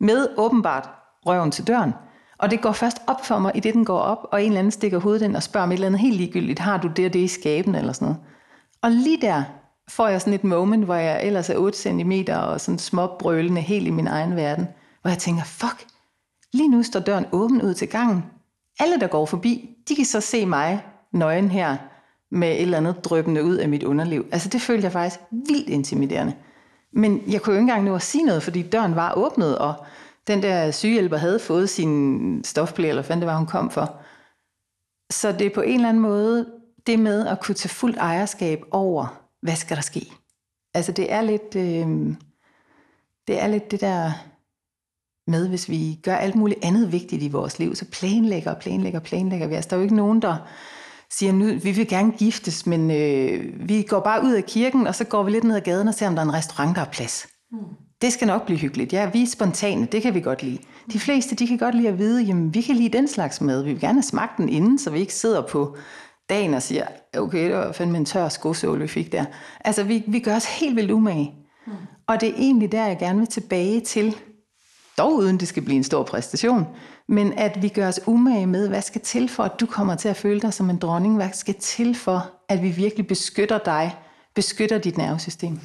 med 0.00 0.28
åbenbart 0.36 0.88
røven 1.26 1.50
til 1.50 1.66
døren. 1.66 1.94
Og 2.38 2.50
det 2.50 2.60
går 2.60 2.72
først 2.72 2.98
op 3.06 3.26
for 3.26 3.38
mig, 3.38 3.52
i 3.54 3.60
det 3.60 3.74
den 3.74 3.84
går 3.84 3.98
op, 3.98 4.28
og 4.32 4.42
en 4.42 4.46
eller 4.46 4.58
anden 4.58 4.70
stikker 4.70 4.98
hovedet 4.98 5.22
ind 5.22 5.36
og 5.36 5.42
spørger 5.42 5.66
mig 5.66 5.74
et 5.74 5.76
eller 5.76 5.86
andet 5.86 6.00
helt 6.00 6.16
ligegyldigt, 6.16 6.58
har 6.58 6.76
du 6.76 6.88
det 6.88 7.06
og 7.06 7.12
det 7.12 7.20
i 7.20 7.28
skaben 7.28 7.74
eller 7.74 7.92
sådan 7.92 8.06
noget. 8.06 8.20
Og 8.82 8.90
lige 8.90 9.20
der 9.20 9.42
får 9.88 10.08
jeg 10.08 10.20
sådan 10.20 10.34
et 10.34 10.44
moment, 10.44 10.84
hvor 10.84 10.94
jeg 10.94 11.26
ellers 11.26 11.50
er 11.50 11.56
8 11.56 11.78
cm 11.78 12.12
og 12.32 12.60
sådan 12.60 12.78
småbrølende 12.78 13.60
helt 13.60 13.86
i 13.86 13.90
min 13.90 14.06
egen 14.06 14.36
verden, 14.36 14.68
hvor 15.00 15.10
jeg 15.10 15.18
tænker, 15.18 15.44
fuck, 15.44 15.86
lige 16.52 16.68
nu 16.68 16.82
står 16.82 17.00
døren 17.00 17.26
åben 17.32 17.62
ud 17.62 17.74
til 17.74 17.88
gangen. 17.88 18.24
Alle, 18.80 19.00
der 19.00 19.06
går 19.06 19.26
forbi, 19.26 19.70
de 19.88 19.96
kan 19.96 20.04
så 20.04 20.20
se 20.20 20.46
mig 20.46 20.84
nøgen 21.12 21.50
her, 21.50 21.76
med 22.30 22.48
et 22.48 22.62
eller 22.62 22.78
andet 22.78 23.04
drøbende 23.04 23.44
ud 23.44 23.56
af 23.56 23.68
mit 23.68 23.82
underliv. 23.82 24.26
Altså 24.32 24.48
det 24.48 24.60
følte 24.60 24.84
jeg 24.84 24.92
faktisk 24.92 25.20
vildt 25.30 25.68
intimiderende. 25.68 26.34
Men 26.92 27.22
jeg 27.28 27.42
kunne 27.42 27.54
jo 27.54 27.60
ikke 27.60 27.70
engang 27.70 27.84
nå 27.84 27.94
at 27.94 28.02
sige 28.02 28.24
noget, 28.24 28.42
fordi 28.42 28.62
døren 28.62 28.96
var 28.96 29.14
åbnet, 29.16 29.58
og 29.58 29.74
den 30.26 30.42
der 30.42 30.70
sygehjælper 30.70 31.16
havde 31.16 31.38
fået 31.38 31.70
sin 31.70 32.44
stofblæ, 32.44 32.88
eller 32.88 33.02
hvad 33.02 33.16
det 33.16 33.26
var, 33.26 33.36
hun 33.36 33.46
kom 33.46 33.70
for. 33.70 33.96
Så 35.10 35.32
det 35.32 35.46
er 35.46 35.54
på 35.54 35.60
en 35.60 35.74
eller 35.74 35.88
anden 35.88 36.02
måde 36.02 36.46
det 36.86 36.98
med 36.98 37.26
at 37.26 37.40
kunne 37.40 37.54
tage 37.54 37.68
fuldt 37.68 37.96
ejerskab 37.96 38.64
over, 38.70 39.26
hvad 39.42 39.56
skal 39.56 39.76
der 39.76 39.82
ske? 39.82 40.12
Altså 40.74 40.92
det 40.92 41.12
er 41.12 41.20
lidt, 41.20 41.56
øh, 41.56 42.16
det 43.26 43.42
er 43.42 43.46
lidt 43.46 43.70
det 43.70 43.80
der 43.80 44.12
med, 45.30 45.48
hvis 45.48 45.68
vi 45.68 45.98
gør 46.02 46.16
alt 46.16 46.34
muligt 46.34 46.64
andet 46.64 46.92
vigtigt 46.92 47.22
i 47.22 47.28
vores 47.28 47.58
liv, 47.58 47.74
så 47.74 47.84
planlægger 47.92 48.50
og 48.50 48.60
planlægger 48.60 48.98
og 48.98 49.04
planlægger 49.04 49.46
vi. 49.46 49.54
Altså 49.54 49.70
der 49.70 49.76
er 49.76 49.78
jo 49.78 49.82
ikke 49.82 49.96
nogen, 49.96 50.22
der 50.22 50.36
siger, 51.12 51.32
nu, 51.32 51.46
vi 51.46 51.70
vil 51.70 51.88
gerne 51.88 52.12
giftes, 52.12 52.66
men 52.66 52.90
øh, 52.90 53.68
vi 53.68 53.82
går 53.82 54.00
bare 54.00 54.24
ud 54.24 54.32
af 54.32 54.44
kirken, 54.44 54.86
og 54.86 54.94
så 54.94 55.04
går 55.04 55.22
vi 55.22 55.30
lidt 55.30 55.44
ned 55.44 55.56
ad 55.56 55.60
gaden 55.60 55.88
og 55.88 55.94
ser, 55.94 56.06
om 56.06 56.14
der 56.14 56.22
er 56.22 56.26
en 56.26 56.34
restaurant, 56.34 56.76
der 56.76 56.82
er 56.82 56.90
plads. 56.92 57.26
Mm. 57.52 57.58
Det 58.02 58.12
skal 58.12 58.26
nok 58.26 58.46
blive 58.46 58.58
hyggeligt. 58.58 58.92
Ja, 58.92 59.10
vi 59.12 59.22
er 59.22 59.26
spontane, 59.26 59.86
det 59.92 60.02
kan 60.02 60.14
vi 60.14 60.20
godt 60.20 60.42
lide. 60.42 60.58
De 60.92 61.00
fleste, 61.00 61.34
de 61.34 61.46
kan 61.46 61.58
godt 61.58 61.74
lide 61.74 61.88
at 61.88 61.98
vide, 61.98 62.22
jamen 62.22 62.54
vi 62.54 62.60
kan 62.60 62.76
lide 62.76 62.98
den 62.98 63.08
slags 63.08 63.40
mad. 63.40 63.62
Vi 63.62 63.72
vil 63.72 63.80
gerne 63.80 64.02
smagt 64.02 64.36
den 64.36 64.48
inden, 64.48 64.78
så 64.78 64.90
vi 64.90 64.98
ikke 64.98 65.14
sidder 65.14 65.42
på 65.42 65.76
dagen 66.28 66.54
og 66.54 66.62
siger, 66.62 66.86
okay, 67.18 67.44
det 67.44 67.54
var 67.54 67.72
fandme 67.72 67.98
en 67.98 68.04
tør 68.04 68.28
skosål, 68.28 68.82
vi 68.82 68.88
fik 68.88 69.12
der. 69.12 69.24
Altså, 69.64 69.84
vi, 69.84 70.04
vi 70.06 70.20
gør 70.20 70.36
os 70.36 70.58
helt 70.60 70.76
vildt 70.76 70.90
umage. 70.90 71.34
Mm. 71.66 71.72
Og 72.06 72.20
det 72.20 72.28
er 72.28 72.34
egentlig 72.36 72.72
der, 72.72 72.86
jeg 72.86 72.98
gerne 72.98 73.18
vil 73.18 73.28
tilbage 73.28 73.80
til, 73.80 74.16
dog 74.98 75.14
uden 75.14 75.40
det 75.40 75.48
skal 75.48 75.62
blive 75.62 75.76
en 75.76 75.84
stor 75.84 76.02
præstation, 76.02 76.66
men 77.10 77.32
at 77.32 77.62
vi 77.62 77.68
gør 77.68 77.88
os 77.88 78.00
umage 78.06 78.46
med, 78.46 78.68
hvad 78.68 78.82
skal 78.82 79.00
til 79.00 79.28
for, 79.28 79.42
at 79.42 79.60
du 79.60 79.66
kommer 79.66 79.94
til 79.94 80.08
at 80.08 80.16
føle 80.16 80.40
dig 80.40 80.54
som 80.54 80.70
en 80.70 80.78
dronning? 80.78 81.16
Hvad 81.16 81.28
skal 81.32 81.54
til 81.60 81.94
for, 81.94 82.30
at 82.48 82.62
vi 82.62 82.68
virkelig 82.70 83.06
beskytter 83.06 83.58
dig, 83.58 83.96
beskytter 84.34 84.78
dit 84.78 84.96
nervesystem? 84.96 85.60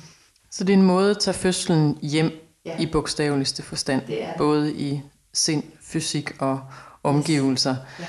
Så 0.51 0.63
det 0.63 0.73
er 0.73 0.77
en 0.77 0.85
måde 0.85 1.11
at 1.11 1.19
tage 1.19 1.35
fødslen 1.35 1.97
hjem 2.01 2.31
ja. 2.65 2.77
i 2.79 2.85
bogstaveligste 2.85 3.63
forstand, 3.63 4.01
det 4.01 4.07
det. 4.07 4.27
både 4.37 4.73
i 4.73 5.01
sind, 5.33 5.63
fysik 5.81 6.41
og 6.41 6.59
omgivelser. 7.03 7.75
Ja. 7.99 8.05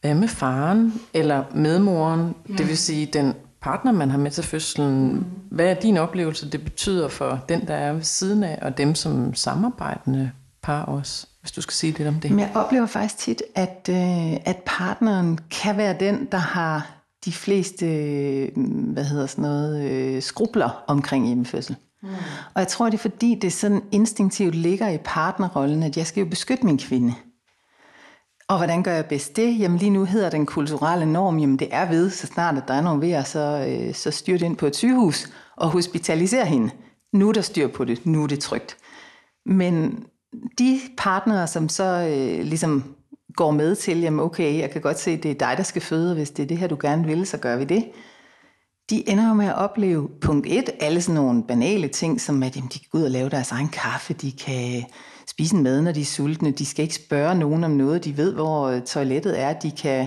Hvad 0.00 0.14
med 0.14 0.28
faren 0.28 1.00
eller 1.14 1.44
medmoren, 1.54 2.34
mm. 2.46 2.56
det 2.56 2.68
vil 2.68 2.78
sige 2.78 3.06
den 3.06 3.34
partner, 3.60 3.92
man 3.92 4.10
har 4.10 4.18
med 4.18 4.30
til 4.30 4.44
fødslen? 4.44 5.12
Mm. 5.12 5.24
Hvad 5.50 5.66
er 5.66 5.74
din 5.74 5.96
oplevelse, 5.96 6.50
det 6.50 6.64
betyder 6.64 7.08
for 7.08 7.44
den, 7.48 7.66
der 7.66 7.74
er 7.74 7.92
ved 7.92 8.02
siden 8.02 8.44
af, 8.44 8.58
og 8.62 8.78
dem 8.78 8.94
som 8.94 9.34
samarbejdende 9.34 10.30
par 10.62 10.82
også? 10.82 11.26
Hvis 11.40 11.52
du 11.52 11.60
skal 11.60 11.72
sige 11.72 11.92
lidt 11.92 12.08
om 12.08 12.14
det. 12.14 12.30
Men 12.30 12.40
jeg 12.40 12.50
oplever 12.54 12.86
faktisk 12.86 13.18
tit, 13.18 13.42
at, 13.54 13.90
øh, 13.90 14.32
at 14.44 14.56
partneren 14.66 15.38
kan 15.50 15.76
være 15.76 15.96
den, 16.00 16.28
der 16.32 16.38
har 16.38 16.90
de 17.24 17.32
fleste 17.32 17.86
øh, 17.86 18.48
hvad 18.92 19.04
hedder 19.04 19.26
sådan 19.26 19.42
noget, 19.42 19.90
øh, 19.90 20.22
skrubler 20.22 20.84
omkring 20.86 21.26
hjemmefødsel. 21.26 21.76
Mm. 22.02 22.08
Og 22.54 22.60
jeg 22.60 22.68
tror, 22.68 22.86
det 22.86 22.94
er 22.94 22.98
fordi, 22.98 23.38
det 23.42 23.52
sådan 23.52 23.82
instinktivt 23.92 24.54
ligger 24.54 24.88
i 24.88 24.98
partnerrollen, 25.04 25.82
at 25.82 25.96
jeg 25.96 26.06
skal 26.06 26.20
jo 26.20 26.28
beskytte 26.28 26.66
min 26.66 26.78
kvinde. 26.78 27.14
Og 28.48 28.56
hvordan 28.56 28.82
gør 28.82 28.92
jeg 28.92 29.06
bedst 29.06 29.36
det? 29.36 29.58
Jamen 29.58 29.78
lige 29.78 29.90
nu 29.90 30.04
hedder 30.04 30.30
den 30.30 30.46
kulturelle 30.46 31.12
norm, 31.12 31.38
jamen 31.38 31.58
det 31.58 31.68
er 31.70 31.88
ved, 31.88 32.10
så 32.10 32.26
snart 32.26 32.56
at 32.56 32.68
der 32.68 32.74
er 32.74 32.80
nogen 32.80 33.00
ved 33.00 33.24
så, 33.24 33.66
øh, 33.68 33.94
så 33.94 34.10
styr 34.10 34.38
det 34.38 34.46
ind 34.46 34.56
på 34.56 34.66
et 34.66 34.76
sygehus 34.76 35.28
og 35.56 35.68
hospitalisere 35.68 36.44
hende. 36.44 36.70
Nu 37.12 37.28
er 37.28 37.32
der 37.32 37.40
styr 37.40 37.68
på 37.68 37.84
det, 37.84 38.06
nu 38.06 38.22
er 38.22 38.26
det 38.26 38.40
trygt. 38.40 38.76
Men 39.46 40.04
de 40.58 40.80
partnere, 40.98 41.46
som 41.46 41.68
så 41.68 41.84
øh, 41.84 42.44
ligesom 42.44 42.94
går 43.36 43.50
med 43.50 43.76
til, 43.76 44.00
jamen 44.00 44.20
okay, 44.20 44.58
jeg 44.58 44.70
kan 44.70 44.80
godt 44.80 44.98
se, 45.00 45.10
at 45.10 45.22
det 45.22 45.30
er 45.30 45.34
dig, 45.34 45.54
der 45.56 45.62
skal 45.62 45.82
føde, 45.82 46.10
og 46.10 46.16
hvis 46.16 46.30
det 46.30 46.42
er 46.42 46.46
det 46.46 46.58
her, 46.58 46.66
du 46.66 46.78
gerne 46.80 47.06
vil, 47.06 47.26
så 47.26 47.38
gør 47.38 47.56
vi 47.56 47.64
det. 47.64 47.84
De 48.90 49.08
ender 49.08 49.28
jo 49.28 49.34
med 49.34 49.46
at 49.46 49.54
opleve, 49.54 50.08
punkt 50.20 50.46
et, 50.50 50.70
alle 50.80 51.02
sådan 51.02 51.14
nogle 51.14 51.42
banale 51.42 51.88
ting, 51.88 52.20
som 52.20 52.42
at 52.42 52.56
jamen, 52.56 52.70
de 52.72 52.78
kan 52.78 52.88
gå 52.92 52.98
ud 52.98 53.02
og 53.02 53.10
lave 53.10 53.28
deres 53.28 53.52
egen 53.52 53.68
kaffe, 53.68 54.12
de 54.12 54.32
kan 54.32 54.84
spise 55.26 55.56
en 55.56 55.62
mad, 55.62 55.82
når 55.82 55.92
de 55.92 56.00
er 56.00 56.04
sultne, 56.04 56.50
de 56.50 56.66
skal 56.66 56.82
ikke 56.82 56.94
spørge 56.94 57.34
nogen 57.34 57.64
om 57.64 57.70
noget, 57.70 58.04
de 58.04 58.16
ved, 58.16 58.34
hvor 58.34 58.68
øh, 58.68 58.82
toilettet 58.82 59.40
er, 59.40 59.52
de 59.52 59.70
kan, 59.70 60.06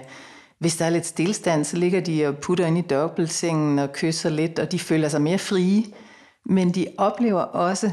hvis 0.59 0.77
der 0.77 0.85
er 0.85 0.89
lidt 0.89 1.05
stillstand, 1.05 1.63
så 1.63 1.77
ligger 1.77 2.01
de 2.01 2.27
og 2.27 2.37
putter 2.37 2.65
ind 2.65 2.77
i 2.77 2.81
dobbeltsengen 2.81 3.79
og 3.79 3.93
kysser 3.93 4.29
lidt, 4.29 4.59
og 4.59 4.71
de 4.71 4.79
føler 4.79 5.09
sig 5.09 5.21
mere 5.21 5.37
frie. 5.37 5.83
Men 6.45 6.71
de 6.71 6.87
oplever 6.97 7.41
også 7.41 7.91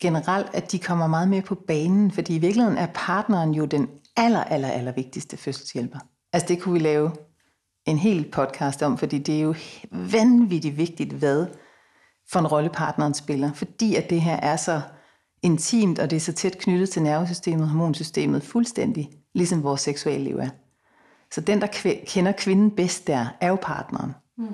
generelt, 0.00 0.46
at 0.52 0.72
de 0.72 0.78
kommer 0.78 1.06
meget 1.06 1.28
mere 1.28 1.42
på 1.42 1.54
banen, 1.54 2.10
fordi 2.10 2.36
i 2.36 2.38
virkeligheden 2.38 2.78
er 2.78 2.86
partneren 2.94 3.54
jo 3.54 3.64
den 3.64 3.88
aller, 4.16 4.44
aller, 4.44 4.68
aller 4.68 4.92
vigtigste 4.92 5.36
fødselshjælper. 5.36 5.98
Altså 6.32 6.48
det 6.48 6.62
kunne 6.62 6.72
vi 6.72 6.78
lave 6.78 7.12
en 7.86 7.98
hel 7.98 8.30
podcast 8.32 8.82
om, 8.82 8.98
fordi 8.98 9.18
det 9.18 9.36
er 9.36 9.40
jo 9.40 9.54
vanvittigt 9.92 10.76
vigtigt, 10.76 11.12
hvad 11.12 11.46
for 12.30 12.38
en 12.38 12.46
rolle 12.46 12.70
partneren 12.70 13.14
spiller, 13.14 13.52
fordi 13.52 13.94
at 13.94 14.10
det 14.10 14.20
her 14.20 14.36
er 14.36 14.56
så 14.56 14.80
intimt, 15.42 15.98
og 15.98 16.10
det 16.10 16.16
er 16.16 16.20
så 16.20 16.32
tæt 16.32 16.58
knyttet 16.58 16.90
til 16.90 17.02
nervesystemet 17.02 17.68
hormonsystemet, 17.68 18.42
fuldstændig 18.42 19.10
ligesom 19.34 19.62
vores 19.62 19.80
seksuelle 19.80 20.24
liv 20.24 20.36
er. 20.36 20.48
Så 21.32 21.40
den, 21.40 21.60
der 21.60 21.66
kender 22.06 22.32
kvinden 22.32 22.70
bedst 22.70 23.06
der, 23.06 23.26
er 23.40 23.48
jo 23.48 23.58
partneren. 23.62 24.14
Mm. 24.38 24.46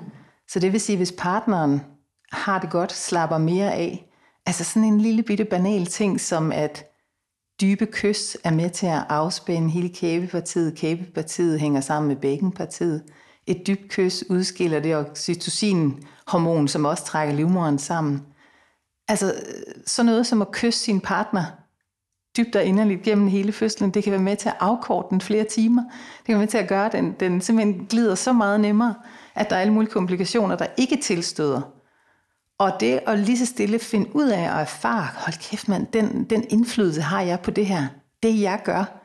Så 0.47 0.59
det 0.59 0.71
vil 0.71 0.81
sige, 0.81 0.97
hvis 0.97 1.11
partneren 1.17 1.81
har 2.31 2.59
det 2.59 2.69
godt, 2.69 2.91
slapper 2.91 3.37
mere 3.37 3.73
af, 3.73 4.06
altså 4.47 4.63
sådan 4.63 4.83
en 4.83 5.01
lille 5.01 5.23
bitte 5.23 5.45
banal 5.45 5.85
ting, 5.85 6.21
som 6.21 6.51
at 6.51 6.85
dybe 7.61 7.85
kys 7.85 8.37
er 8.43 8.51
med 8.51 8.69
til 8.69 8.87
at 8.87 9.03
afspænde 9.09 9.69
hele 9.69 9.89
kæbepartiet. 9.89 10.75
Kæbepartiet 10.75 11.59
hænger 11.59 11.81
sammen 11.81 12.07
med 12.07 12.15
bækkenpartiet. 12.15 13.03
Et 13.47 13.67
dybt 13.67 13.89
kys 13.89 14.23
udskiller 14.29 14.79
det 14.79 14.95
oxytocin-hormon, 14.95 16.67
som 16.67 16.85
også 16.85 17.05
trækker 17.05 17.35
livmoderen 17.35 17.79
sammen. 17.79 18.25
Altså 19.07 19.33
sådan 19.85 20.05
noget 20.05 20.27
som 20.27 20.41
at 20.41 20.51
kysse 20.51 20.79
sin 20.79 21.01
partner 21.01 21.43
dybt 22.37 22.55
og 22.55 22.63
inderligt 22.63 23.03
gennem 23.03 23.27
hele 23.27 23.51
fødslen, 23.51 23.91
det 23.91 24.03
kan 24.03 24.11
være 24.11 24.21
med 24.21 24.35
til 24.35 24.49
at 24.49 24.55
afkorte 24.59 25.07
den 25.09 25.21
flere 25.21 25.43
timer. 25.43 25.83
Det 26.17 26.25
kan 26.25 26.33
være 26.33 26.41
med 26.41 26.47
til 26.47 26.57
at 26.57 26.67
gøre, 26.67 26.85
at 26.85 26.91
den, 26.91 27.15
den 27.19 27.41
simpelthen 27.41 27.85
glider 27.85 28.15
så 28.15 28.33
meget 28.33 28.59
nemmere, 28.59 28.95
at 29.35 29.49
der 29.49 29.55
er 29.55 29.61
alle 29.61 29.73
mulige 29.73 29.91
komplikationer, 29.91 30.55
der 30.55 30.65
ikke 30.77 30.97
tilstøder. 31.01 31.76
Og 32.59 32.71
det 32.79 32.99
at 33.07 33.19
lige 33.19 33.37
så 33.37 33.45
stille 33.45 33.79
finde 33.79 34.15
ud 34.15 34.27
af 34.27 34.53
og 34.53 34.61
erfare, 34.61 35.07
hold 35.15 35.49
kæft 35.49 35.67
mand, 35.67 35.87
den, 35.87 36.23
den 36.23 36.45
indflydelse 36.49 37.01
har 37.01 37.21
jeg 37.21 37.39
på 37.39 37.51
det 37.51 37.65
her. 37.65 37.87
Det 38.23 38.41
jeg 38.41 38.61
gør, 38.63 39.01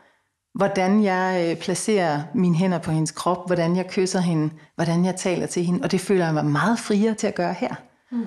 hvordan 0.54 1.02
jeg 1.02 1.50
øh, 1.50 1.62
placerer 1.62 2.22
mine 2.34 2.56
hænder 2.56 2.78
på 2.78 2.90
hendes 2.90 3.10
krop, 3.10 3.46
hvordan 3.46 3.76
jeg 3.76 3.86
kysser 3.90 4.20
hende, 4.20 4.50
hvordan 4.74 5.04
jeg 5.04 5.16
taler 5.16 5.46
til 5.46 5.64
hende, 5.64 5.80
og 5.82 5.90
det 5.90 6.00
føler 6.00 6.24
jeg 6.24 6.34
mig 6.34 6.44
meget 6.44 6.78
friere 6.78 7.14
til 7.14 7.26
at 7.26 7.34
gøre 7.34 7.52
her. 7.52 7.74
Mm. 8.12 8.26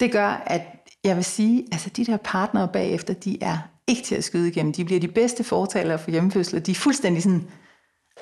Det 0.00 0.12
gør, 0.12 0.42
at 0.46 0.62
jeg 1.04 1.16
vil 1.16 1.24
sige, 1.24 1.66
altså 1.72 1.90
de 1.90 2.04
der 2.04 2.16
partnere 2.16 2.68
bagefter, 2.68 3.14
de 3.14 3.42
er 3.42 3.58
ikke 3.86 4.02
til 4.02 4.14
at 4.14 4.24
skyde 4.24 4.48
igennem. 4.48 4.72
De 4.72 4.84
bliver 4.84 5.00
de 5.00 5.08
bedste 5.08 5.44
fortalere 5.44 5.98
for 5.98 6.10
hjemmefødsler. 6.10 6.60
De 6.60 6.70
er 6.70 6.74
fuldstændig 6.74 7.22
sådan, 7.22 7.48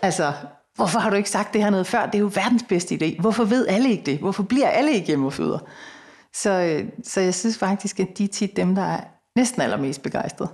altså, 0.03 0.33
hvorfor 0.75 0.99
har 0.99 1.11
du 1.11 1.17
ikke 1.17 1.31
sagt 1.31 1.53
det 1.53 1.63
her 1.63 1.71
noget 1.71 1.87
før? 1.87 2.07
Det 2.07 2.15
er 2.15 2.19
jo 2.19 2.31
verdens 2.35 2.65
bedste 2.69 2.95
idé. 2.95 3.21
Hvorfor 3.21 3.45
ved 3.45 3.67
alle 3.67 3.91
ikke 3.91 4.03
det? 4.07 4.19
Hvorfor 4.19 4.43
bliver 4.43 4.69
alle 4.69 4.93
ikke 4.93 5.07
hjemme 5.07 5.27
og 5.27 5.33
føder? 5.33 5.59
Så, 6.35 6.51
øh, 6.51 6.93
så 7.05 7.21
jeg 7.21 7.35
synes 7.35 7.59
faktisk, 7.59 8.01
at 8.01 8.19
de 8.19 8.25
er 8.25 8.29
tit 8.29 8.57
dem, 8.57 8.75
der 8.75 8.83
er 8.83 9.05
næsten 9.37 9.63
allermest 9.63 10.03
begejstret. 10.03 10.49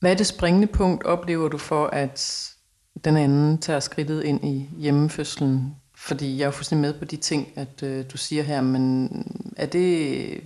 Hvad 0.00 0.10
er 0.10 0.16
det 0.16 0.26
springende 0.26 0.66
punkt, 0.66 1.04
oplever 1.04 1.48
du 1.48 1.58
for, 1.58 1.86
at 1.86 2.48
den 3.04 3.16
anden 3.16 3.58
tager 3.58 3.80
skridtet 3.80 4.22
ind 4.22 4.44
i 4.44 4.70
hjemmefødslen? 4.78 5.76
Fordi 5.96 6.38
jeg 6.38 6.46
er 6.46 6.50
fuldstændig 6.50 6.90
med 6.90 6.98
på 6.98 7.04
de 7.04 7.16
ting, 7.16 7.48
at 7.56 7.82
øh, 7.82 8.04
du 8.12 8.16
siger 8.16 8.42
her, 8.42 8.60
men 8.60 9.08
er 9.56 9.66
det 9.66 10.42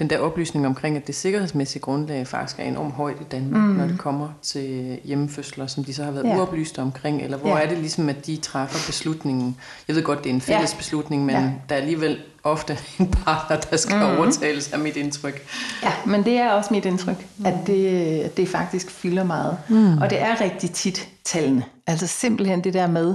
den 0.00 0.10
der 0.10 0.18
oplysning 0.18 0.66
omkring, 0.66 0.96
at 0.96 1.06
det 1.06 1.14
sikkerhedsmæssige 1.14 1.82
grundlag 1.82 2.26
faktisk 2.26 2.58
er 2.58 2.64
enormt 2.64 2.94
højt 2.94 3.16
i 3.20 3.24
Danmark, 3.24 3.62
mm. 3.62 3.68
når 3.68 3.86
det 3.86 3.98
kommer 3.98 4.28
til 4.42 4.98
hjemmefødsler, 5.04 5.66
som 5.66 5.84
de 5.84 5.94
så 5.94 6.04
har 6.04 6.10
været 6.10 6.24
ja. 6.24 6.36
uoplyste 6.36 6.78
omkring, 6.78 7.22
eller 7.22 7.36
hvor 7.36 7.56
ja. 7.56 7.62
er 7.62 7.68
det 7.68 7.78
ligesom, 7.78 8.08
at 8.08 8.26
de 8.26 8.36
træffer 8.36 8.86
beslutningen? 8.86 9.56
Jeg 9.88 9.96
ved 9.96 10.02
godt, 10.02 10.24
det 10.24 10.30
er 10.30 10.34
en 10.34 10.40
fælles 10.40 10.72
ja. 10.72 10.76
beslutning, 10.76 11.24
men 11.24 11.34
ja. 11.34 11.42
der 11.68 11.74
er 11.74 11.80
alligevel 11.80 12.18
ofte 12.44 12.78
en 13.00 13.10
partner, 13.10 13.56
der 13.56 13.76
skal 13.76 13.96
mm. 13.96 14.02
overtales 14.02 14.72
af 14.72 14.78
mit 14.78 14.96
indtryk. 14.96 15.42
Ja, 15.82 15.92
men 16.06 16.24
det 16.24 16.36
er 16.36 16.50
også 16.50 16.74
mit 16.74 16.84
indtryk, 16.84 17.26
mm. 17.36 17.46
at, 17.46 17.54
det, 17.66 18.20
at 18.20 18.36
det 18.36 18.48
faktisk 18.48 18.90
fylder 18.90 19.24
meget. 19.24 19.58
Mm. 19.68 19.98
Og 19.98 20.10
det 20.10 20.22
er 20.22 20.40
rigtig 20.40 20.70
tit 20.70 21.08
tallene. 21.24 21.64
Altså 21.86 22.06
simpelthen 22.06 22.64
det 22.64 22.74
der 22.74 22.86
med, 22.86 23.14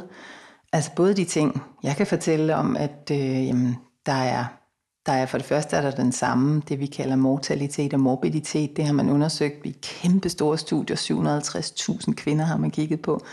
altså 0.73 0.91
både 0.95 1.13
de 1.13 1.25
ting, 1.25 1.61
jeg 1.83 1.95
kan 1.95 2.07
fortælle 2.07 2.55
om, 2.55 2.75
at 2.75 3.11
øh, 3.11 3.47
jamen, 3.47 3.77
der 4.05 4.13
er 4.13 4.45
der 5.05 5.13
er 5.13 5.25
for 5.25 5.37
det 5.37 5.47
første 5.47 5.75
er 5.75 5.81
der 5.81 5.91
den 5.91 6.11
samme, 6.11 6.61
det 6.69 6.79
vi 6.79 6.85
kalder 6.85 7.15
mortalitet 7.15 7.93
og 7.93 7.99
morbiditet. 7.99 8.77
Det 8.77 8.85
har 8.85 8.93
man 8.93 9.09
undersøgt 9.09 9.65
i 9.65 9.75
kæmpe 9.81 10.29
store 10.29 10.57
studier. 10.57 10.97
750.000 10.97 12.13
kvinder 12.13 12.45
har 12.45 12.57
man 12.57 12.71
kigget 12.71 13.01
på. 13.01 13.25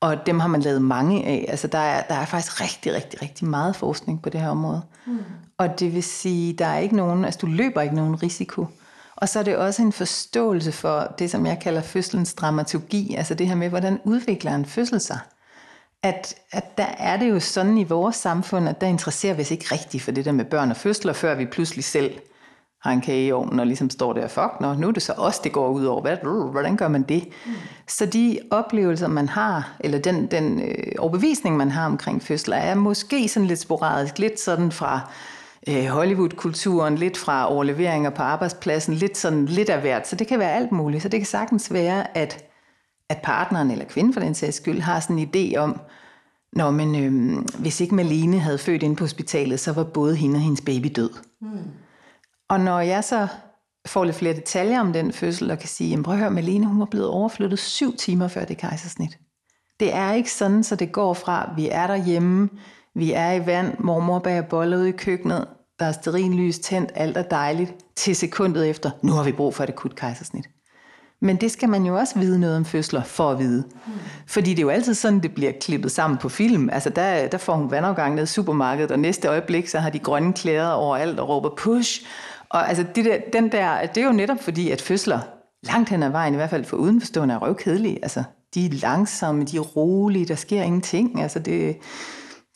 Og 0.00 0.26
dem 0.26 0.40
har 0.40 0.48
man 0.48 0.60
lavet 0.60 0.82
mange 0.82 1.24
af. 1.24 1.44
Altså 1.48 1.66
der 1.66 1.78
er, 1.78 2.02
der 2.02 2.14
er 2.14 2.24
faktisk 2.24 2.60
rigtig, 2.60 2.94
rigtig, 2.94 3.22
rigtig 3.22 3.46
meget 3.46 3.76
forskning 3.76 4.22
på 4.22 4.30
det 4.30 4.40
her 4.40 4.48
område. 4.48 4.82
Mm. 5.06 5.18
Og 5.58 5.80
det 5.80 5.94
vil 5.94 6.02
sige, 6.02 6.52
der 6.52 6.66
er 6.66 6.78
ikke 6.78 6.96
nogen, 6.96 7.24
altså 7.24 7.38
du 7.42 7.46
løber 7.46 7.80
ikke 7.80 7.94
nogen 7.94 8.22
risiko. 8.22 8.66
Og 9.16 9.28
så 9.28 9.38
er 9.38 9.42
det 9.42 9.56
også 9.56 9.82
en 9.82 9.92
forståelse 9.92 10.72
for 10.72 11.14
det, 11.18 11.30
som 11.30 11.46
jeg 11.46 11.58
kalder 11.58 11.82
fødselens 11.82 12.34
dramaturgi. 12.34 13.14
Altså 13.14 13.34
det 13.34 13.48
her 13.48 13.54
med, 13.54 13.68
hvordan 13.68 14.00
udvikler 14.04 14.54
en 14.54 14.66
fødsel 14.66 15.00
sig 15.00 15.18
at, 16.02 16.34
at 16.52 16.78
der 16.78 16.86
er 16.98 17.16
det 17.16 17.30
jo 17.30 17.40
sådan 17.40 17.78
i 17.78 17.84
vores 17.84 18.16
samfund, 18.16 18.68
at 18.68 18.80
der 18.80 18.86
interesserer 18.86 19.34
vi 19.34 19.42
os 19.42 19.50
ikke 19.50 19.64
rigtigt 19.72 20.02
for 20.02 20.10
det 20.10 20.24
der 20.24 20.32
med 20.32 20.44
børn 20.44 20.70
og 20.70 20.76
fødsler, 20.76 21.12
før 21.12 21.34
vi 21.34 21.46
pludselig 21.46 21.84
selv 21.84 22.18
har 22.82 22.92
en 22.92 23.00
kage 23.00 23.26
i 23.26 23.32
ovnen 23.32 23.60
og 23.60 23.66
ligesom 23.66 23.90
står 23.90 24.12
der, 24.12 24.28
fuck, 24.28 24.60
nå, 24.60 24.74
nu 24.74 24.88
er 24.88 24.92
det 24.92 25.02
så 25.02 25.12
os, 25.12 25.38
det 25.38 25.52
går 25.52 25.68
ud 25.68 25.84
over. 25.84 26.00
Hvad, 26.00 26.16
hvordan 26.50 26.76
gør 26.76 26.88
man 26.88 27.02
det? 27.02 27.28
Mm. 27.46 27.52
Så 27.88 28.06
de 28.06 28.38
oplevelser, 28.50 29.08
man 29.08 29.28
har, 29.28 29.76
eller 29.80 29.98
den, 29.98 30.26
den 30.26 30.62
øh, 30.62 30.92
overbevisning, 30.98 31.56
man 31.56 31.70
har 31.70 31.86
omkring 31.86 32.22
fødsler, 32.22 32.56
er 32.56 32.74
måske 32.74 33.28
sådan 33.28 33.46
lidt 33.46 33.58
sporadisk, 33.58 34.18
lidt 34.18 34.40
sådan 34.40 34.72
fra 34.72 35.00
øh, 35.68 35.84
Hollywood-kulturen, 35.84 36.94
lidt 36.94 37.18
fra 37.18 37.52
overleveringer 37.52 38.10
på 38.10 38.22
arbejdspladsen, 38.22 38.94
lidt 38.94 39.18
sådan 39.18 39.46
lidt 39.46 39.68
af 39.68 39.80
hvert. 39.80 40.08
Så 40.08 40.16
det 40.16 40.26
kan 40.26 40.38
være 40.38 40.52
alt 40.52 40.72
muligt. 40.72 41.02
Så 41.02 41.08
det 41.08 41.20
kan 41.20 41.26
sagtens 41.26 41.72
være, 41.72 42.16
at 42.16 42.44
at 43.12 43.22
partneren 43.22 43.70
eller 43.70 43.84
kvinden 43.84 44.12
for 44.12 44.20
den 44.20 44.34
sags 44.34 44.56
skyld 44.56 44.80
har 44.80 45.00
sådan 45.00 45.18
en 45.18 45.28
idé 45.34 45.56
om, 45.56 45.80
når 46.52 46.70
men 46.70 46.94
øh, 46.94 47.38
hvis 47.58 47.80
ikke 47.80 47.94
Malene 47.94 48.38
havde 48.38 48.58
født 48.58 48.82
ind 48.82 48.96
på 48.96 49.04
hospitalet, 49.04 49.60
så 49.60 49.72
var 49.72 49.84
både 49.84 50.16
hende 50.16 50.36
og 50.36 50.40
hendes 50.40 50.60
baby 50.60 50.92
død. 50.96 51.10
Mm. 51.40 51.48
Og 52.48 52.60
når 52.60 52.80
jeg 52.80 53.04
så 53.04 53.28
får 53.86 54.04
lidt 54.04 54.16
flere 54.16 54.34
detaljer 54.34 54.80
om 54.80 54.92
den 54.92 55.12
fødsel, 55.12 55.50
og 55.50 55.58
kan 55.58 55.68
sige, 55.68 55.90
jamen 55.90 56.04
prøv 56.04 56.14
at 56.14 56.20
høre, 56.20 56.30
Malene, 56.30 56.66
hun 56.66 56.78
var 56.78 56.84
blevet 56.84 57.08
overflyttet 57.08 57.58
syv 57.58 57.96
timer 57.96 58.28
før 58.28 58.44
det 58.44 58.58
kejsersnit. 58.58 59.18
Det 59.80 59.94
er 59.94 60.12
ikke 60.12 60.32
sådan, 60.32 60.64
så 60.64 60.76
det 60.76 60.92
går 60.92 61.14
fra, 61.14 61.52
vi 61.56 61.68
er 61.68 61.86
derhjemme, 61.86 62.48
vi 62.94 63.12
er 63.12 63.32
i 63.32 63.46
vand, 63.46 63.78
mormor 63.78 64.18
bager 64.18 64.42
boller 64.42 64.76
ude 64.76 64.88
i 64.88 64.92
køkkenet, 64.92 65.46
der 65.78 65.84
er 65.84 65.92
sterinlys 65.92 66.58
tændt, 66.58 66.92
alt 66.94 67.16
er 67.16 67.22
dejligt, 67.22 67.74
til 67.96 68.16
sekundet 68.16 68.70
efter, 68.70 68.90
nu 69.02 69.12
har 69.12 69.24
vi 69.24 69.32
brug 69.32 69.54
for 69.54 69.64
et 69.64 69.70
akut 69.70 69.96
kejsersnit. 69.96 70.48
Men 71.22 71.36
det 71.36 71.50
skal 71.50 71.68
man 71.68 71.84
jo 71.84 71.96
også 71.96 72.18
vide 72.18 72.40
noget 72.40 72.56
om 72.56 72.64
fødsler 72.64 73.02
for 73.02 73.30
at 73.30 73.38
vide. 73.38 73.64
Mm. 73.86 73.92
Fordi 74.26 74.50
det 74.50 74.58
er 74.58 74.62
jo 74.62 74.68
altid 74.68 74.94
sådan, 74.94 75.20
det 75.20 75.34
bliver 75.34 75.52
klippet 75.60 75.92
sammen 75.92 76.18
på 76.18 76.28
film. 76.28 76.70
Altså 76.72 76.90
der, 76.90 77.26
der 77.26 77.38
får 77.38 77.54
hun 77.54 77.70
vandafgang 77.70 78.14
ned 78.14 78.22
i 78.22 78.26
supermarkedet, 78.26 78.90
og 78.90 78.98
næste 78.98 79.28
øjeblik, 79.28 79.68
så 79.68 79.78
har 79.78 79.90
de 79.90 79.98
grønne 79.98 80.32
klæder 80.32 80.70
overalt 80.70 81.20
og 81.20 81.28
råber 81.28 81.50
push. 81.56 82.02
Og 82.48 82.68
altså 82.68 82.84
det 82.94 83.04
der, 83.04 83.16
den 83.32 83.52
der, 83.52 83.86
det 83.86 84.02
er 84.02 84.06
jo 84.06 84.12
netop 84.12 84.42
fordi, 84.42 84.70
at 84.70 84.82
fødsler 84.82 85.20
langt 85.62 85.88
hen 85.88 86.02
ad 86.02 86.10
vejen, 86.10 86.34
i 86.34 86.36
hvert 86.36 86.50
fald 86.50 86.64
for 86.64 86.76
udenforstående, 86.76 87.34
er 87.34 87.38
røvkedelige. 87.38 87.98
Altså 88.02 88.22
de 88.54 88.66
er 88.66 88.70
langsomme, 88.70 89.44
de 89.44 89.56
er 89.56 89.60
rolige, 89.60 90.26
der 90.26 90.34
sker 90.34 90.62
ingenting. 90.62 91.22
Altså 91.22 91.38
det, 91.38 91.76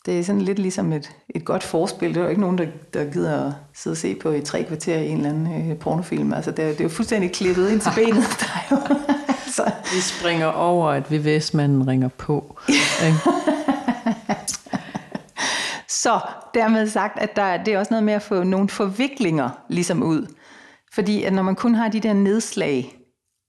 det 0.07 0.19
er 0.19 0.23
sådan 0.23 0.43
lidt 0.43 0.59
ligesom 0.59 0.93
et, 0.93 1.13
et 1.35 1.45
godt 1.45 1.63
forspil. 1.63 2.09
Det 2.09 2.17
er 2.17 2.23
jo 2.23 2.29
ikke 2.29 2.41
nogen, 2.41 2.59
der, 2.59 2.67
der 2.95 3.05
gider 3.05 3.47
at 3.47 3.53
sidde 3.75 3.95
og 3.95 3.99
se 3.99 4.15
på 4.15 4.31
i 4.31 4.41
tre 4.41 4.65
kvarter 4.65 4.97
i 4.97 5.09
en 5.09 5.17
eller 5.17 5.31
anden 5.31 5.71
øh, 5.71 5.79
pornofilm. 5.79 6.33
Altså, 6.33 6.51
det, 6.51 6.65
er, 6.65 6.69
det 6.69 6.81
er 6.81 6.85
jo 6.85 6.91
fuldstændig 6.91 7.33
klippet 7.33 7.71
ind 7.71 7.81
til 7.81 7.91
benet. 7.95 8.25
Der 8.41 8.47
er 8.55 8.67
jo, 8.71 8.77
altså. 9.29 9.73
Vi 9.95 10.01
springer 10.01 10.47
over, 10.47 10.91
at 10.91 11.13
VVS-manden 11.13 11.87
ringer 11.87 12.09
på. 12.09 12.59
så 12.69 12.73
Så 16.03 16.21
dermed 16.55 16.89
sagt, 16.89 17.19
at 17.19 17.37
der, 17.37 17.65
det 17.65 17.75
er 17.75 17.79
også 17.79 17.93
noget 17.93 18.05
med 18.05 18.15
at 18.15 18.23
få 18.23 18.43
nogle 18.43 18.69
forviklinger 18.69 19.51
ligesom 19.69 20.03
ud. 20.03 20.27
Fordi 20.93 21.23
at 21.23 21.33
når 21.33 21.43
man 21.43 21.55
kun 21.55 21.75
har 21.75 21.89
de 21.89 22.01
der 22.01 22.13
nedslag, 22.13 22.97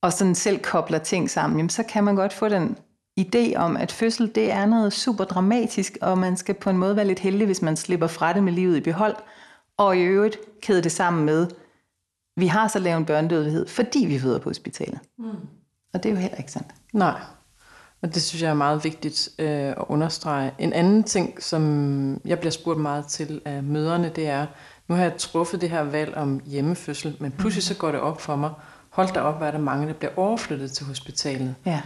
og 0.02 0.14
sådan 0.14 0.36
selv 0.36 0.60
kobler 0.60 0.98
ting 0.98 1.30
sammen, 1.30 1.60
jamen, 1.60 1.70
så 1.70 1.84
kan 1.84 2.04
man 2.04 2.16
godt 2.16 2.34
få 2.34 2.50
den 2.50 2.78
idé 3.20 3.56
om, 3.56 3.78
at 3.78 3.92
fødsel 3.92 4.32
det 4.36 4.52
er 4.52 4.66
noget 4.66 4.94
super 4.94 5.24
dramatisk, 5.24 5.98
og 6.02 6.18
man 6.18 6.38
skal 6.38 6.56
på 6.56 6.70
en 6.70 6.78
måde 6.78 6.96
være 6.96 7.08
lidt 7.08 7.20
heldig, 7.20 7.46
hvis 7.46 7.62
man 7.62 7.78
slipper 7.78 8.08
fra 8.08 8.34
det 8.34 8.44
med 8.44 8.54
livet 8.54 8.78
i 8.78 8.82
behold, 8.82 9.16
og 9.78 9.98
i 9.98 10.02
øvrigt 10.02 10.38
kæde 10.62 10.84
det 10.84 10.92
sammen 10.92 11.26
med, 11.26 11.48
vi 12.36 12.48
har 12.48 12.68
så 12.68 12.80
lavet 12.80 12.98
en 12.98 13.06
børnedødelighed, 13.06 13.68
fordi 13.68 14.06
vi 14.06 14.20
føder 14.20 14.40
på 14.40 14.50
hospitalet. 14.50 15.00
Mm. 15.18 15.26
Og 15.94 16.04
det 16.04 16.06
er 16.06 16.14
jo 16.14 16.20
heller 16.20 16.38
ikke 16.38 16.52
sandt. 16.52 16.68
Nej, 16.94 17.20
og 18.02 18.14
det 18.14 18.22
synes 18.22 18.42
jeg 18.42 18.50
er 18.50 18.54
meget 18.54 18.84
vigtigt 18.84 19.30
øh, 19.40 19.48
at 19.50 19.84
understrege. 19.88 20.52
En 20.60 20.74
anden 20.74 21.04
ting, 21.04 21.44
som 21.44 22.22
jeg 22.26 22.40
bliver 22.40 22.52
spurgt 22.52 22.80
meget 22.80 23.06
til 23.06 23.42
af 23.46 23.64
møderne, 23.64 24.12
det 24.16 24.28
er, 24.28 24.46
nu 24.88 24.96
har 24.96 25.04
jeg 25.04 25.18
truffet 25.18 25.62
det 25.62 25.70
her 25.70 25.84
valg 25.84 26.16
om 26.16 26.42
hjemmefødsel, 26.46 27.18
men 27.20 27.32
pludselig 27.32 27.64
så 27.64 27.76
går 27.76 27.92
det 27.92 28.00
op 28.00 28.22
for 28.22 28.36
mig, 28.36 28.52
hold 28.90 29.14
da 29.14 29.20
op, 29.20 29.38
hvad 29.38 29.48
er 29.48 29.52
der 29.52 29.60
mange, 29.60 29.88
der 29.88 29.94
bliver 29.94 30.12
overflyttet 30.16 30.72
til 30.72 30.86
hospitalet. 30.86 31.56
Ja. 31.66 31.82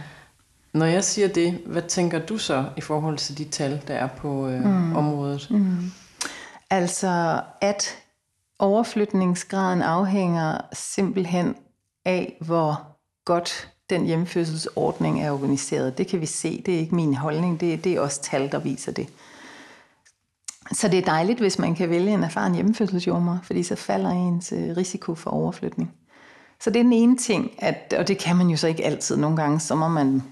Når 0.74 0.86
jeg 0.86 1.04
siger 1.04 1.28
det, 1.28 1.60
hvad 1.66 1.82
tænker 1.82 2.18
du 2.18 2.38
så 2.38 2.64
i 2.76 2.80
forhold 2.80 3.18
til 3.18 3.38
de 3.38 3.44
tal, 3.44 3.82
der 3.88 3.94
er 3.94 4.06
på 4.06 4.48
øh, 4.48 4.64
mm. 4.64 4.96
området? 4.96 5.46
Mm. 5.50 5.92
Altså, 6.70 7.42
at 7.60 7.96
overflytningsgraden 8.58 9.82
afhænger 9.82 10.58
simpelthen 10.72 11.54
af, 12.04 12.36
hvor 12.40 12.96
godt 13.24 13.72
den 13.90 14.04
hjemmefødselsordning 14.06 15.22
er 15.22 15.30
organiseret. 15.30 15.98
Det 15.98 16.06
kan 16.06 16.20
vi 16.20 16.26
se. 16.26 16.62
Det 16.66 16.74
er 16.74 16.78
ikke 16.78 16.94
min 16.94 17.14
holdning. 17.14 17.60
Det, 17.60 17.84
det 17.84 17.92
er 17.92 18.00
også 18.00 18.22
tal, 18.22 18.52
der 18.52 18.58
viser 18.58 18.92
det. 18.92 19.08
Så 20.72 20.88
det 20.88 20.98
er 20.98 21.02
dejligt, 21.02 21.38
hvis 21.38 21.58
man 21.58 21.74
kan 21.74 21.90
vælge 21.90 22.14
en 22.14 22.24
erfaren 22.24 22.54
hjemmefødselsjordmor, 22.54 23.38
fordi 23.42 23.62
så 23.62 23.76
falder 23.76 24.10
ens 24.10 24.52
øh, 24.52 24.76
risiko 24.76 25.14
for 25.14 25.30
overflytning. 25.30 25.92
Så 26.60 26.70
det 26.70 26.78
er 26.78 26.82
den 26.82 26.92
ene 26.92 27.16
ting, 27.16 27.50
at, 27.58 27.94
og 27.98 28.08
det 28.08 28.18
kan 28.18 28.36
man 28.36 28.48
jo 28.48 28.56
så 28.56 28.66
ikke 28.66 28.84
altid. 28.84 29.16
Nogle 29.16 29.36
gange, 29.36 29.60
så 29.60 29.74
må 29.74 29.88
man 29.88 30.22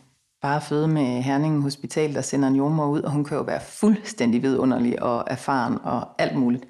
bare 0.43 0.61
føde 0.61 0.89
med 0.89 1.23
Herningen 1.23 1.63
Hospital, 1.63 2.15
der 2.15 2.21
sender 2.21 2.49
en 2.49 2.57
jordmor 2.57 2.87
ud, 2.87 3.03
og 3.03 3.11
hun 3.11 3.25
kan 3.25 3.37
jo 3.37 3.43
være 3.43 3.61
fuldstændig 3.61 4.43
vidunderlig 4.43 5.03
og 5.03 5.25
erfaren 5.27 5.79
og 5.83 6.09
alt 6.19 6.37
muligt. 6.37 6.65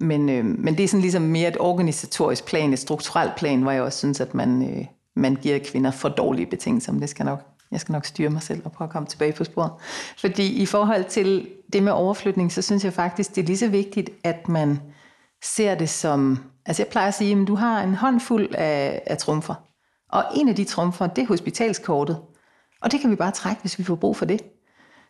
Men, 0.00 0.28
øh, 0.28 0.44
men 0.44 0.76
det 0.76 0.84
er 0.84 0.88
sådan 0.88 1.00
ligesom 1.00 1.22
mere 1.22 1.48
et 1.48 1.56
organisatorisk 1.60 2.46
plan, 2.46 2.72
et 2.72 2.78
strukturelt 2.78 3.36
plan, 3.36 3.62
hvor 3.62 3.70
jeg 3.70 3.82
også 3.82 3.98
synes, 3.98 4.20
at 4.20 4.34
man, 4.34 4.70
øh, 4.70 4.86
man 5.16 5.36
giver 5.36 5.58
kvinder 5.58 5.90
for 5.90 6.08
dårlige 6.08 6.46
betingelser. 6.46 6.92
Men 6.92 7.00
det 7.00 7.08
skal 7.08 7.26
nok, 7.26 7.40
jeg 7.70 7.80
skal 7.80 7.92
nok 7.92 8.04
styre 8.04 8.30
mig 8.30 8.42
selv 8.42 8.62
og 8.64 8.72
prøve 8.72 8.86
at 8.86 8.92
komme 8.92 9.06
tilbage 9.06 9.32
på 9.32 9.44
sporet. 9.44 9.70
Fordi 10.18 10.62
i 10.62 10.66
forhold 10.66 11.04
til 11.04 11.48
det 11.72 11.82
med 11.82 11.92
overflytning, 11.92 12.52
så 12.52 12.62
synes 12.62 12.84
jeg 12.84 12.92
faktisk, 12.92 13.34
det 13.34 13.42
er 13.42 13.46
lige 13.46 13.58
så 13.58 13.68
vigtigt, 13.68 14.10
at 14.24 14.48
man 14.48 14.80
ser 15.44 15.74
det 15.74 15.88
som... 15.88 16.38
Altså 16.66 16.82
jeg 16.82 16.90
plejer 16.90 17.08
at 17.08 17.14
sige, 17.14 17.40
at 17.40 17.48
du 17.48 17.54
har 17.54 17.82
en 17.82 17.94
håndfuld 17.94 18.54
af, 18.54 19.02
af 19.06 19.18
trumfer. 19.18 19.54
Og 20.12 20.24
en 20.34 20.48
af 20.48 20.56
de 20.56 20.64
trumfer, 20.64 21.06
det 21.06 21.22
er 21.22 21.26
hospitalskortet. 21.26 22.16
Og 22.82 22.92
det 22.92 23.00
kan 23.00 23.10
vi 23.10 23.16
bare 23.16 23.30
trække, 23.30 23.60
hvis 23.60 23.78
vi 23.78 23.84
får 23.84 23.94
brug 23.94 24.16
for 24.16 24.24
det. 24.24 24.42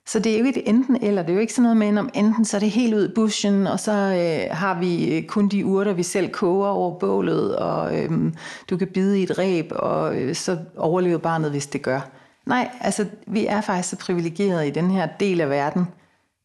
Så 0.06 0.18
det 0.18 0.34
er 0.34 0.38
jo 0.38 0.44
ikke 0.44 0.60
et 0.60 0.68
enten 0.68 0.98
eller. 1.02 1.22
Det 1.22 1.30
er 1.30 1.34
jo 1.34 1.40
ikke 1.40 1.52
sådan 1.52 1.62
noget 1.62 1.76
med, 1.76 2.00
om 2.00 2.10
enten 2.14 2.44
så 2.44 2.56
er 2.56 2.60
det 2.60 2.70
helt 2.70 2.94
ud 2.94 3.08
i 3.08 3.12
buschen, 3.14 3.66
og 3.66 3.80
så 3.80 3.92
øh, 3.92 4.56
har 4.56 4.80
vi 4.80 5.16
øh, 5.16 5.22
kun 5.26 5.48
de 5.48 5.66
urter, 5.66 5.92
vi 5.92 6.02
selv 6.02 6.30
koger 6.30 6.68
over 6.68 6.98
bålet, 6.98 7.56
og 7.56 7.98
øh, 7.98 8.32
du 8.70 8.76
kan 8.76 8.88
bide 8.88 9.20
i 9.20 9.22
et 9.22 9.38
ræb, 9.38 9.72
og 9.76 10.16
øh, 10.16 10.34
så 10.34 10.58
overlever 10.76 11.18
barnet, 11.18 11.50
hvis 11.50 11.66
det 11.66 11.82
gør. 11.82 12.00
Nej, 12.46 12.70
altså 12.80 13.06
vi 13.26 13.46
er 13.46 13.60
faktisk 13.60 13.90
så 13.90 13.96
privilegerede 13.96 14.68
i 14.68 14.70
den 14.70 14.90
her 14.90 15.08
del 15.20 15.40
af 15.40 15.50
verden, 15.50 15.86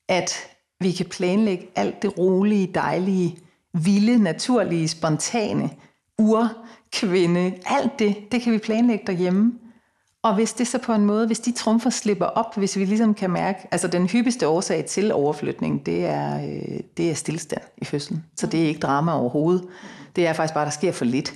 at 0.09 0.33
vi 0.79 0.91
kan 0.91 1.05
planlægge 1.05 1.67
alt 1.75 2.01
det 2.01 2.17
rolige, 2.17 2.71
dejlige, 2.73 3.37
vilde, 3.73 4.23
naturlige, 4.23 4.87
spontane, 4.87 5.69
urkvinde, 6.17 7.53
alt 7.65 7.99
det, 7.99 8.15
det 8.31 8.41
kan 8.41 8.53
vi 8.53 8.57
planlægge 8.57 9.03
derhjemme. 9.07 9.53
Og 10.23 10.35
hvis 10.35 10.53
det 10.53 10.67
så 10.67 10.77
på 10.77 10.93
en 10.93 11.05
måde, 11.05 11.27
hvis 11.27 11.39
de 11.39 11.51
trumfer 11.51 11.89
slipper 11.89 12.25
op, 12.25 12.57
hvis 12.57 12.77
vi 12.77 12.85
ligesom 12.85 13.13
kan 13.13 13.31
mærke, 13.31 13.67
altså 13.71 13.87
den 13.87 14.07
hyppigste 14.07 14.47
årsag 14.47 14.85
til 14.85 15.13
overflytning, 15.13 15.85
det 15.85 16.05
er, 16.05 16.35
øh, 16.35 16.79
det 16.97 17.11
er 17.11 17.13
stillstand 17.13 17.61
i 17.77 17.85
fødslen. 17.85 18.23
Så 18.35 18.47
det 18.47 18.63
er 18.63 18.67
ikke 18.67 18.79
drama 18.79 19.19
overhovedet. 19.19 19.63
Det 20.15 20.27
er 20.27 20.33
faktisk 20.33 20.53
bare, 20.53 20.65
der 20.65 20.71
sker 20.71 20.91
for 20.91 21.05
lidt. 21.05 21.33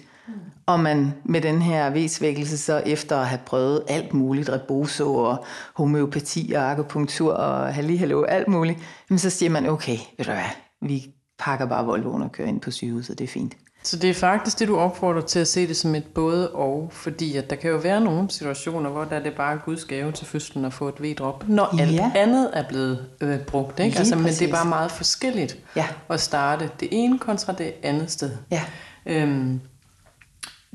Og 0.65 0.79
man 0.79 1.13
med 1.23 1.41
den 1.41 1.61
her 1.61 1.89
V-svækkelse, 1.89 2.57
så 2.57 2.83
efter 2.85 3.17
at 3.17 3.27
have 3.27 3.39
prøvet 3.45 3.83
alt 3.87 4.13
muligt, 4.13 4.49
reboso 4.49 5.15
og 5.15 5.45
homeopati 5.73 6.53
og 6.55 6.71
akupunktur 6.71 7.33
og 7.33 7.73
halli 7.73 7.95
hallo, 7.95 8.23
alt 8.23 8.47
muligt, 8.47 8.79
så 9.17 9.29
siger 9.29 9.49
man, 9.49 9.69
okay, 9.69 9.97
ved 10.17 10.25
du 10.25 10.31
hvad, 10.31 10.43
vi 10.81 11.13
pakker 11.39 11.65
bare 11.65 11.85
Volvoen 11.85 12.21
og 12.21 12.31
kører 12.31 12.47
ind 12.47 12.61
på 12.61 12.71
sygehuset, 12.71 13.19
det 13.19 13.23
er 13.23 13.27
fint. 13.27 13.57
Så 13.87 13.97
det 13.97 14.09
er 14.09 14.13
faktisk 14.13 14.59
det, 14.59 14.67
du 14.67 14.77
opfordrer 14.77 15.21
til 15.21 15.39
at 15.39 15.47
se 15.47 15.67
det 15.67 15.77
som 15.77 15.95
et 15.95 16.05
både 16.05 16.51
og, 16.51 16.89
fordi 16.91 17.37
at 17.37 17.49
der 17.49 17.55
kan 17.55 17.71
jo 17.71 17.77
være 17.77 18.01
nogle 18.01 18.29
situationer, 18.29 18.89
hvor 18.89 19.03
der 19.03 19.15
er 19.15 19.23
det 19.23 19.33
bare 19.33 19.59
Guds 19.65 19.85
gave 19.85 20.11
til 20.11 20.25
fødslen 20.25 20.65
at 20.65 20.73
få 20.73 20.87
et 20.87 21.03
V-drop, 21.03 21.47
når 21.47 21.75
ja. 21.77 21.83
alt 21.83 22.01
andet 22.15 22.49
er 22.53 22.63
blevet 22.67 23.05
øh, 23.21 23.39
brugt. 23.39 23.79
Ikke? 23.79 23.97
Altså, 23.97 24.15
men 24.15 24.25
det 24.25 24.41
er 24.41 24.51
bare 24.51 24.65
meget 24.65 24.91
forskelligt 24.91 25.57
ja. 25.75 25.87
at 26.09 26.21
starte 26.21 26.69
det 26.79 26.87
ene 26.91 27.19
kontra 27.19 27.53
det 27.53 27.73
andet 27.83 28.11
sted. 28.11 28.31
Ja. 28.51 28.63
Øhm, 29.05 29.61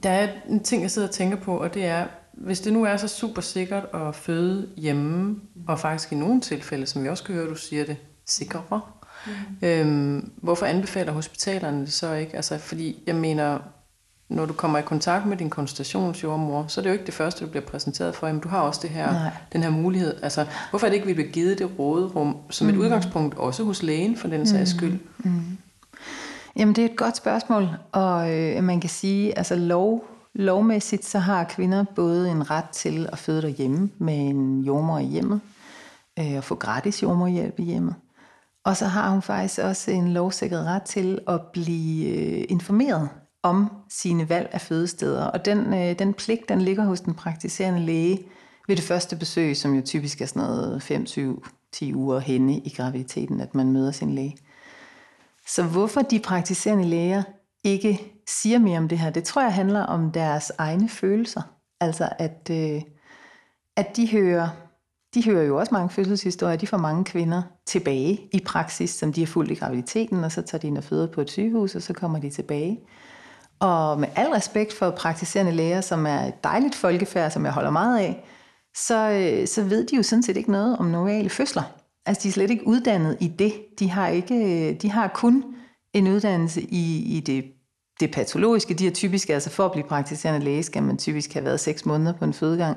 der 0.03 0.11
er 0.11 0.29
en 0.49 0.63
ting, 0.63 0.83
jeg 0.83 0.91
sidder 0.91 1.09
og 1.09 1.15
tænker 1.15 1.37
på, 1.37 1.57
og 1.57 1.75
det 1.75 1.85
er, 1.85 2.07
hvis 2.33 2.61
det 2.61 2.73
nu 2.73 2.85
er 2.85 2.97
så 2.97 3.09
super 3.09 3.43
sikkert 3.43 3.85
at 3.95 4.15
føde 4.15 4.69
hjemme, 4.77 5.37
og 5.69 5.81
faktisk 5.81 6.13
i 6.13 6.17
nogle 6.17 6.41
tilfælde, 6.41 6.87
som 6.87 7.05
vi 7.05 7.09
også 7.09 7.25
kan 7.25 7.35
høre, 7.35 7.49
du 7.49 7.55
siger 7.55 7.85
det, 7.85 7.97
sikrere, 8.27 8.81
Mm. 9.27 9.69
Øhm, 9.69 10.31
hvorfor 10.37 10.67
anbefaler 10.67 11.13
hospitalerne 11.13 11.81
det 11.81 11.93
så 11.93 12.13
ikke? 12.13 12.37
Altså, 12.37 12.59
fordi 12.59 13.03
jeg 13.07 13.15
mener, 13.15 13.59
når 14.29 14.47
du 14.47 14.53
kommer 14.53 14.79
i 14.79 14.83
kontakt 14.83 15.27
med 15.27 15.37
din 15.37 15.51
konsultationsjordmor, 15.51 16.65
så 16.69 16.81
er 16.81 16.83
det 16.83 16.91
jo 16.91 16.93
ikke 16.93 17.07
det 17.07 17.15
første, 17.15 17.45
du 17.45 17.51
bliver 17.51 17.65
præsenteret 17.65 18.15
for. 18.15 18.27
Jamen, 18.27 18.43
du 18.43 18.49
har 18.49 18.61
også 18.61 18.81
det 18.83 18.91
her, 18.91 19.31
den 19.53 19.63
her 19.63 19.71
mulighed. 19.71 20.15
Altså, 20.23 20.47
hvorfor 20.71 20.87
er 20.87 20.91
det 20.91 20.95
ikke, 20.95 21.07
vi 21.07 21.15
bliver 21.15 21.31
givet 21.31 21.59
det 21.59 21.79
råderum 21.79 22.37
som 22.51 22.69
et 22.69 22.75
mm. 22.75 22.81
udgangspunkt, 22.81 23.35
også 23.35 23.65
hos 23.65 23.83
lægen 23.83 24.17
for 24.17 24.29
den 24.29 24.47
sags 24.47 24.75
mm. 24.75 24.79
skyld? 24.79 24.99
Mm. 25.19 25.59
Jamen, 26.57 26.75
det 26.75 26.85
er 26.85 26.89
et 26.89 26.97
godt 26.97 27.17
spørgsmål, 27.17 27.69
og 27.93 28.33
øh, 28.33 28.65
man 28.65 28.81
kan 28.81 28.91
sige, 28.91 29.39
altså 29.39 29.55
lov, 29.55 30.05
lovmæssigt, 30.35 31.05
så 31.05 31.19
har 31.19 31.45
kvinder 31.45 31.85
både 31.95 32.31
en 32.31 32.51
ret 32.51 32.69
til 32.73 33.09
at 33.13 33.19
føde 33.19 33.43
derhjemme 33.43 33.91
med 33.99 34.15
en 34.15 34.61
jordmor 34.61 34.99
i 34.99 35.05
hjemmet, 35.05 35.41
øh, 36.19 36.37
og 36.37 36.45
få 36.45 36.55
gratis 36.55 37.03
jordmorhjælp 37.03 37.59
i 37.59 37.63
hjemmet. 37.63 37.95
Og 38.65 38.77
så 38.77 38.87
har 38.87 39.11
hun 39.11 39.23
faktisk 39.23 39.59
også 39.59 39.91
en 39.91 40.13
lovsikret 40.13 40.67
ret 40.67 40.83
til 40.83 41.19
at 41.29 41.41
blive 41.53 42.09
øh, 42.09 42.45
informeret 42.49 43.09
om 43.43 43.71
sine 43.89 44.29
valg 44.29 44.49
af 44.53 44.61
fødesteder. 44.61 45.25
Og 45.25 45.45
den, 45.45 45.75
øh, 45.75 45.99
den 45.99 46.15
pligt, 46.15 46.49
den 46.49 46.63
ligger 46.63 46.85
hos 46.85 47.01
den 47.01 47.15
praktiserende 47.15 47.81
læge 47.81 48.25
ved 48.69 48.77
det 48.77 48.85
første 48.85 49.17
besøg, 49.17 49.57
som 49.57 49.75
jo 49.75 49.83
typisk 49.85 50.21
er 50.21 50.27
sådan 50.27 50.43
noget 50.43 50.83
5, 50.83 51.07
7, 51.07 51.45
10 51.73 51.95
uger 51.95 52.19
henne 52.19 52.59
i 52.59 52.75
graviditeten, 52.77 53.41
at 53.41 53.55
man 53.55 53.73
møder 53.73 53.91
sin 53.91 54.15
læge. 54.15 54.37
Så 55.47 55.63
hvorfor 55.63 56.03
de 56.03 56.19
praktiserende 56.19 56.85
læger 56.85 57.23
ikke 57.65 58.13
siger 58.29 58.59
mere 58.59 58.79
om 58.79 58.89
det 58.89 58.99
her, 58.99 59.11
det 59.11 59.25
tror 59.25 59.43
jeg 59.43 59.55
handler 59.55 59.83
om 59.83 60.13
deres 60.13 60.53
egne 60.59 60.89
følelser. 60.89 61.43
Altså 61.81 62.09
at, 62.19 62.51
øh, 62.51 62.83
at 63.77 63.97
de 63.97 64.11
hører 64.11 64.49
de 65.15 65.25
hører 65.25 65.45
jo 65.45 65.59
også 65.59 65.75
mange 65.75 65.91
fødselshistorier. 65.91 66.57
De 66.57 66.67
får 66.67 66.77
mange 66.77 67.05
kvinder 67.05 67.43
tilbage 67.67 68.21
i 68.33 68.41
praksis, 68.47 68.91
som 68.91 69.13
de 69.13 69.21
har 69.21 69.27
fulgt 69.27 69.51
i 69.51 69.55
graviditeten, 69.55 70.25
og 70.25 70.33
så 70.33 70.43
tager 70.43 70.61
de 70.61 70.67
ind 70.67 70.79
og 70.79 70.85
føder 70.85 71.07
på 71.07 71.21
et 71.21 71.31
sygehus, 71.31 71.75
og 71.75 71.83
så 71.83 71.93
kommer 71.93 72.19
de 72.19 72.31
tilbage. 72.31 72.81
Og 73.61 74.01
med 74.01 74.09
al 74.17 74.27
respekt 74.27 74.73
for 74.73 74.91
praktiserende 74.91 75.53
læger, 75.53 75.81
som 75.81 76.07
er 76.07 76.21
et 76.21 76.45
dejligt 76.45 76.75
folkefærd, 76.75 77.31
som 77.31 77.45
jeg 77.45 77.53
holder 77.53 77.71
meget 77.71 77.99
af, 77.99 78.25
så, 78.77 79.11
øh, 79.11 79.47
så 79.47 79.63
ved 79.63 79.87
de 79.87 79.97
jo 79.97 80.03
sådan 80.03 80.23
set 80.23 80.37
ikke 80.37 80.53
noget 80.53 80.77
om 80.77 80.87
normale 80.87 81.31
fødsler. 81.31 81.63
Altså 82.07 82.23
de 82.23 82.29
er 82.29 82.33
slet 82.33 82.51
ikke 82.51 82.67
uddannet 82.67 83.17
i 83.21 83.29
det. 83.29 83.53
De 83.79 83.91
har, 83.91 84.09
ikke, 84.09 84.35
øh, 84.35 84.81
de 84.83 84.91
har 84.91 85.09
kun 85.09 85.45
en 85.95 86.09
uddannelse 86.09 86.63
i, 86.63 87.17
i 87.17 87.21
det, 87.21 87.45
det 88.01 88.11
patologiske. 88.11 88.75
De 88.75 88.87
er 88.87 88.91
typisk, 88.91 89.31
altså 89.31 89.51
for 89.51 89.65
at 89.65 89.73
blive 89.73 89.89
praktiserende 89.89 90.45
læge, 90.45 90.63
skal 90.63 90.83
man 90.83 90.99
typisk 90.99 91.33
have 91.33 91.45
været 91.45 91.61
seks 91.61 91.87
måneder 91.87 92.13
på 92.13 92.25
en 92.25 92.33
fødegang 92.33 92.77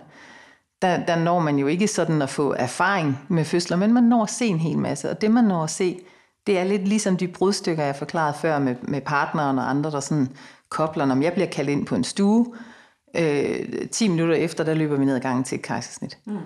der, 0.82 1.06
der 1.06 1.16
når 1.16 1.40
man 1.40 1.58
jo 1.60 1.68
ikke 1.68 1.88
sådan 1.88 2.22
at 2.22 2.30
få 2.30 2.54
erfaring 2.58 3.20
med 3.30 3.46
fødsler, 3.46 3.78
men 3.78 3.94
man 3.94 4.04
når 4.04 4.24
at 4.24 4.30
se 4.30 4.46
en 4.46 4.60
hel 4.60 4.78
masse. 4.78 5.10
Og 5.10 5.22
det 5.22 5.32
man 5.32 5.44
når 5.44 5.64
at 5.64 5.70
se, 5.70 6.00
det 6.48 6.58
er 6.60 6.64
lidt 6.64 6.88
ligesom 6.88 7.18
de 7.18 7.28
brudstykker, 7.28 7.84
jeg 7.84 7.96
forklarede 7.96 8.38
før 8.42 8.60
med, 8.60 8.76
med 8.82 9.02
partneren 9.02 9.60
og 9.60 9.70
andre, 9.70 9.92
der 9.92 10.00
sådan 10.00 10.30
kobler, 10.70 11.06
når 11.06 11.22
jeg 11.22 11.34
bliver 11.34 11.48
kaldt 11.48 11.70
ind 11.70 11.86
på 11.86 11.96
en 11.96 12.04
stue, 12.04 12.56
øh, 13.18 13.90
10 13.92 14.08
minutter 14.08 14.36
efter, 14.36 14.64
der 14.64 14.74
løber 14.74 14.98
vi 14.98 15.06
ned 15.06 15.16
ad 15.16 15.20
gangen 15.20 15.44
til 15.44 15.56
et 15.56 15.62
kejsersnit. 15.62 16.18
Mm. 16.26 16.38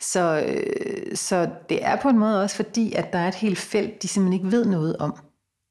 Så, 0.00 0.44
øh, 0.46 1.16
så 1.16 1.50
det 1.68 1.84
er 1.84 1.96
på 1.96 2.08
en 2.08 2.18
måde 2.18 2.42
også 2.42 2.56
fordi, 2.56 2.92
at 2.92 3.12
der 3.12 3.18
er 3.18 3.28
et 3.28 3.34
helt 3.34 3.58
felt, 3.58 4.02
de 4.02 4.08
simpelthen 4.08 4.40
ikke 4.40 4.56
ved 4.56 4.64
noget 4.64 4.96
om. 4.96 5.16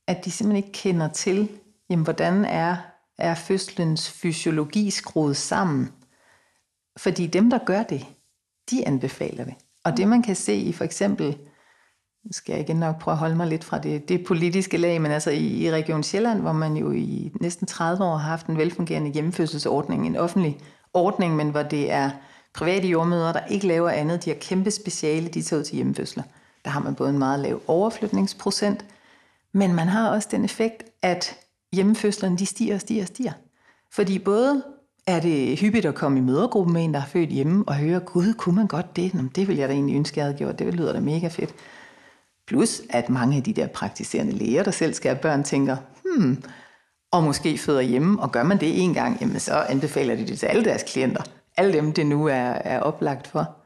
At 0.07 0.25
de 0.25 0.31
simpelthen 0.31 0.63
ikke 0.63 0.79
kender 0.79 1.07
til, 1.07 1.49
jamen, 1.89 2.03
hvordan 2.03 2.45
er, 2.45 2.77
er 3.17 3.35
fødslens 3.35 4.11
fysiologi 4.11 4.89
skruet 4.89 5.37
sammen. 5.37 5.91
Fordi 6.97 7.27
dem, 7.27 7.49
der 7.49 7.57
gør 7.65 7.83
det, 7.83 8.05
de 8.71 8.87
anbefaler 8.87 9.45
det. 9.45 9.53
Og 9.83 9.97
det 9.97 10.07
man 10.07 10.21
kan 10.21 10.35
se 10.35 10.55
i 10.55 10.73
for 10.73 10.83
eksempel 10.83 11.37
skal 12.31 12.53
jeg 12.53 12.61
igen 12.61 12.75
nok 12.75 12.99
prøve 12.99 13.13
at 13.13 13.17
holde 13.19 13.35
mig 13.35 13.47
lidt 13.47 13.63
fra 13.63 13.79
det, 13.79 14.09
det 14.09 14.25
politiske 14.25 14.77
lag, 14.77 15.01
men 15.01 15.11
altså 15.11 15.31
i, 15.31 15.65
i 15.65 15.71
Region 15.71 16.03
Sjælland, 16.03 16.41
hvor 16.41 16.51
man 16.51 16.77
jo 16.77 16.91
i 16.91 17.31
næsten 17.41 17.67
30 17.67 18.03
år 18.03 18.17
har 18.17 18.29
haft 18.29 18.47
en 18.47 18.57
velfungerende 18.57 19.11
hjemmefødselsordning, 19.11 20.07
en 20.07 20.15
offentlig 20.15 20.57
ordning, 20.93 21.35
men 21.35 21.49
hvor 21.49 21.63
det 21.63 21.91
er 21.91 22.09
private 22.53 22.87
jordmøder, 22.87 23.33
der 23.33 23.45
ikke 23.45 23.67
laver 23.67 23.89
andet, 23.89 24.25
de 24.25 24.29
har 24.29 24.37
kæmpe 24.37 24.71
speciale, 24.71 25.27
de 25.27 25.41
tager 25.41 25.59
ud 25.59 25.65
til 25.65 25.75
hjemmefødsler. 25.75 26.23
Der 26.65 26.71
har 26.71 26.79
man 26.79 26.95
både 26.95 27.09
en 27.09 27.17
meget 27.17 27.39
lav 27.39 27.61
overflytningsprocent, 27.67 28.85
men 29.53 29.73
man 29.73 29.87
har 29.87 30.09
også 30.09 30.27
den 30.31 30.45
effekt, 30.45 30.83
at 31.01 31.35
hjemmefødslerne 31.73 32.37
de 32.37 32.45
stiger 32.45 32.75
og 32.75 32.81
stiger 32.81 33.01
og 33.01 33.07
stiger. 33.07 33.33
Fordi 33.91 34.19
både 34.19 34.63
er 35.07 35.19
det 35.19 35.59
hyppigt 35.59 35.85
at 35.85 35.95
komme 35.95 36.19
i 36.19 36.21
mødergruppen 36.21 36.73
med 36.73 36.83
en, 36.83 36.93
der 36.93 36.99
er 36.99 37.05
født 37.05 37.29
hjemme, 37.29 37.63
og 37.67 37.75
høre, 37.75 37.99
gud, 37.99 38.33
kunne 38.33 38.55
man 38.55 38.67
godt 38.67 38.95
det? 38.95 39.13
Nå, 39.13 39.21
det 39.35 39.47
vil 39.47 39.57
jeg 39.57 39.69
da 39.69 39.73
egentlig 39.73 39.95
ønske, 39.95 40.19
jeg 40.19 40.25
havde 40.25 40.37
gjort. 40.37 40.59
Det 40.59 40.73
lyder 40.73 40.93
da 40.93 40.99
mega 40.99 41.27
fedt. 41.27 41.55
Plus, 42.47 42.81
at 42.89 43.09
mange 43.09 43.37
af 43.37 43.43
de 43.43 43.53
der 43.53 43.67
praktiserende 43.67 44.31
læger, 44.31 44.63
der 44.63 44.71
selv 44.71 44.93
skal 44.93 45.09
have 45.09 45.21
børn, 45.21 45.43
tænker, 45.43 45.77
hmm, 46.05 46.43
og 47.11 47.23
måske 47.23 47.57
føder 47.57 47.81
hjemme, 47.81 48.21
og 48.21 48.31
gør 48.31 48.43
man 48.43 48.59
det 48.59 48.83
en 48.83 48.93
gang, 48.93 49.17
jamen 49.21 49.39
så 49.39 49.53
anbefaler 49.53 50.15
de 50.15 50.27
det 50.27 50.39
til 50.39 50.45
alle 50.45 50.65
deres 50.65 50.83
klienter. 50.83 51.23
Alle 51.57 51.73
dem, 51.73 51.93
det 51.93 52.05
nu 52.05 52.25
er, 52.25 52.33
er 52.33 52.79
oplagt 52.79 53.27
for. 53.27 53.57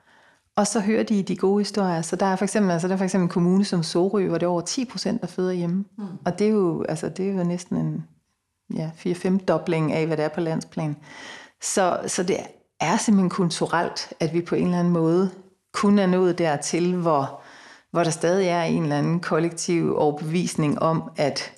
Og 0.56 0.67
så 0.67 0.80
hører 0.80 1.04
de 1.04 1.23
de 1.23 1.36
gode 1.36 1.60
historier. 1.60 2.01
Så 2.01 2.15
der 2.15 2.25
er 2.25 2.36
for 2.36 2.45
eksempel, 2.45 2.71
altså 2.71 2.88
der 2.88 2.93
er 2.93 2.97
for 2.97 3.04
eksempel 3.04 3.25
en 3.25 3.30
kommune 3.30 3.65
som 3.65 3.84
Sorø, 3.84 4.27
hvor 4.27 4.38
det 4.38 4.45
er 4.45 4.49
over 4.49 4.62
10 4.62 4.86
procent, 4.86 5.21
der 5.21 5.27
føder 5.27 5.51
hjemme. 5.51 5.86
Mm. 5.97 6.04
Og 6.25 6.39
det 6.39 6.47
er, 6.47 6.51
jo, 6.51 6.84
altså, 6.89 7.10
det 7.10 7.30
er 7.30 7.34
jo 7.34 7.43
næsten 7.43 7.77
en 7.77 8.04
ja, 8.75 8.89
4-5 9.05 9.45
dobling 9.45 9.91
af, 9.91 10.07
hvad 10.07 10.17
der 10.17 10.23
er 10.23 10.29
på 10.29 10.41
landsplan. 10.41 10.95
Så, 11.62 11.99
så 12.07 12.23
det 12.23 12.38
er 12.79 12.97
simpelthen 12.97 13.29
kulturelt, 13.29 14.13
at 14.19 14.34
vi 14.34 14.41
på 14.41 14.55
en 14.55 14.65
eller 14.65 14.79
anden 14.79 14.93
måde 14.93 15.31
kun 15.73 15.99
er 15.99 16.07
nået 16.07 16.38
dertil, 16.38 16.95
hvor, 16.95 17.41
hvor 17.91 18.03
der 18.03 18.12
stadig 18.12 18.47
er 18.47 18.63
en 18.63 18.84
eller 18.84 18.97
anden 18.97 19.19
kollektiv 19.19 19.95
overbevisning 19.97 20.81
om, 20.81 21.12
at 21.17 21.51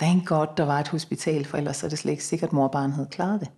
thank 0.00 0.28
God, 0.28 0.46
der 0.56 0.64
var 0.64 0.80
et 0.80 0.88
hospital, 0.88 1.44
for 1.44 1.56
ellers 1.56 1.82
er 1.82 1.88
det 1.88 1.98
slet 1.98 2.12
ikke 2.12 2.24
sikkert, 2.24 2.48
at 2.48 2.52
mor 2.52 2.64
og 2.64 2.70
barn 2.70 2.92
havde 2.92 3.08
klaret 3.10 3.40
det. 3.40 3.48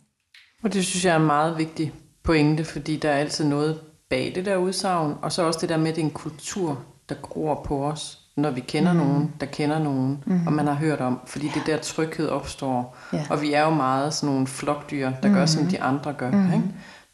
Og 0.62 0.72
det 0.72 0.84
synes 0.84 1.04
jeg 1.04 1.12
er 1.12 1.20
en 1.20 1.26
meget 1.26 1.58
vigtig 1.58 1.92
pointe, 2.24 2.64
fordi 2.64 2.96
der 2.96 3.10
er 3.10 3.18
altid 3.18 3.44
noget 3.44 3.80
bag 4.10 4.32
det 4.34 4.46
der 4.46 4.56
udsagn, 4.56 5.14
og 5.22 5.32
så 5.32 5.42
også 5.42 5.60
det 5.60 5.68
der 5.68 5.76
med, 5.76 5.88
at 5.88 5.96
det 5.96 6.02
er 6.02 6.06
en 6.06 6.12
kultur, 6.12 6.84
der 7.08 7.14
gror 7.14 7.64
på 7.64 7.84
os, 7.84 8.25
når 8.36 8.50
vi 8.50 8.60
kender 8.60 8.92
mm. 8.92 8.98
nogen, 8.98 9.32
der 9.40 9.46
kender 9.46 9.78
nogen, 9.78 10.22
mm. 10.26 10.46
og 10.46 10.52
man 10.52 10.66
har 10.66 10.74
hørt 10.74 11.00
om, 11.00 11.20
fordi 11.26 11.50
det 11.54 11.62
der 11.66 11.78
tryghed 11.78 12.28
opstår. 12.28 12.96
Ja. 13.12 13.26
Og 13.30 13.42
vi 13.42 13.52
er 13.52 13.62
jo 13.62 13.70
meget 13.70 14.14
sådan 14.14 14.34
nogle 14.34 14.46
flokdyr, 14.46 15.10
der 15.22 15.28
mm. 15.28 15.34
gør, 15.34 15.46
som 15.46 15.66
de 15.66 15.82
andre 15.82 16.12
gør. 16.12 16.30
Mm. 16.30 16.52
Ikke? 16.52 16.64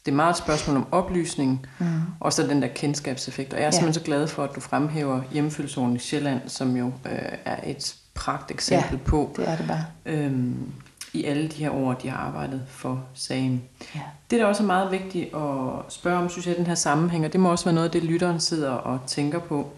Det 0.05 0.11
er 0.11 0.15
meget 0.15 0.31
et 0.31 0.37
spørgsmål 0.37 0.77
om 0.77 0.87
oplysning, 0.91 1.65
mm. 1.79 1.85
og 2.19 2.33
så 2.33 2.47
den 2.47 2.61
der 2.61 2.67
kendskabseffekt. 2.67 3.53
Og 3.53 3.59
jeg 3.59 3.63
er 3.63 3.67
ja. 3.67 3.71
simpelthen 3.71 3.93
så 3.93 4.05
glad 4.05 4.27
for, 4.27 4.43
at 4.43 4.55
du 4.55 4.59
fremhæver 4.59 5.21
hjemmefødselsordenen 5.31 5.95
i 5.95 5.99
Sjælland, 5.99 6.41
som 6.47 6.77
jo 6.77 6.85
øh, 6.85 7.19
er 7.45 7.57
et 7.63 7.95
pragt 8.13 8.51
eksempel 8.51 8.99
ja, 9.03 9.09
på, 9.09 9.33
det 9.37 9.49
er 9.49 9.55
det 9.55 9.67
bare. 9.67 9.85
Øhm, 10.05 10.71
i 11.13 11.23
alle 11.23 11.47
de 11.47 11.55
her 11.55 11.69
år, 11.71 11.93
de 11.93 12.09
har 12.09 12.17
arbejdet 12.17 12.61
for 12.67 13.03
sagen. 13.13 13.63
Ja. 13.95 14.01
Det, 14.31 14.39
der 14.39 14.45
også 14.45 14.63
er 14.63 14.67
meget 14.67 14.91
vigtigt 14.91 15.25
at 15.35 15.93
spørge 15.93 16.17
om, 16.17 16.29
synes 16.29 16.47
jeg, 16.47 16.55
den 16.55 16.67
her 16.67 16.75
sammenhæng, 16.75 17.25
og 17.25 17.33
det 17.33 17.39
må 17.39 17.51
også 17.51 17.65
være 17.65 17.75
noget 17.75 17.87
af 17.87 17.91
det, 17.91 18.03
lytteren 18.03 18.39
sidder 18.39 18.71
og 18.71 18.99
tænker 19.07 19.39
på. 19.39 19.73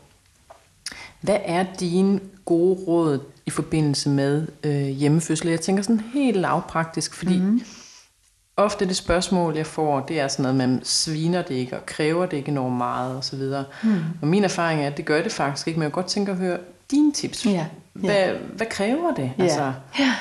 Hvad 1.25 1.39
er 1.45 1.65
dine 1.79 2.19
gode 2.45 2.79
råd 2.87 3.19
i 3.45 3.49
forbindelse 3.49 4.09
med 4.09 4.47
øh, 4.63 4.87
hjemmefødsel? 4.87 5.49
Jeg 5.49 5.61
tænker 5.61 5.83
sådan 5.83 6.03
helt 6.13 6.37
lavpraktisk, 6.37 7.13
fordi 7.13 7.39
mm-hmm. 7.39 7.61
ofte 8.57 8.87
det 8.87 8.95
spørgsmål, 8.95 9.55
jeg 9.55 9.65
får, 9.65 9.99
det 9.99 10.19
er 10.19 10.27
sådan 10.27 10.43
noget, 10.43 10.55
man 10.55 10.81
sviner 10.83 11.41
det 11.41 11.55
ikke, 11.55 11.77
og 11.77 11.85
kræver 11.85 12.25
det 12.25 12.37
ikke 12.37 12.49
enormt 12.49 12.77
meget, 12.77 13.17
osv. 13.17 13.39
Mm. 13.83 13.99
Og 14.21 14.27
min 14.27 14.43
erfaring 14.43 14.81
er, 14.81 14.87
at 14.87 14.97
det 14.97 15.05
gør 15.05 15.21
det 15.21 15.31
faktisk 15.31 15.67
ikke, 15.67 15.79
men 15.79 15.83
jeg 15.83 15.91
kunne 15.91 16.03
godt 16.03 16.11
tænke 16.11 16.31
at 16.31 16.37
høre 16.37 16.57
dine 16.91 17.13
tips. 17.13 17.45
Ja. 17.45 17.65
Hvad, 17.93 18.15
ja. 18.15 18.33
hvad 18.55 18.67
kræver 18.69 19.13
det? 19.13 19.31
Ja. 19.37 19.43
Altså, 19.43 19.73
ja. 19.99 20.13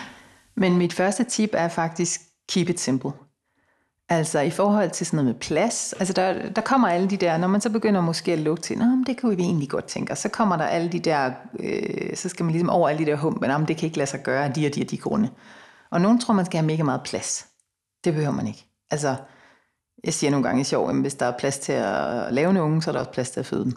Men 0.54 0.76
mit 0.76 0.92
første 0.92 1.24
tip 1.24 1.50
er 1.52 1.68
faktisk 1.68 2.20
keep 2.48 2.68
it 2.68 2.80
simple. 2.80 3.10
Altså 4.08 4.40
i 4.40 4.50
forhold 4.50 4.90
til 4.90 5.06
sådan 5.06 5.16
noget 5.16 5.34
med 5.34 5.40
plads, 5.40 5.92
altså 5.92 6.12
der, 6.12 6.48
der 6.48 6.62
kommer 6.62 6.88
alle 6.88 7.10
de 7.10 7.16
der, 7.16 7.36
når 7.36 7.48
man 7.48 7.60
så 7.60 7.70
begynder 7.70 8.00
måske 8.00 8.32
at 8.32 8.38
lukke 8.38 8.62
til, 8.62 8.78
men 8.78 9.04
det 9.06 9.20
kunne 9.20 9.36
vi 9.36 9.42
egentlig 9.42 9.68
godt 9.68 9.84
tænke 9.84 10.12
og 10.12 10.18
så 10.18 10.28
kommer 10.28 10.56
der 10.56 10.64
alle 10.64 10.88
de 10.88 11.00
der, 11.00 11.32
øh, 11.60 12.16
så 12.16 12.28
skal 12.28 12.44
man 12.44 12.52
ligesom 12.52 12.70
over 12.70 12.88
alle 12.88 13.04
de 13.04 13.10
der 13.10 13.16
hum, 13.16 13.38
men 13.40 13.50
det 13.68 13.76
kan 13.76 13.86
ikke 13.86 13.98
lade 13.98 14.10
sig 14.10 14.22
gøre 14.22 14.48
de 14.48 14.66
og 14.66 14.74
de 14.74 14.82
og 14.82 14.90
de 14.90 14.98
grunde. 14.98 15.30
Og 15.90 16.00
nogen 16.00 16.20
tror, 16.20 16.34
man 16.34 16.44
skal 16.44 16.58
have 16.58 16.66
mega 16.66 16.82
meget 16.82 17.00
plads. 17.04 17.46
Det 18.04 18.12
behøver 18.12 18.32
man 18.32 18.46
ikke. 18.46 18.66
Altså, 18.90 19.16
jeg 20.04 20.14
siger 20.14 20.30
nogle 20.30 20.44
gange 20.44 20.60
i 20.60 20.64
sjov, 20.64 20.90
at 20.90 20.96
hvis 20.96 21.14
der 21.14 21.26
er 21.26 21.38
plads 21.38 21.58
til 21.58 21.72
at 21.72 22.34
lave 22.34 22.50
en 22.50 22.56
unge, 22.56 22.82
så 22.82 22.90
er 22.90 22.92
der 22.92 22.98
også 22.98 23.10
plads 23.10 23.30
til 23.30 23.40
at 23.40 23.46
føde 23.46 23.64
den. 23.64 23.74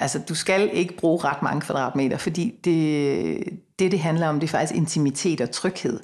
Altså, 0.00 0.18
du 0.28 0.34
skal 0.34 0.70
ikke 0.72 0.96
bruge 0.96 1.24
ret 1.24 1.42
mange 1.42 1.60
kvadratmeter, 1.60 2.16
fordi 2.16 2.60
det, 2.64 3.58
det, 3.78 3.92
det 3.92 4.00
handler 4.00 4.28
om, 4.28 4.40
det 4.40 4.46
er 4.46 4.50
faktisk 4.50 4.74
intimitet 4.74 5.40
og 5.40 5.50
tryghed. 5.50 6.00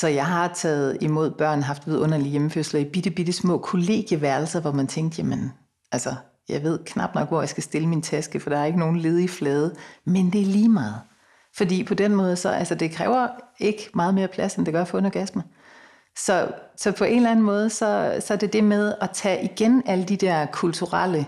Så 0.00 0.08
jeg 0.08 0.26
har 0.26 0.48
taget 0.54 0.98
imod 1.00 1.30
børn, 1.30 1.62
haft 1.62 1.86
vidunderlige 1.86 2.30
hjemmefødsler 2.30 2.80
i 2.80 2.84
bitte, 2.84 3.10
bitte 3.10 3.32
små 3.32 3.58
kollegieværelser, 3.58 4.60
hvor 4.60 4.72
man 4.72 4.86
tænkte, 4.86 5.18
jamen, 5.18 5.52
altså, 5.92 6.14
jeg 6.48 6.62
ved 6.62 6.78
knap 6.84 7.14
nok, 7.14 7.28
hvor 7.28 7.40
jeg 7.40 7.48
skal 7.48 7.62
stille 7.62 7.88
min 7.88 8.02
taske, 8.02 8.40
for 8.40 8.50
der 8.50 8.58
er 8.58 8.64
ikke 8.64 8.78
nogen 8.78 8.98
ledige 8.98 9.28
flade, 9.28 9.74
men 10.04 10.32
det 10.32 10.40
er 10.40 10.46
lige 10.46 10.68
meget. 10.68 11.00
Fordi 11.56 11.84
på 11.84 11.94
den 11.94 12.14
måde, 12.14 12.36
så 12.36 12.48
altså, 12.48 12.74
det 12.74 12.90
kræver 12.90 13.28
ikke 13.58 13.90
meget 13.94 14.14
mere 14.14 14.28
plads, 14.28 14.54
end 14.54 14.66
det 14.66 14.74
gør 14.74 14.84
for 14.84 14.98
en 14.98 15.06
orgasme. 15.06 15.42
Så, 16.18 16.48
så 16.76 16.92
på 16.92 17.04
en 17.04 17.16
eller 17.16 17.30
anden 17.30 17.44
måde, 17.44 17.70
så, 17.70 18.16
så 18.20 18.34
er 18.34 18.38
det 18.38 18.52
det 18.52 18.64
med 18.64 18.94
at 19.00 19.10
tage 19.10 19.44
igen 19.44 19.82
alle 19.86 20.04
de 20.04 20.16
der 20.16 20.46
kulturelle 20.46 21.26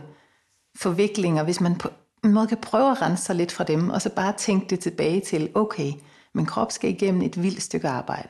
forviklinger, 0.79 1.43
hvis 1.43 1.61
man 1.61 1.77
på 1.77 1.89
en 2.25 2.33
måde 2.33 2.47
kan 2.47 2.59
prøve 2.63 2.91
at 2.91 3.03
rense 3.03 3.25
sig 3.25 3.37
lidt 3.37 3.53
fra 3.53 3.65
dem, 3.65 3.91
og 3.91 4.03
så 4.03 4.11
bare 4.11 4.33
tænke 4.33 4.67
det 4.71 4.81
tilbage 4.81 5.21
til, 5.21 5.51
okay, 5.55 5.93
min 6.35 6.47
krop 6.47 6.73
skal 6.73 6.91
igennem 6.91 7.23
et 7.23 7.43
vildt 7.43 7.63
stykke 7.63 7.89
arbejde. 7.89 8.29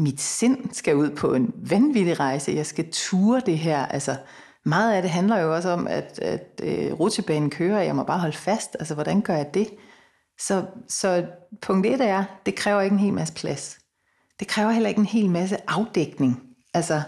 Mit 0.00 0.20
sind 0.20 0.72
skal 0.72 0.96
ud 0.96 1.10
på 1.10 1.34
en 1.34 1.52
vanvittig 1.56 2.20
rejse. 2.20 2.52
Jeg 2.52 2.66
skal 2.66 2.90
ture 2.92 3.40
det 3.46 3.58
her. 3.58 3.86
Altså, 3.86 4.16
meget 4.64 4.92
af 4.92 5.02
det 5.02 5.10
handler 5.10 5.38
jo 5.38 5.54
også 5.54 5.68
om, 5.68 5.86
at, 5.86 6.18
at 6.18 6.60
øh, 6.62 6.92
rutsjebanen 6.92 7.50
kører, 7.50 7.82
jeg 7.82 7.96
må 7.96 8.02
bare 8.02 8.18
holde 8.18 8.36
fast. 8.36 8.76
Altså, 8.78 8.94
hvordan 8.94 9.20
gør 9.20 9.34
jeg 9.34 9.54
det? 9.54 9.68
Så, 10.38 10.64
så 10.88 11.26
punkt 11.62 11.86
et 11.86 12.00
er, 12.00 12.24
det 12.46 12.54
kræver 12.54 12.80
ikke 12.80 12.94
en 12.94 13.00
hel 13.00 13.12
masse 13.12 13.34
plads. 13.34 13.78
Det 14.40 14.48
kræver 14.48 14.70
heller 14.70 14.88
ikke 14.88 14.98
en 14.98 15.06
hel 15.06 15.30
masse 15.30 15.56
afdækning. 15.70 16.42
Altså, 16.74 17.02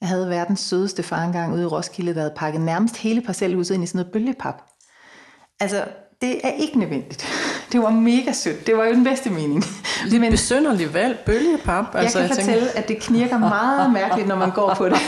jeg 0.00 0.08
havde 0.08 0.30
verdens 0.30 0.60
sødeste 0.60 1.02
far 1.02 1.24
engang 1.24 1.54
ude 1.54 1.62
i 1.62 1.66
Roskilde, 1.66 2.14
der 2.14 2.20
havde 2.20 2.34
pakket 2.36 2.60
nærmest 2.60 2.96
hele 2.96 3.22
parcelhuset 3.22 3.74
ind 3.74 3.84
i 3.84 3.86
sådan 3.86 3.98
noget 3.98 4.12
bølgepap. 4.12 4.62
Altså, 5.60 5.88
det 6.20 6.40
er 6.44 6.50
ikke 6.50 6.78
nødvendigt. 6.78 7.26
Det 7.72 7.82
var 7.82 7.90
mega 7.90 8.32
sødt. 8.32 8.66
Det 8.66 8.76
var 8.76 8.84
jo 8.84 8.92
den 8.92 9.04
bedste 9.04 9.30
mening. 9.30 9.64
Lidt 10.06 10.20
Men, 10.20 10.30
besynderligt 10.30 10.94
valg, 10.94 11.18
bølgepap. 11.26 11.84
Jeg 11.94 12.02
altså, 12.02 12.18
kan 12.18 12.28
jeg 12.28 12.36
fortælle, 12.36 12.60
tænker... 12.60 12.80
at 12.80 12.88
det 12.88 13.02
knirker 13.02 13.38
meget 13.38 13.92
mærkeligt, 14.00 14.28
når 14.28 14.36
man 14.36 14.50
går 14.50 14.74
på 14.74 14.88
det. 14.88 14.96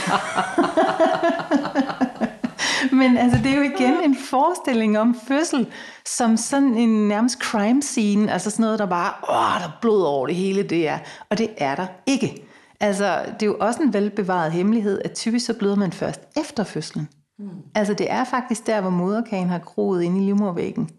Men 2.91 3.17
altså, 3.17 3.39
det 3.43 3.51
er 3.51 3.55
jo 3.55 3.61
igen 3.61 3.93
en 4.03 4.17
forestilling 4.29 4.99
om 4.99 5.17
fødsel, 5.27 5.67
som 6.05 6.37
sådan 6.37 6.75
en 6.75 7.07
nærmest 7.07 7.39
crime 7.39 7.81
scene, 7.81 8.31
altså 8.31 8.49
sådan 8.49 8.63
noget, 8.63 8.79
der 8.79 8.85
bare, 8.85 9.13
åh, 9.29 9.61
der 9.61 9.67
er 9.67 9.77
blod 9.81 10.03
over 10.03 10.27
det 10.27 10.35
hele, 10.35 10.63
det 10.63 10.87
er. 10.87 10.97
Og 11.29 11.37
det 11.37 11.49
er 11.57 11.75
der 11.75 11.87
ikke. 12.05 12.47
Altså, 12.79 13.19
det 13.33 13.41
er 13.41 13.45
jo 13.45 13.57
også 13.59 13.81
en 13.81 13.93
velbevaret 13.93 14.51
hemmelighed, 14.51 15.01
at 15.05 15.11
typisk 15.11 15.45
så 15.45 15.53
bløder 15.53 15.75
man 15.75 15.91
først 15.91 16.21
efter 16.37 16.63
fødslen. 16.63 17.09
Mm. 17.39 17.49
Altså, 17.75 17.93
det 17.93 18.11
er 18.11 18.23
faktisk 18.23 18.67
der, 18.67 18.81
hvor 18.81 18.89
moderkagen 18.89 19.49
har 19.49 19.59
groet 19.59 20.03
ind 20.03 20.17
i 20.17 20.19
livmorvæggen. 20.25 20.89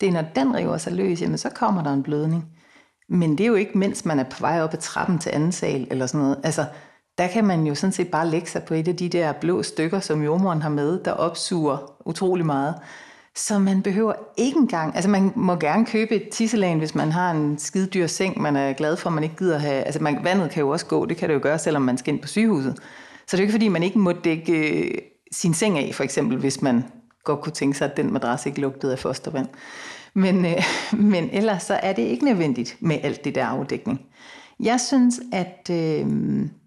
Det 0.00 0.08
er, 0.08 0.12
når 0.12 0.24
den 0.34 0.56
river 0.56 0.78
sig 0.78 0.92
løs, 0.92 1.22
jamen, 1.22 1.38
så 1.38 1.50
kommer 1.50 1.82
der 1.82 1.92
en 1.92 2.02
blødning. 2.02 2.44
Men 3.08 3.38
det 3.38 3.44
er 3.44 3.48
jo 3.48 3.54
ikke, 3.54 3.78
mens 3.78 4.04
man 4.04 4.18
er 4.18 4.24
på 4.24 4.40
vej 4.40 4.62
op 4.62 4.74
ad 4.74 4.78
trappen 4.78 5.18
til 5.18 5.30
anden 5.34 5.52
sal, 5.52 5.86
eller 5.90 6.06
sådan 6.06 6.20
noget. 6.20 6.40
Altså, 6.44 6.64
der 7.18 7.26
kan 7.26 7.44
man 7.44 7.66
jo 7.66 7.74
sådan 7.74 7.92
set 7.92 8.08
bare 8.08 8.28
lægge 8.28 8.50
sig 8.50 8.62
på 8.62 8.74
et 8.74 8.88
af 8.88 8.96
de 8.96 9.08
der 9.08 9.32
blå 9.32 9.62
stykker, 9.62 10.00
som 10.00 10.22
jordmoren 10.22 10.62
har 10.62 10.68
med, 10.68 11.04
der 11.04 11.12
opsuger 11.12 11.92
utrolig 12.06 12.46
meget. 12.46 12.74
Så 13.36 13.58
man 13.58 13.82
behøver 13.82 14.12
ikke 14.36 14.58
engang, 14.58 14.94
altså 14.94 15.10
man 15.10 15.32
må 15.36 15.56
gerne 15.56 15.86
købe 15.86 16.14
et 16.14 16.28
tisselag, 16.28 16.76
hvis 16.76 16.94
man 16.94 17.12
har 17.12 17.30
en 17.30 17.58
skide 17.58 17.86
dyr 17.86 18.06
seng, 18.06 18.40
man 18.40 18.56
er 18.56 18.72
glad 18.72 18.96
for, 18.96 19.10
man 19.10 19.24
ikke 19.24 19.36
gider 19.36 19.58
have, 19.58 19.82
altså 19.82 20.02
man, 20.02 20.18
vandet 20.24 20.50
kan 20.50 20.60
jo 20.60 20.68
også 20.68 20.86
gå, 20.86 21.06
det 21.06 21.16
kan 21.16 21.28
det 21.28 21.34
jo 21.34 21.40
gøre, 21.42 21.58
selvom 21.58 21.82
man 21.82 21.98
skal 21.98 22.14
ind 22.14 22.22
på 22.22 22.28
sygehuset. 22.28 22.76
Så 23.26 23.36
det 23.36 23.38
er 23.38 23.38
jo 23.38 23.42
ikke 23.42 23.52
fordi, 23.52 23.68
man 23.68 23.82
ikke 23.82 23.98
må 23.98 24.12
dække 24.12 24.52
øh, 24.52 24.94
sin 25.32 25.54
seng 25.54 25.78
af, 25.78 25.94
for 25.94 26.04
eksempel, 26.04 26.38
hvis 26.38 26.62
man 26.62 26.84
godt 27.24 27.40
kunne 27.40 27.52
tænke 27.52 27.78
sig, 27.78 27.90
at 27.90 27.96
den 27.96 28.12
madras 28.12 28.46
ikke 28.46 28.60
lugtede 28.60 28.92
af 28.92 28.98
fostervand. 28.98 29.48
Men, 30.14 30.44
øh, 30.46 30.62
men 30.92 31.30
ellers 31.32 31.62
så 31.62 31.74
er 31.74 31.92
det 31.92 32.02
ikke 32.02 32.24
nødvendigt 32.24 32.76
med 32.80 32.98
alt 33.02 33.24
det 33.24 33.34
der 33.34 33.46
afdækning. 33.46 34.00
Jeg 34.60 34.80
synes, 34.80 35.20
at 35.32 35.70
øh, 35.70 36.06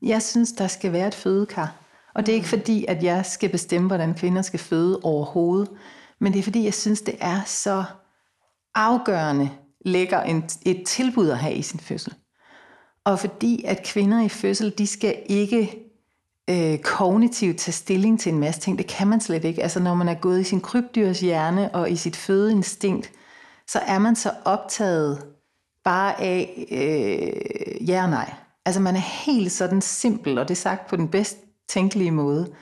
jeg 0.02 0.22
synes, 0.22 0.52
der 0.52 0.68
skal 0.68 0.94
være 0.94 1.08
et 1.08 1.16
fødekar. 1.16 1.76
Og 2.16 2.26
det 2.26 2.32
er 2.32 2.36
ikke 2.36 2.48
fordi, 2.48 2.86
at 2.88 3.04
jeg 3.04 3.26
skal 3.26 3.50
bestemme, 3.50 3.88
hvordan 3.88 4.14
kvinder 4.14 4.42
skal 4.42 4.60
føde 4.60 5.00
overhovedet. 5.04 5.70
Men 6.20 6.34
det 6.34 6.40
er 6.40 6.44
fordi, 6.44 6.64
jeg 6.64 6.74
synes, 6.74 7.02
det 7.02 7.16
er 7.20 7.42
så 7.46 7.84
afgørende 8.76 9.50
lækker 9.86 10.22
en, 10.22 10.44
et 10.66 10.84
tilbud 10.88 11.30
at 11.30 11.38
have 11.38 11.54
i 11.54 11.62
sin 11.62 11.80
fødsel. 11.80 12.14
Og 13.06 13.20
fordi 13.20 13.64
at 13.68 13.84
kvinder 13.86 14.24
i 14.24 14.30
fødsel, 14.30 14.74
de 14.78 14.88
skal 14.88 15.16
ikke 15.26 15.80
øh, 16.50 16.78
kognitivt 16.78 17.58
tage 17.58 17.74
stilling 17.74 18.20
til 18.20 18.34
en 18.34 18.40
masse 18.40 18.62
ting. 18.62 18.78
Det 18.78 18.88
kan 18.88 19.08
man 19.08 19.22
slet 19.22 19.44
ikke. 19.44 19.64
Altså 19.64 19.80
når 19.80 19.96
man 19.96 20.08
er 20.08 20.14
gået 20.14 20.40
i 20.40 20.44
sin 20.44 20.62
krybdyrs 20.62 21.20
hjerne 21.20 21.76
og 21.76 21.92
i 21.92 21.96
sit 21.96 22.16
fødeinstinkt, 22.16 23.12
så 23.74 23.80
er 23.80 24.00
man 24.00 24.16
så 24.16 24.32
optaget 24.46 25.26
bare 25.84 26.22
af 26.22 26.68
øh, 26.72 27.90
ja 27.90 28.04
og 28.04 28.10
nej. 28.10 28.34
Altså 28.66 28.82
man 28.82 28.96
er 28.96 29.26
helt 29.26 29.52
sådan 29.52 29.82
simpel, 29.82 30.38
og 30.38 30.48
det 30.48 30.54
er 30.54 30.62
sagt 30.62 30.88
på 30.88 30.96
den 30.96 31.08
bedst 31.08 31.38
tænkelige 31.70 32.12
måde. 32.12 32.54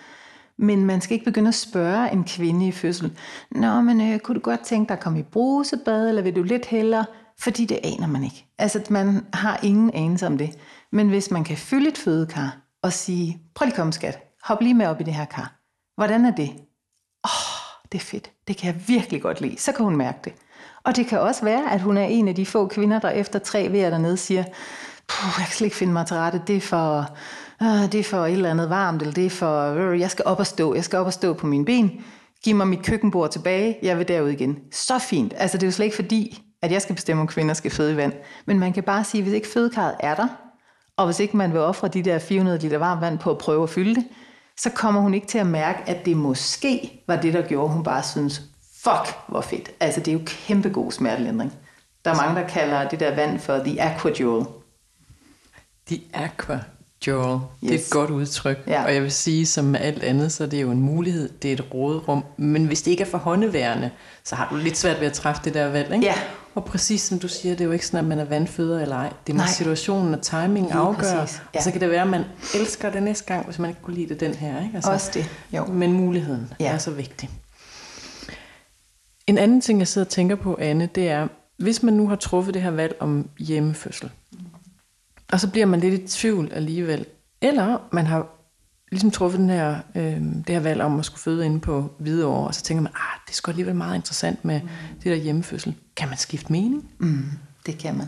Men 0.58 0.86
man 0.86 1.02
skal 1.02 1.14
ikke 1.14 1.26
begynde 1.26 1.48
at 1.48 1.56
spørge 1.56 2.12
en 2.12 2.24
kvinde 2.24 2.68
i 2.68 2.72
fødsel, 2.72 3.18
Nå, 3.52 3.82
men 3.82 4.02
øh, 4.02 4.20
kunne 4.20 4.36
du 4.36 4.40
godt 4.44 4.60
tænke 4.60 4.90
dig 4.90 4.98
at 4.98 5.04
komme 5.04 5.20
i 5.20 5.24
brusebad, 5.24 6.10
eller 6.10 6.22
vil 6.22 6.36
du 6.36 6.44
lidt 6.44 6.66
hellere? 6.66 7.06
Fordi 7.40 7.66
det 7.66 7.80
aner 7.84 8.08
man 8.08 8.24
ikke. 8.24 8.46
Altså, 8.58 8.84
man 8.90 9.26
har 9.34 9.60
ingen 9.64 9.92
anelse 9.94 10.28
om 10.28 10.38
det. 10.38 10.58
Men 10.92 11.10
hvis 11.10 11.32
man 11.32 11.44
kan 11.44 11.58
fylde 11.58 11.88
et 11.88 11.98
fødekar 11.98 12.58
og 12.82 12.94
sige, 12.94 13.42
prøv 13.56 13.66
lige 13.66 13.76
komme 13.76 13.94
skat, 13.94 14.20
hop 14.44 14.62
lige 14.62 14.74
med 14.74 14.86
op 14.86 15.02
i 15.02 15.04
det 15.04 15.14
her 15.14 15.26
kar. 15.26 15.56
Hvordan 15.96 16.26
er 16.26 16.36
det? 16.36 16.50
Åh, 17.24 17.32
oh, 17.32 17.90
det 17.92 17.98
er 17.98 18.06
fedt. 18.06 18.32
Det 18.48 18.58
kan 18.58 18.74
jeg 18.74 18.88
virkelig 18.88 19.22
godt 19.22 19.42
lide. 19.42 19.58
Så 19.58 19.72
kan 19.72 19.86
hun 19.86 19.96
mærke 19.96 20.18
det. 20.24 20.34
Og 20.84 20.96
det 20.96 21.08
kan 21.08 21.20
også 21.20 21.46
være, 21.46 21.72
at 21.72 21.82
hun 21.82 21.98
er 21.98 22.06
en 22.06 22.28
af 22.28 22.36
de 22.36 22.46
få 22.46 22.68
kvinder, 22.68 23.00
der 23.00 23.10
efter 23.10 23.40
tre 23.40 23.72
vejer 23.72 23.90
dernede 23.90 24.18
siger, 24.18 24.44
Puh, 25.08 25.34
jeg 25.38 25.46
kan 25.46 25.56
slet 25.56 25.66
ikke 25.66 25.78
finde 25.78 25.94
mig 25.94 26.06
til 26.08 26.18
rette, 26.18 26.42
det 26.48 26.58
er 26.58 26.62
for, 26.62 27.10
øh, 27.64 27.92
det 27.92 27.96
er 27.96 28.04
for 28.04 28.26
et 28.26 28.32
eller 28.32 28.50
andet 28.50 28.70
varmt, 28.70 29.02
eller 29.02 29.14
det 29.14 29.26
er 29.26 29.30
for, 29.30 29.74
øh, 29.74 30.00
jeg 30.00 30.12
skal 30.12 30.26
op 30.26 30.40
og 30.40 30.48
stå, 30.48 30.76
jeg 30.76 30.84
skal 30.84 31.00
op 31.00 31.06
og 31.06 31.14
stå 31.14 31.34
på 31.34 31.48
mine 31.48 31.66
ben, 31.66 31.92
giv 32.44 32.56
mig 32.56 32.68
mit 32.68 32.84
køkkenbord 32.84 33.32
tilbage, 33.32 33.78
jeg 33.84 33.98
vil 33.98 34.08
derud 34.08 34.30
igen. 34.30 34.58
Så 34.72 35.00
fint. 35.00 35.34
Altså 35.38 35.58
det 35.58 35.64
er 35.64 35.68
jo 35.68 35.72
slet 35.72 35.86
ikke 35.86 35.96
fordi, 35.96 36.44
at 36.62 36.72
jeg 36.72 36.82
skal 36.82 36.96
bestemme, 36.96 37.22
om 37.22 37.28
kvinder 37.28 37.54
skal 37.54 37.72
føde 37.72 37.94
i 37.94 37.98
vand. 37.98 38.14
Men 38.46 38.60
man 38.60 38.74
kan 38.74 38.84
bare 38.84 39.04
sige, 39.04 39.24
hvis 39.24 39.34
ikke 39.34 39.48
fødekarret 39.48 39.96
er 40.00 40.16
der, 40.16 40.28
og 40.98 41.06
hvis 41.06 41.20
ikke 41.20 41.38
man 41.38 41.52
vil 41.52 41.60
ofre 41.60 41.88
de 41.88 42.04
der 42.04 42.20
400 42.20 42.60
liter 42.60 42.78
varmt 42.78 43.02
vand 43.02 43.20
på 43.20 43.32
at 43.32 43.38
prøve 43.38 43.64
at 43.64 43.70
fylde 43.70 43.96
det, 43.96 44.04
så 44.58 44.70
kommer 44.70 45.02
hun 45.02 45.14
ikke 45.14 45.28
til 45.28 45.38
at 45.38 45.48
mærke, 45.48 45.80
at 45.90 46.06
det 46.06 46.18
måske 46.18 47.04
var 47.08 47.16
det, 47.16 47.34
der 47.34 47.42
gjorde, 47.42 47.74
hun 47.74 47.84
bare 47.84 48.04
synes, 48.04 48.42
fuck, 48.84 49.16
hvor 49.28 49.42
fedt. 49.42 49.72
Altså, 49.80 50.00
det 50.00 50.08
er 50.08 50.14
jo 50.14 50.22
kæmpe 50.26 50.70
god 50.70 50.92
smertelindring. 50.92 51.54
Der 52.06 52.12
er 52.12 52.16
mange, 52.16 52.42
der 52.42 52.48
kalder 52.48 52.90
det 52.90 53.00
der 53.00 53.16
vand 53.16 53.40
for 53.40 53.58
the 53.58 53.82
aquadual. 53.82 54.46
The 55.88 56.02
aquadual. 56.14 57.40
Yes. 57.64 57.70
Det 57.72 57.72
er 57.72 57.76
et 57.76 57.90
godt 57.90 58.10
udtryk. 58.10 58.58
Ja. 58.68 58.84
Og 58.84 58.94
jeg 58.94 59.02
vil 59.02 59.12
sige, 59.12 59.46
som 59.46 59.66
med 59.66 59.80
alt 59.80 60.04
andet, 60.04 60.32
så 60.32 60.44
er 60.44 60.48
det 60.48 60.62
jo 60.62 60.72
en 60.72 60.82
mulighed. 60.82 61.30
Det 61.30 61.50
er 61.50 61.54
et 61.54 61.74
råderum. 61.74 62.24
Men 62.38 62.66
hvis 62.66 62.82
det 62.82 62.92
ikke 62.92 63.04
er 63.04 63.08
for 63.08 63.18
håndeværende, 63.18 63.90
så 64.24 64.36
har 64.36 64.48
du 64.52 64.56
lidt 64.56 64.78
svært 64.78 65.00
ved 65.00 65.08
at 65.08 65.14
træffe 65.14 65.42
det 65.44 65.54
der 65.54 65.68
valg. 65.70 65.94
Ikke? 65.94 66.06
Ja. 66.06 66.14
Og 66.56 66.66
præcis 66.66 67.02
som 67.02 67.20
du 67.20 67.28
siger, 67.28 67.56
det 67.56 67.62
er 67.62 67.66
jo 67.66 67.72
ikke 67.72 67.86
sådan, 67.86 68.00
at 68.00 68.06
man 68.06 68.20
er 68.20 68.26
vandføder 68.26 68.82
eller 68.82 68.96
ej. 68.96 69.14
Det 69.28 69.36
må 69.36 69.42
Nej. 69.42 69.48
situationen 69.48 70.14
og 70.14 70.22
timingen 70.22 70.72
afgøre. 70.72 71.16
Ja. 71.16 71.22
Og 71.58 71.64
så 71.64 71.72
kan 71.72 71.82
det 71.82 71.90
være, 71.90 72.02
at 72.02 72.10
man 72.10 72.24
elsker 72.56 72.92
det 72.92 73.04
næste 73.04 73.26
gang, 73.26 73.46
hvis 73.46 73.60
man 73.60 73.70
ikke 73.70 73.82
kunne 73.82 73.96
lide 73.96 74.10
det 74.10 74.20
den 74.20 74.34
her. 74.34 74.64
Ikke? 74.64 74.76
Altså, 74.76 74.92
Også 74.92 75.12
det, 75.14 75.30
jo. 75.54 75.66
Men 75.66 75.94
muligheden 75.94 76.54
ja. 76.60 76.74
er 76.74 76.78
så 76.78 76.92
vigtig. 76.92 77.30
En 79.28 79.38
anden 79.38 79.62
ting, 79.62 79.80
jeg 79.80 79.88
sidder 79.88 80.06
og 80.06 80.12
tænker 80.12 80.36
på, 80.36 80.58
Anne, 80.62 80.90
det 80.96 81.10
er, 81.10 81.28
hvis 81.58 81.84
man 81.84 81.94
nu 81.94 82.08
har 82.08 82.16
truffet 82.16 82.54
det 82.54 82.62
her 82.62 82.72
valg 82.72 82.96
om 83.00 83.30
hjemmefødsel, 83.40 84.10
og 85.32 85.40
så 85.40 85.52
bliver 85.52 85.66
man 85.66 85.80
lidt 85.80 86.02
i 86.02 86.08
tvivl 86.08 86.50
alligevel, 86.54 87.06
eller 87.42 87.78
man 87.92 88.06
har 88.06 88.28
ligesom 88.92 89.12
truffet 89.12 89.40
den 89.40 89.50
her, 89.50 89.80
øh, 89.96 90.22
det 90.48 90.50
her 90.50 90.60
valg 90.60 90.82
om 90.82 91.00
at 91.00 91.06
skulle 91.06 91.22
føde 91.22 91.46
inde 91.46 91.60
på 91.60 91.92
Hvidovre, 92.00 92.48
og 92.48 92.56
så 92.56 92.64
tænker 92.64 92.82
man, 92.82 92.92
ah, 92.96 93.20
det 93.26 93.32
er 93.32 93.36
sgu 93.36 93.52
alligevel 93.52 93.76
meget 93.76 93.96
interessant 93.96 94.46
med 94.46 94.62
mm. 94.62 94.70
det 95.04 95.06
der 95.06 95.16
hjemmefødsel. 95.16 95.76
Kan 95.96 96.10
man 96.10 96.18
skifte 96.18 96.52
mening? 96.52 96.90
Mm, 97.00 97.26
det 97.66 97.78
kan 97.78 97.98
man. 97.98 98.08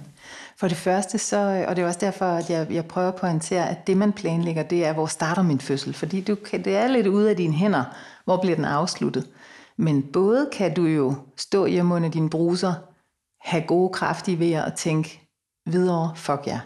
For 0.58 0.68
det 0.68 0.78
første, 0.78 1.18
så, 1.18 1.66
og 1.68 1.76
det 1.76 1.82
er 1.82 1.88
også 1.88 2.00
derfor, 2.00 2.26
at 2.26 2.50
jeg, 2.50 2.68
jeg 2.72 2.86
prøver 2.86 3.08
at 3.08 3.16
pointere, 3.16 3.70
at 3.70 3.88
det 3.88 3.98
man 3.98 4.14
planlægger, 4.14 4.64
det 4.64 4.86
er, 4.86 4.94
hvor 4.94 5.06
starter 5.06 5.42
min 5.42 5.60
fødsel. 5.60 5.94
Fordi 5.94 6.22
du 6.22 6.36
kan, 6.36 6.64
det 6.66 6.76
er 6.76 6.88
lidt 6.88 7.08
ude 7.08 7.30
af 7.30 7.36
dine 7.36 7.54
hænder, 7.54 7.84
hvor 8.26 8.38
bliver 8.38 8.56
den 8.56 8.66
afsluttet. 8.66 9.28
Men 9.78 10.04
både 10.14 10.50
kan 10.54 10.74
du 10.74 10.86
jo 10.86 11.16
stå 11.38 11.66
hjemme 11.66 11.96
under 11.96 12.10
dine 12.10 12.30
bruser, 12.30 12.74
have 13.50 13.64
gode 13.68 13.94
kraftige 13.94 14.40
ved 14.40 14.56
og 14.56 14.76
tænke, 14.76 15.30
videre, 15.66 16.14
fuck 16.16 16.42
ja. 16.48 16.52
Yeah. 16.52 16.62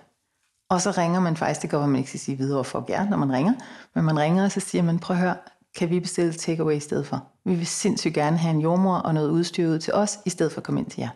Og 0.70 0.82
så 0.82 0.91
ringer 0.91 1.20
man 1.20 1.38
faktisk, 1.38 1.62
det 1.62 1.70
går, 1.70 1.80
at 1.80 1.89
man 1.89 1.98
ikke 1.98 2.10
skal 2.10 2.20
sige 2.20 2.38
videre, 2.38 2.63
fuck 2.63 2.89
ja, 2.89 3.00
yeah, 3.00 3.10
når 3.10 3.17
man 3.17 3.32
ringer, 3.32 3.54
men 3.96 4.06
man 4.06 4.20
ringer, 4.20 4.43
og 4.43 4.52
så 4.52 4.60
siger 4.60 4.82
man, 4.82 5.00
prøv 5.00 5.15
at 5.15 5.22
høre, 5.22 5.36
kan 5.78 5.89
vi 5.89 6.00
bestille 6.00 6.34
takeaway 6.34 6.76
i 6.76 6.80
stedet 6.80 7.08
for? 7.08 7.28
Vi 7.46 7.56
vil 7.56 7.67
sindssygt 7.67 8.13
gerne 8.13 8.38
have 8.38 8.54
en 8.54 8.62
jordmor 8.62 8.96
og 8.96 9.13
noget 9.13 9.30
udstyr 9.30 9.70
ud 9.70 9.80
til 9.80 9.93
os, 9.93 10.20
i 10.26 10.30
stedet 10.30 10.52
for 10.52 10.60
at 10.60 10.63
komme 10.63 10.80
ind 10.80 10.89
til 10.89 11.02
jer. 11.02 11.10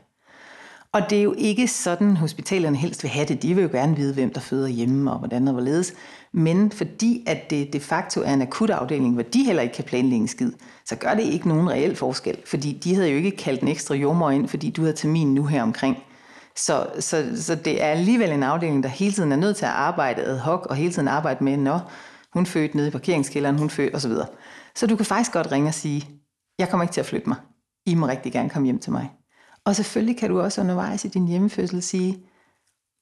Og 0.93 1.01
det 1.09 1.17
er 1.17 1.23
jo 1.23 1.35
ikke 1.37 1.67
sådan, 1.67 2.17
hospitalerne 2.17 2.77
helst 2.77 3.03
vil 3.03 3.11
have 3.11 3.25
det. 3.25 3.41
De 3.41 3.53
vil 3.53 3.61
jo 3.61 3.69
gerne 3.71 3.95
vide, 3.95 4.13
hvem 4.13 4.33
der 4.33 4.39
føder 4.39 4.67
hjemme 4.67 5.11
og 5.11 5.19
hvordan 5.19 5.47
og 5.47 5.53
hvorledes. 5.53 5.93
Men 6.31 6.71
fordi 6.71 7.23
at 7.27 7.49
det 7.49 7.73
de 7.73 7.79
facto 7.79 8.21
er 8.21 8.33
en 8.33 8.41
akutafdeling, 8.41 9.13
hvor 9.13 9.23
de 9.23 9.43
heller 9.43 9.61
ikke 9.61 9.75
kan 9.75 9.83
planlægge 9.83 10.21
en 10.21 10.27
skid, 10.27 10.51
så 10.85 10.95
gør 10.95 11.13
det 11.13 11.23
ikke 11.23 11.47
nogen 11.47 11.69
reel 11.69 11.95
forskel. 11.95 12.37
Fordi 12.45 12.79
de 12.83 12.95
havde 12.95 13.09
jo 13.09 13.17
ikke 13.17 13.31
kaldt 13.31 13.61
en 13.61 13.67
ekstra 13.67 13.95
jordmor 13.95 14.31
ind, 14.31 14.47
fordi 14.47 14.69
du 14.69 14.81
havde 14.81 14.95
termin 14.95 15.33
nu 15.33 15.45
her 15.45 15.63
omkring. 15.63 15.97
Så, 16.55 16.87
så, 16.99 17.43
så 17.43 17.55
det 17.55 17.83
er 17.83 17.87
alligevel 17.87 18.31
en 18.31 18.43
afdeling, 18.43 18.83
der 18.83 18.89
hele 18.89 19.13
tiden 19.13 19.31
er 19.31 19.35
nødt 19.35 19.57
til 19.57 19.65
at 19.65 19.71
arbejde 19.71 20.21
ad 20.21 20.37
hoc, 20.37 20.65
og 20.65 20.75
hele 20.75 20.93
tiden 20.93 21.07
arbejde 21.07 21.43
med, 21.43 21.57
når 21.57 21.91
hun 22.33 22.45
fødte 22.45 22.77
nede 22.77 22.87
i 22.87 22.91
parkeringskælderen, 22.91 23.59
hun 23.59 23.69
fødte 23.69 23.95
osv. 23.95 24.11
Så, 24.11 24.25
så 24.75 24.87
du 24.87 24.95
kan 24.95 25.05
faktisk 25.05 25.31
godt 25.31 25.51
ringe 25.51 25.67
og 25.67 25.73
sige, 25.73 26.09
jeg 26.59 26.69
kommer 26.69 26.83
ikke 26.83 26.93
til 26.93 27.01
at 27.01 27.05
flytte 27.05 27.29
mig. 27.29 27.37
I 27.85 27.95
må 27.95 28.07
rigtig 28.07 28.31
gerne 28.31 28.49
komme 28.49 28.65
hjem 28.65 28.79
til 28.79 28.91
mig. 28.91 29.11
Og 29.65 29.75
selvfølgelig 29.75 30.17
kan 30.17 30.29
du 30.29 30.41
også 30.41 30.61
undervejs 30.61 31.05
i 31.05 31.07
din 31.07 31.27
hjemmefødsel 31.27 31.81
sige, 31.81 32.17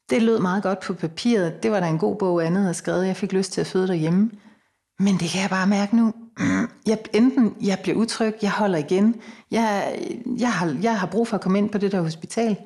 det 0.10 0.22
lød 0.22 0.40
meget 0.40 0.64
godt 0.64 0.80
på 0.80 0.94
papiret, 0.94 1.64
det 1.64 1.72
var 1.72 1.80
da 1.80 1.88
en 1.88 1.98
god 1.98 2.16
bog, 2.16 2.46
andet 2.46 2.66
har 2.66 2.74
skrevet, 2.74 3.08
jeg 3.08 3.16
fik 3.16 3.34
lyst 3.34 3.52
til 3.52 3.62
at 3.62 3.68
føde 3.68 3.88
derhjemme. 3.88 4.32
Men 5.00 5.14
det 5.14 5.30
kan 5.30 5.42
jeg 5.42 5.50
bare 5.50 5.68
mærke 5.68 5.96
nu. 5.96 6.14
Jeg, 6.88 6.98
enten 7.14 7.56
jeg 7.62 7.80
bliver 7.84 7.98
utryg, 7.98 8.36
jeg 8.42 8.52
holder 8.52 8.78
igen, 8.78 9.16
jeg, 9.52 10.00
jeg, 10.40 10.52
har, 10.52 10.78
jeg 10.82 11.00
har 11.00 11.08
brug 11.08 11.28
for 11.28 11.36
at 11.38 11.42
komme 11.42 11.58
ind 11.58 11.70
på 11.70 11.78
det 11.78 11.92
der 11.92 12.02
hospital, 12.02 12.58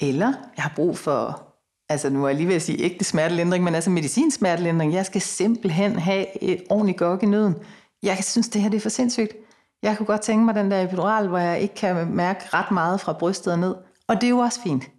eller 0.00 0.32
jeg 0.56 0.62
har 0.62 0.72
brug 0.76 0.98
for, 0.98 1.42
altså 1.88 2.10
nu 2.10 2.24
er 2.24 2.28
jeg 2.28 2.36
lige 2.36 2.48
ved 2.48 2.54
at 2.54 2.62
sige 2.62 2.80
ægte 2.80 3.04
smertelindring, 3.04 3.64
men 3.64 3.74
altså 3.74 3.90
medicinsmertelindring. 3.90 4.92
Jeg 4.92 5.06
skal 5.06 5.20
simpelthen 5.20 5.98
have 5.98 6.42
et 6.42 6.62
ordentligt 6.70 6.98
gok 6.98 7.22
i 7.22 7.26
nøden. 7.26 7.54
Jeg 8.02 8.18
synes, 8.22 8.48
det 8.48 8.62
her 8.62 8.68
det 8.68 8.76
er 8.76 8.80
for 8.80 8.88
sindssygt. 8.88 9.32
Jeg 9.82 9.96
kunne 9.96 10.06
godt 10.06 10.20
tænke 10.20 10.44
mig 10.44 10.54
den 10.54 10.70
der 10.70 10.82
epidural, 10.82 11.28
hvor 11.28 11.38
jeg 11.38 11.60
ikke 11.60 11.74
kan 11.74 12.06
mærke 12.16 12.40
ret 12.54 12.70
meget 12.70 13.00
fra 13.00 13.12
brystet 13.12 13.52
og 13.52 13.58
ned. 13.58 13.74
Og 14.08 14.14
det 14.14 14.24
er 14.24 14.30
jo 14.30 14.38
også 14.38 14.60
fint. 14.62 14.90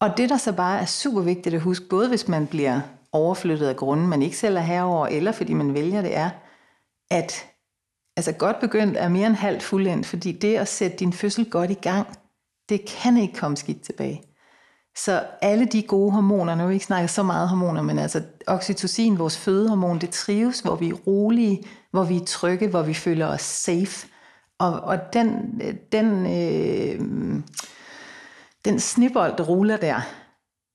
Og 0.00 0.16
det, 0.16 0.30
der 0.30 0.36
så 0.36 0.52
bare 0.52 0.80
er 0.80 0.84
super 0.84 1.20
vigtigt 1.20 1.54
at 1.54 1.60
huske, 1.60 1.88
både 1.90 2.08
hvis 2.08 2.28
man 2.28 2.46
bliver 2.46 2.80
overflyttet 3.12 3.66
af 3.66 3.76
grunden, 3.76 4.08
man 4.08 4.22
ikke 4.22 4.36
selv 4.36 4.56
er 4.56 4.60
herover, 4.60 5.06
eller 5.06 5.32
fordi 5.32 5.52
man 5.52 5.74
vælger 5.74 6.02
det, 6.02 6.16
er, 6.16 6.30
at 7.10 7.46
altså 8.16 8.32
godt 8.32 8.60
begyndt 8.60 8.96
er 8.96 9.08
mere 9.08 9.26
end 9.26 9.36
halvt 9.36 9.62
fuldendt, 9.62 10.06
fordi 10.06 10.32
det 10.32 10.56
at 10.56 10.68
sætte 10.68 10.96
din 10.96 11.12
fødsel 11.12 11.50
godt 11.50 11.70
i 11.70 11.74
gang, 11.74 12.06
det 12.68 12.80
kan 12.88 13.16
ikke 13.16 13.34
komme 13.34 13.56
skidt 13.56 13.82
tilbage. 13.82 14.22
Så 14.96 15.26
alle 15.42 15.66
de 15.66 15.82
gode 15.82 16.12
hormoner, 16.12 16.54
nu 16.54 16.60
har 16.60 16.68
vi 16.68 16.74
ikke 16.74 16.86
snakket 16.86 17.10
så 17.10 17.22
meget 17.22 17.48
hormoner, 17.48 17.82
men 17.82 17.98
altså 17.98 18.22
oxytocin, 18.46 19.18
vores 19.18 19.38
fødehormon, 19.38 19.98
det 19.98 20.10
trives, 20.10 20.60
hvor 20.60 20.76
vi 20.76 20.88
er 20.88 20.94
rolige, 20.94 21.62
hvor 21.90 22.04
vi 22.04 22.16
er 22.16 22.24
trygge, 22.24 22.68
hvor 22.68 22.82
vi 22.82 22.94
føler 22.94 23.26
os 23.26 23.42
safe. 23.42 24.08
Og, 24.58 24.80
og 24.80 25.12
den, 25.12 25.60
den, 25.92 26.26
øh, 26.26 27.00
den 28.64 28.80
snibbold, 28.80 29.36
der 29.36 29.44
ruller 29.44 29.76
der, 29.76 30.00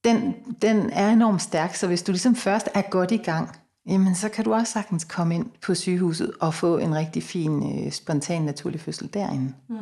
den, 0.03 0.35
den 0.61 0.89
er 0.89 1.09
enormt 1.09 1.41
stærk, 1.41 1.75
så 1.75 1.87
hvis 1.87 2.03
du 2.03 2.11
ligesom 2.11 2.35
først 2.35 2.69
er 2.73 2.81
godt 2.81 3.11
i 3.11 3.17
gang, 3.17 3.49
jamen 3.87 4.15
så 4.15 4.29
kan 4.29 4.45
du 4.45 4.53
også 4.53 4.73
sagtens 4.73 5.03
komme 5.03 5.35
ind 5.35 5.45
på 5.61 5.75
sygehuset 5.75 6.31
og 6.39 6.53
få 6.53 6.77
en 6.77 6.95
rigtig 6.95 7.23
fin, 7.23 7.85
øh, 7.85 7.91
spontan 7.91 8.41
naturlig 8.41 8.81
fødsel 8.81 9.09
derinde. 9.13 9.53
Mm. 9.69 9.77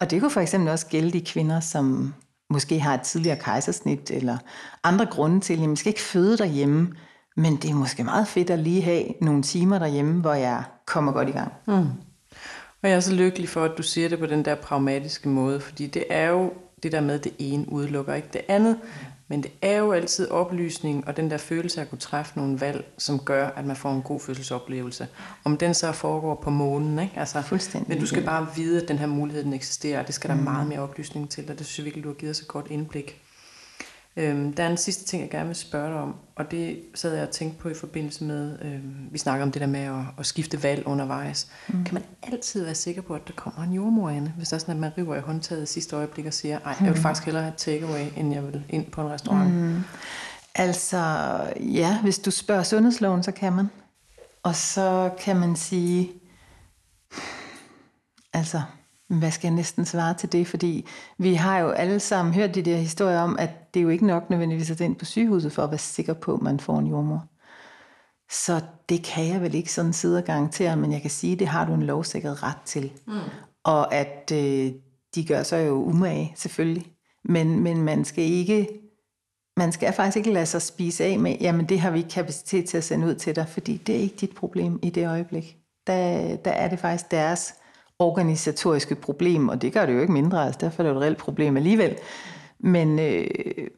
Og 0.00 0.10
det 0.10 0.20
kunne 0.20 0.30
for 0.30 0.40
eksempel 0.40 0.70
også 0.70 0.86
gælde 0.86 1.10
de 1.10 1.20
kvinder, 1.20 1.60
som 1.60 2.14
måske 2.50 2.80
har 2.80 2.94
et 2.94 3.00
tidligere 3.00 3.38
kejsersnit, 3.38 4.10
eller 4.10 4.38
andre 4.84 5.06
grunde 5.06 5.40
til, 5.40 5.54
at 5.54 5.60
man 5.60 5.76
skal 5.76 5.90
ikke 5.90 6.00
føde 6.00 6.38
derhjemme, 6.38 6.92
men 7.36 7.56
det 7.56 7.70
er 7.70 7.74
måske 7.74 8.04
meget 8.04 8.28
fedt 8.28 8.50
at 8.50 8.58
lige 8.58 8.82
have 8.82 9.04
nogle 9.20 9.42
timer 9.42 9.78
derhjemme, 9.78 10.20
hvor 10.20 10.34
jeg 10.34 10.62
kommer 10.86 11.12
godt 11.12 11.28
i 11.28 11.32
gang. 11.32 11.52
Mm. 11.66 11.86
Og 12.82 12.90
jeg 12.90 12.96
er 12.96 13.00
så 13.00 13.14
lykkelig 13.14 13.48
for, 13.48 13.64
at 13.64 13.72
du 13.78 13.82
siger 13.82 14.08
det 14.08 14.18
på 14.18 14.26
den 14.26 14.44
der 14.44 14.54
pragmatiske 14.54 15.28
måde, 15.28 15.60
fordi 15.60 15.86
det 15.86 16.04
er 16.10 16.30
jo 16.30 16.52
det 16.82 16.92
der 16.92 17.00
med, 17.00 17.14
at 17.14 17.24
det 17.24 17.32
ene 17.38 17.72
udelukker 17.72 18.14
ikke 18.14 18.28
det 18.32 18.40
andet, 18.48 18.78
men 19.28 19.42
det 19.42 19.50
er 19.62 19.76
jo 19.76 19.92
altid 19.92 20.30
oplysning 20.30 21.08
og 21.08 21.16
den 21.16 21.30
der 21.30 21.36
følelse 21.36 21.80
af 21.80 21.84
at 21.84 21.90
kunne 21.90 21.98
træffe 21.98 22.32
nogle 22.36 22.60
valg, 22.60 22.84
som 22.98 23.18
gør, 23.18 23.46
at 23.46 23.64
man 23.66 23.76
får 23.76 23.92
en 23.92 24.02
god 24.02 24.20
fødselsoplevelse. 24.20 25.08
Om 25.44 25.56
den 25.56 25.74
så 25.74 25.92
foregår 25.92 26.34
på 26.34 26.50
månen, 26.50 26.98
ikke? 26.98 27.14
Altså, 27.16 27.42
Fuldstændig. 27.42 27.88
Men 27.88 28.00
du 28.00 28.06
skal 28.06 28.24
bare 28.24 28.48
vide, 28.56 28.82
at 28.82 28.88
den 28.88 28.98
her 28.98 29.06
mulighed 29.06 29.44
den 29.44 29.52
eksisterer, 29.52 30.00
og 30.00 30.06
det 30.06 30.14
skal 30.14 30.30
der 30.30 30.36
mm. 30.36 30.42
meget 30.42 30.66
mere 30.68 30.80
oplysning 30.80 31.30
til, 31.30 31.50
og 31.50 31.58
det 31.58 31.66
synes 31.66 31.78
jeg 31.78 31.84
virkelig, 31.84 32.04
du 32.04 32.08
har 32.08 32.14
givet 32.14 32.30
os 32.30 32.40
et 32.40 32.48
godt 32.48 32.66
indblik. 32.70 33.23
Øhm, 34.16 34.52
der 34.52 34.62
er 34.64 34.70
en 34.70 34.76
sidste 34.76 35.04
ting, 35.04 35.22
jeg 35.22 35.30
gerne 35.30 35.46
vil 35.46 35.56
spørge 35.56 35.88
dig 35.88 36.00
om, 36.00 36.14
og 36.36 36.50
det 36.50 36.82
sad 36.94 37.14
jeg 37.14 37.22
og 37.22 37.30
tænkte 37.30 37.58
på 37.58 37.68
i 37.68 37.74
forbindelse 37.74 38.24
med, 38.24 38.58
øhm, 38.62 39.08
vi 39.10 39.18
snakker 39.18 39.46
om 39.46 39.52
det 39.52 39.60
der 39.60 39.66
med 39.66 39.80
at, 39.80 40.04
at 40.18 40.26
skifte 40.26 40.62
valg 40.62 40.86
undervejs. 40.86 41.48
Mm. 41.68 41.84
Kan 41.84 41.94
man 41.94 42.02
altid 42.22 42.64
være 42.64 42.74
sikker 42.74 43.02
på, 43.02 43.14
at 43.14 43.28
der 43.28 43.32
kommer 43.36 43.62
en 43.62 43.72
jordmor 43.72 44.10
ind, 44.10 44.28
hvis 44.28 44.48
der 44.48 44.54
er 44.54 44.58
sådan, 44.58 44.74
at 44.74 44.80
man 44.80 44.90
river 44.98 45.16
i 45.16 45.20
håndtaget 45.20 45.68
sidste 45.68 45.96
øjeblik 45.96 46.26
og 46.26 46.32
siger, 46.32 46.58
ej, 46.58 46.74
jeg 46.80 46.88
vil 46.88 46.96
mm. 46.96 47.02
faktisk 47.02 47.24
hellere 47.24 47.42
have 47.42 47.54
takeaway, 47.56 48.06
end 48.16 48.32
jeg 48.32 48.44
vil 48.46 48.64
ind 48.68 48.90
på 48.90 49.00
en 49.00 49.10
restaurant? 49.10 49.54
Mm. 49.54 49.82
Altså, 50.54 50.98
ja, 51.60 52.00
hvis 52.02 52.18
du 52.18 52.30
spørger 52.30 52.62
sundhedsloven, 52.62 53.22
så 53.22 53.32
kan 53.32 53.52
man. 53.52 53.66
Og 54.42 54.54
så 54.54 55.10
kan 55.18 55.36
man 55.36 55.56
sige, 55.56 56.12
altså, 58.32 58.62
Hvad 59.08 59.30
skal 59.30 59.48
jeg 59.48 59.54
næsten 59.54 59.84
svare 59.84 60.14
til 60.14 60.32
det? 60.32 60.46
Fordi 60.46 60.86
vi 61.18 61.34
har 61.34 61.58
jo 61.58 61.70
alle 61.70 62.00
sammen 62.00 62.34
hørt 62.34 62.54
de 62.54 62.62
der 62.62 62.76
historier 62.76 63.20
om, 63.20 63.36
at 63.38 63.74
det 63.74 63.80
er 63.80 63.84
jo 63.84 63.88
ikke 63.88 64.06
nok 64.06 64.30
nødvendigvis 64.30 64.70
at 64.70 64.80
ind 64.80 64.96
på 64.96 65.04
sygehuset 65.04 65.52
for 65.52 65.62
at 65.62 65.70
være 65.70 65.78
sikker 65.78 66.14
på, 66.14 66.34
at 66.34 66.42
man 66.42 66.60
får 66.60 66.78
en 66.78 66.86
jordmor. 66.86 67.24
Så 68.30 68.60
det 68.88 69.04
kan 69.04 69.28
jeg 69.28 69.40
vel 69.40 69.54
ikke 69.54 69.72
sådan 69.72 69.92
sidde 69.92 70.18
og 70.18 70.24
garantere, 70.24 70.76
men 70.76 70.92
jeg 70.92 71.02
kan 71.02 71.10
sige, 71.10 71.32
at 71.32 71.38
det 71.38 71.48
har 71.48 71.64
du 71.64 71.74
en 71.74 71.82
lovsikret 71.82 72.42
ret 72.42 72.62
til. 72.64 72.92
Mm. 73.06 73.14
Og 73.64 73.94
at 73.94 74.32
øh, 74.32 74.72
de 75.14 75.24
gør 75.24 75.42
sig 75.42 75.66
jo 75.66 75.74
umage, 75.74 76.32
selvfølgelig. 76.36 76.86
Men, 77.24 77.60
men 77.60 77.82
man 77.82 78.04
skal 78.04 78.24
ikke 78.24 78.68
man 79.56 79.72
skal 79.72 79.92
faktisk 79.92 80.16
ikke 80.16 80.32
lade 80.32 80.46
sig 80.46 80.62
spise 80.62 81.04
af 81.04 81.18
med, 81.18 81.36
jamen 81.40 81.66
det 81.66 81.80
har 81.80 81.90
vi 81.90 81.98
ikke 81.98 82.10
kapacitet 82.10 82.68
til 82.68 82.76
at 82.76 82.84
sende 82.84 83.06
ud 83.06 83.14
til 83.14 83.36
dig, 83.36 83.48
fordi 83.48 83.76
det 83.76 83.96
er 83.96 84.00
ikke 84.00 84.16
dit 84.16 84.34
problem 84.34 84.78
i 84.82 84.90
det 84.90 85.08
øjeblik. 85.08 85.56
Der, 85.86 86.36
der 86.36 86.50
er 86.50 86.68
det 86.68 86.78
faktisk 86.78 87.10
deres 87.10 87.54
organisatoriske 87.98 88.94
problem, 88.94 89.48
og 89.48 89.62
det 89.62 89.72
gør 89.72 89.86
det 89.86 89.94
jo 89.94 90.00
ikke 90.00 90.12
mindre, 90.12 90.44
altså 90.44 90.58
derfor 90.60 90.82
er 90.82 90.86
det 90.86 90.94
jo 90.94 90.98
et 90.98 91.02
reelt 91.02 91.18
problem 91.18 91.56
alligevel. 91.56 91.96
Men, 92.58 92.98
øh, 92.98 93.26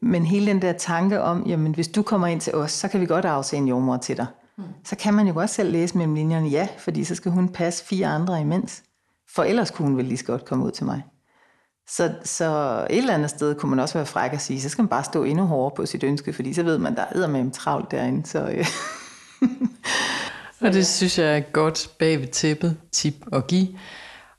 men 0.01 0.25
hele 0.25 0.45
den 0.45 0.61
der 0.61 0.73
tanke 0.73 1.21
om, 1.21 1.43
jamen 1.47 1.75
hvis 1.75 1.87
du 1.87 2.01
kommer 2.01 2.27
ind 2.27 2.41
til 2.41 2.55
os, 2.55 2.71
så 2.71 2.87
kan 2.87 3.01
vi 3.01 3.05
godt 3.05 3.25
afse 3.25 3.57
en 3.57 3.67
jordmor 3.67 3.97
til 3.97 4.17
dig. 4.17 4.25
Mm. 4.57 4.63
Så 4.85 4.95
kan 4.95 5.13
man 5.13 5.27
jo 5.27 5.33
godt 5.33 5.49
selv 5.49 5.71
læse 5.71 5.97
mellem 5.97 6.15
linjerne, 6.15 6.47
ja, 6.47 6.67
fordi 6.77 7.03
så 7.03 7.15
skal 7.15 7.31
hun 7.31 7.49
passe 7.49 7.85
fire 7.85 8.07
andre 8.07 8.41
imens. 8.41 8.83
For 9.35 9.43
ellers 9.43 9.71
kunne 9.71 9.87
hun 9.87 9.97
vel 9.97 10.05
lige 10.05 10.17
så 10.17 10.25
godt 10.25 10.45
komme 10.45 10.65
ud 10.65 10.71
til 10.71 10.85
mig. 10.85 11.03
Så, 11.89 12.13
så 12.23 12.79
et 12.89 12.97
eller 12.97 13.13
andet 13.13 13.29
sted 13.29 13.55
kunne 13.55 13.69
man 13.69 13.79
også 13.79 13.93
være 13.93 14.05
fræk 14.05 14.33
og 14.33 14.41
sige, 14.41 14.61
så 14.61 14.69
skal 14.69 14.81
man 14.81 14.89
bare 14.89 15.03
stå 15.03 15.23
endnu 15.23 15.45
hårdere 15.45 15.75
på 15.75 15.85
sit 15.85 16.03
ønske, 16.03 16.33
fordi 16.33 16.53
så 16.53 16.63
ved 16.63 16.77
man, 16.77 16.95
der 16.95 17.05
er 17.11 17.27
med 17.27 17.51
travlt 17.51 17.91
derinde. 17.91 18.27
Så, 18.27 18.39
øh. 18.39 18.65
og 20.61 20.73
det 20.73 20.87
synes 20.87 21.19
jeg 21.19 21.37
er 21.37 21.39
godt 21.39 21.89
bag 21.99 22.19
ved 22.19 22.27
tæppet, 22.27 22.77
tip 22.91 23.15
at 23.33 23.47
give. 23.47 23.67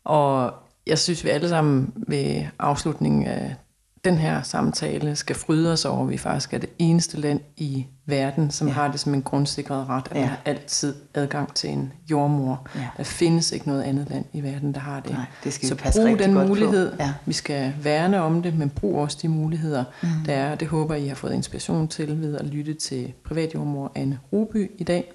Og 0.05 0.55
jeg 0.87 0.99
synes, 0.99 1.25
vi 1.25 1.29
alle 1.29 1.49
sammen 1.49 1.93
ved 1.97 2.45
afslutningen 2.59 3.27
af 3.27 3.57
den 4.05 4.19
her 4.19 4.43
samtale 4.43 5.17
skal 5.17 5.37
fryde 5.37 5.73
os 5.73 5.85
over, 5.85 6.03
at 6.03 6.11
vi 6.11 6.19
faktisk 6.19 6.55
er 6.55 6.59
det 6.59 6.71
eneste 6.79 7.21
land 7.21 7.41
i 7.57 7.87
verden, 8.07 8.51
som 8.51 8.69
ja. 8.69 8.73
har 8.73 8.91
det 8.91 9.01
som 9.01 9.15
en 9.15 9.23
grundsikret 9.23 9.89
ret, 9.89 10.05
at 10.11 10.17
ja. 10.17 10.21
man 10.21 10.29
har 10.29 10.41
altid 10.45 10.95
adgang 11.15 11.55
til 11.55 11.71
en 11.71 11.93
jordmor. 12.11 12.69
Ja. 12.75 12.89
Der 12.97 13.03
findes 13.03 13.53
ikke 13.53 13.69
noget 13.69 13.83
andet 13.83 14.11
land 14.11 14.25
i 14.33 14.43
verden, 14.43 14.75
der 14.75 14.81
har 14.81 15.01
det. 15.01 15.11
Nej, 15.11 15.25
det 15.45 15.53
skal 15.53 15.69
Så 15.69 15.75
vi 15.75 15.81
passe 15.81 16.01
brug 16.01 16.19
den 16.19 16.35
godt 16.35 16.49
mulighed. 16.49 16.93
Ja. 17.01 17.15
Vi 17.27 17.33
skal 17.33 17.73
værne 17.83 18.21
om 18.23 18.43
det, 18.43 18.59
men 18.59 18.71
brug 18.71 18.99
også 18.99 19.19
de 19.23 19.29
muligheder, 19.29 19.85
mm. 20.03 20.09
der 20.27 20.33
er. 20.33 20.55
Det 20.55 20.69
håber 20.69 20.95
I 20.95 21.07
har 21.07 21.15
fået 21.15 21.33
inspiration 21.33 21.89
til 21.89 22.21
ved 22.21 22.37
at 22.37 22.47
lytte 22.47 22.75
til 22.75 23.13
privatjordmor 23.25 23.93
Anne 23.95 24.19
Ruby 24.33 24.71
i 24.79 24.85
dag. 24.85 25.13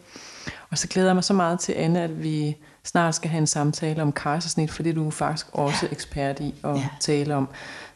Og 0.72 0.78
så 0.78 0.88
glæder 0.88 1.08
jeg 1.08 1.16
mig 1.16 1.24
så 1.24 1.34
meget 1.34 1.60
til, 1.60 1.74
Anne, 1.74 2.02
at 2.02 2.24
vi 2.24 2.58
snart 2.86 3.16
skal 3.16 3.30
have 3.30 3.40
en 3.40 3.48
samtale 3.48 4.02
om 4.02 4.12
kejsersnit, 4.12 4.72
for 4.72 4.84
det 4.84 4.90
er 4.90 4.94
du 4.94 5.10
faktisk 5.10 5.48
også 5.52 5.88
ekspert 5.92 6.40
i 6.40 6.56
at 6.64 6.76
ja. 6.76 6.88
tale 7.00 7.36
om. 7.36 7.48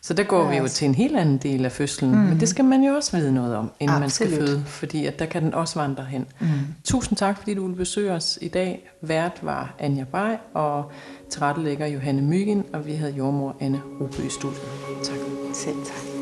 Så 0.01 0.13
der 0.13 0.23
går 0.23 0.43
ja, 0.43 0.49
vi 0.49 0.55
jo 0.55 0.67
til 0.67 0.87
en 0.87 0.95
helt 0.95 1.17
anden 1.17 1.37
del 1.37 1.65
af 1.65 1.71
fødslen, 1.71 2.11
mm. 2.11 2.17
men 2.17 2.39
det 2.39 2.49
skal 2.49 2.65
man 2.65 2.83
jo 2.83 2.93
også 2.93 3.17
vide 3.17 3.33
noget 3.33 3.55
om, 3.55 3.71
inden 3.79 4.03
Absolut. 4.03 4.31
man 4.31 4.37
skal 4.37 4.47
føde, 4.47 4.63
fordi 4.65 5.05
at 5.05 5.19
der 5.19 5.25
kan 5.25 5.43
den 5.43 5.53
også 5.53 5.79
vandre 5.79 6.03
hen. 6.03 6.25
Mm. 6.39 6.47
Tusind 6.83 7.17
tak, 7.17 7.37
fordi 7.37 7.53
du 7.53 7.61
ville 7.61 7.77
besøge 7.77 8.11
os 8.11 8.39
i 8.41 8.47
dag. 8.47 8.89
Vært 9.01 9.39
var 9.41 9.73
Anja 9.79 10.03
Bay, 10.03 10.35
og 10.53 10.91
tilrettelægger 11.29 11.87
Johanne 11.87 12.21
Myggen, 12.21 12.65
og 12.73 12.85
vi 12.85 12.93
havde 12.93 13.11
jordmor 13.11 13.55
Anne 13.59 13.81
Rube 14.01 14.25
i 14.25 14.29
studiet. 14.29 14.61
Tak. 15.03 15.17
Selv 15.53 15.85
tak. 15.85 16.16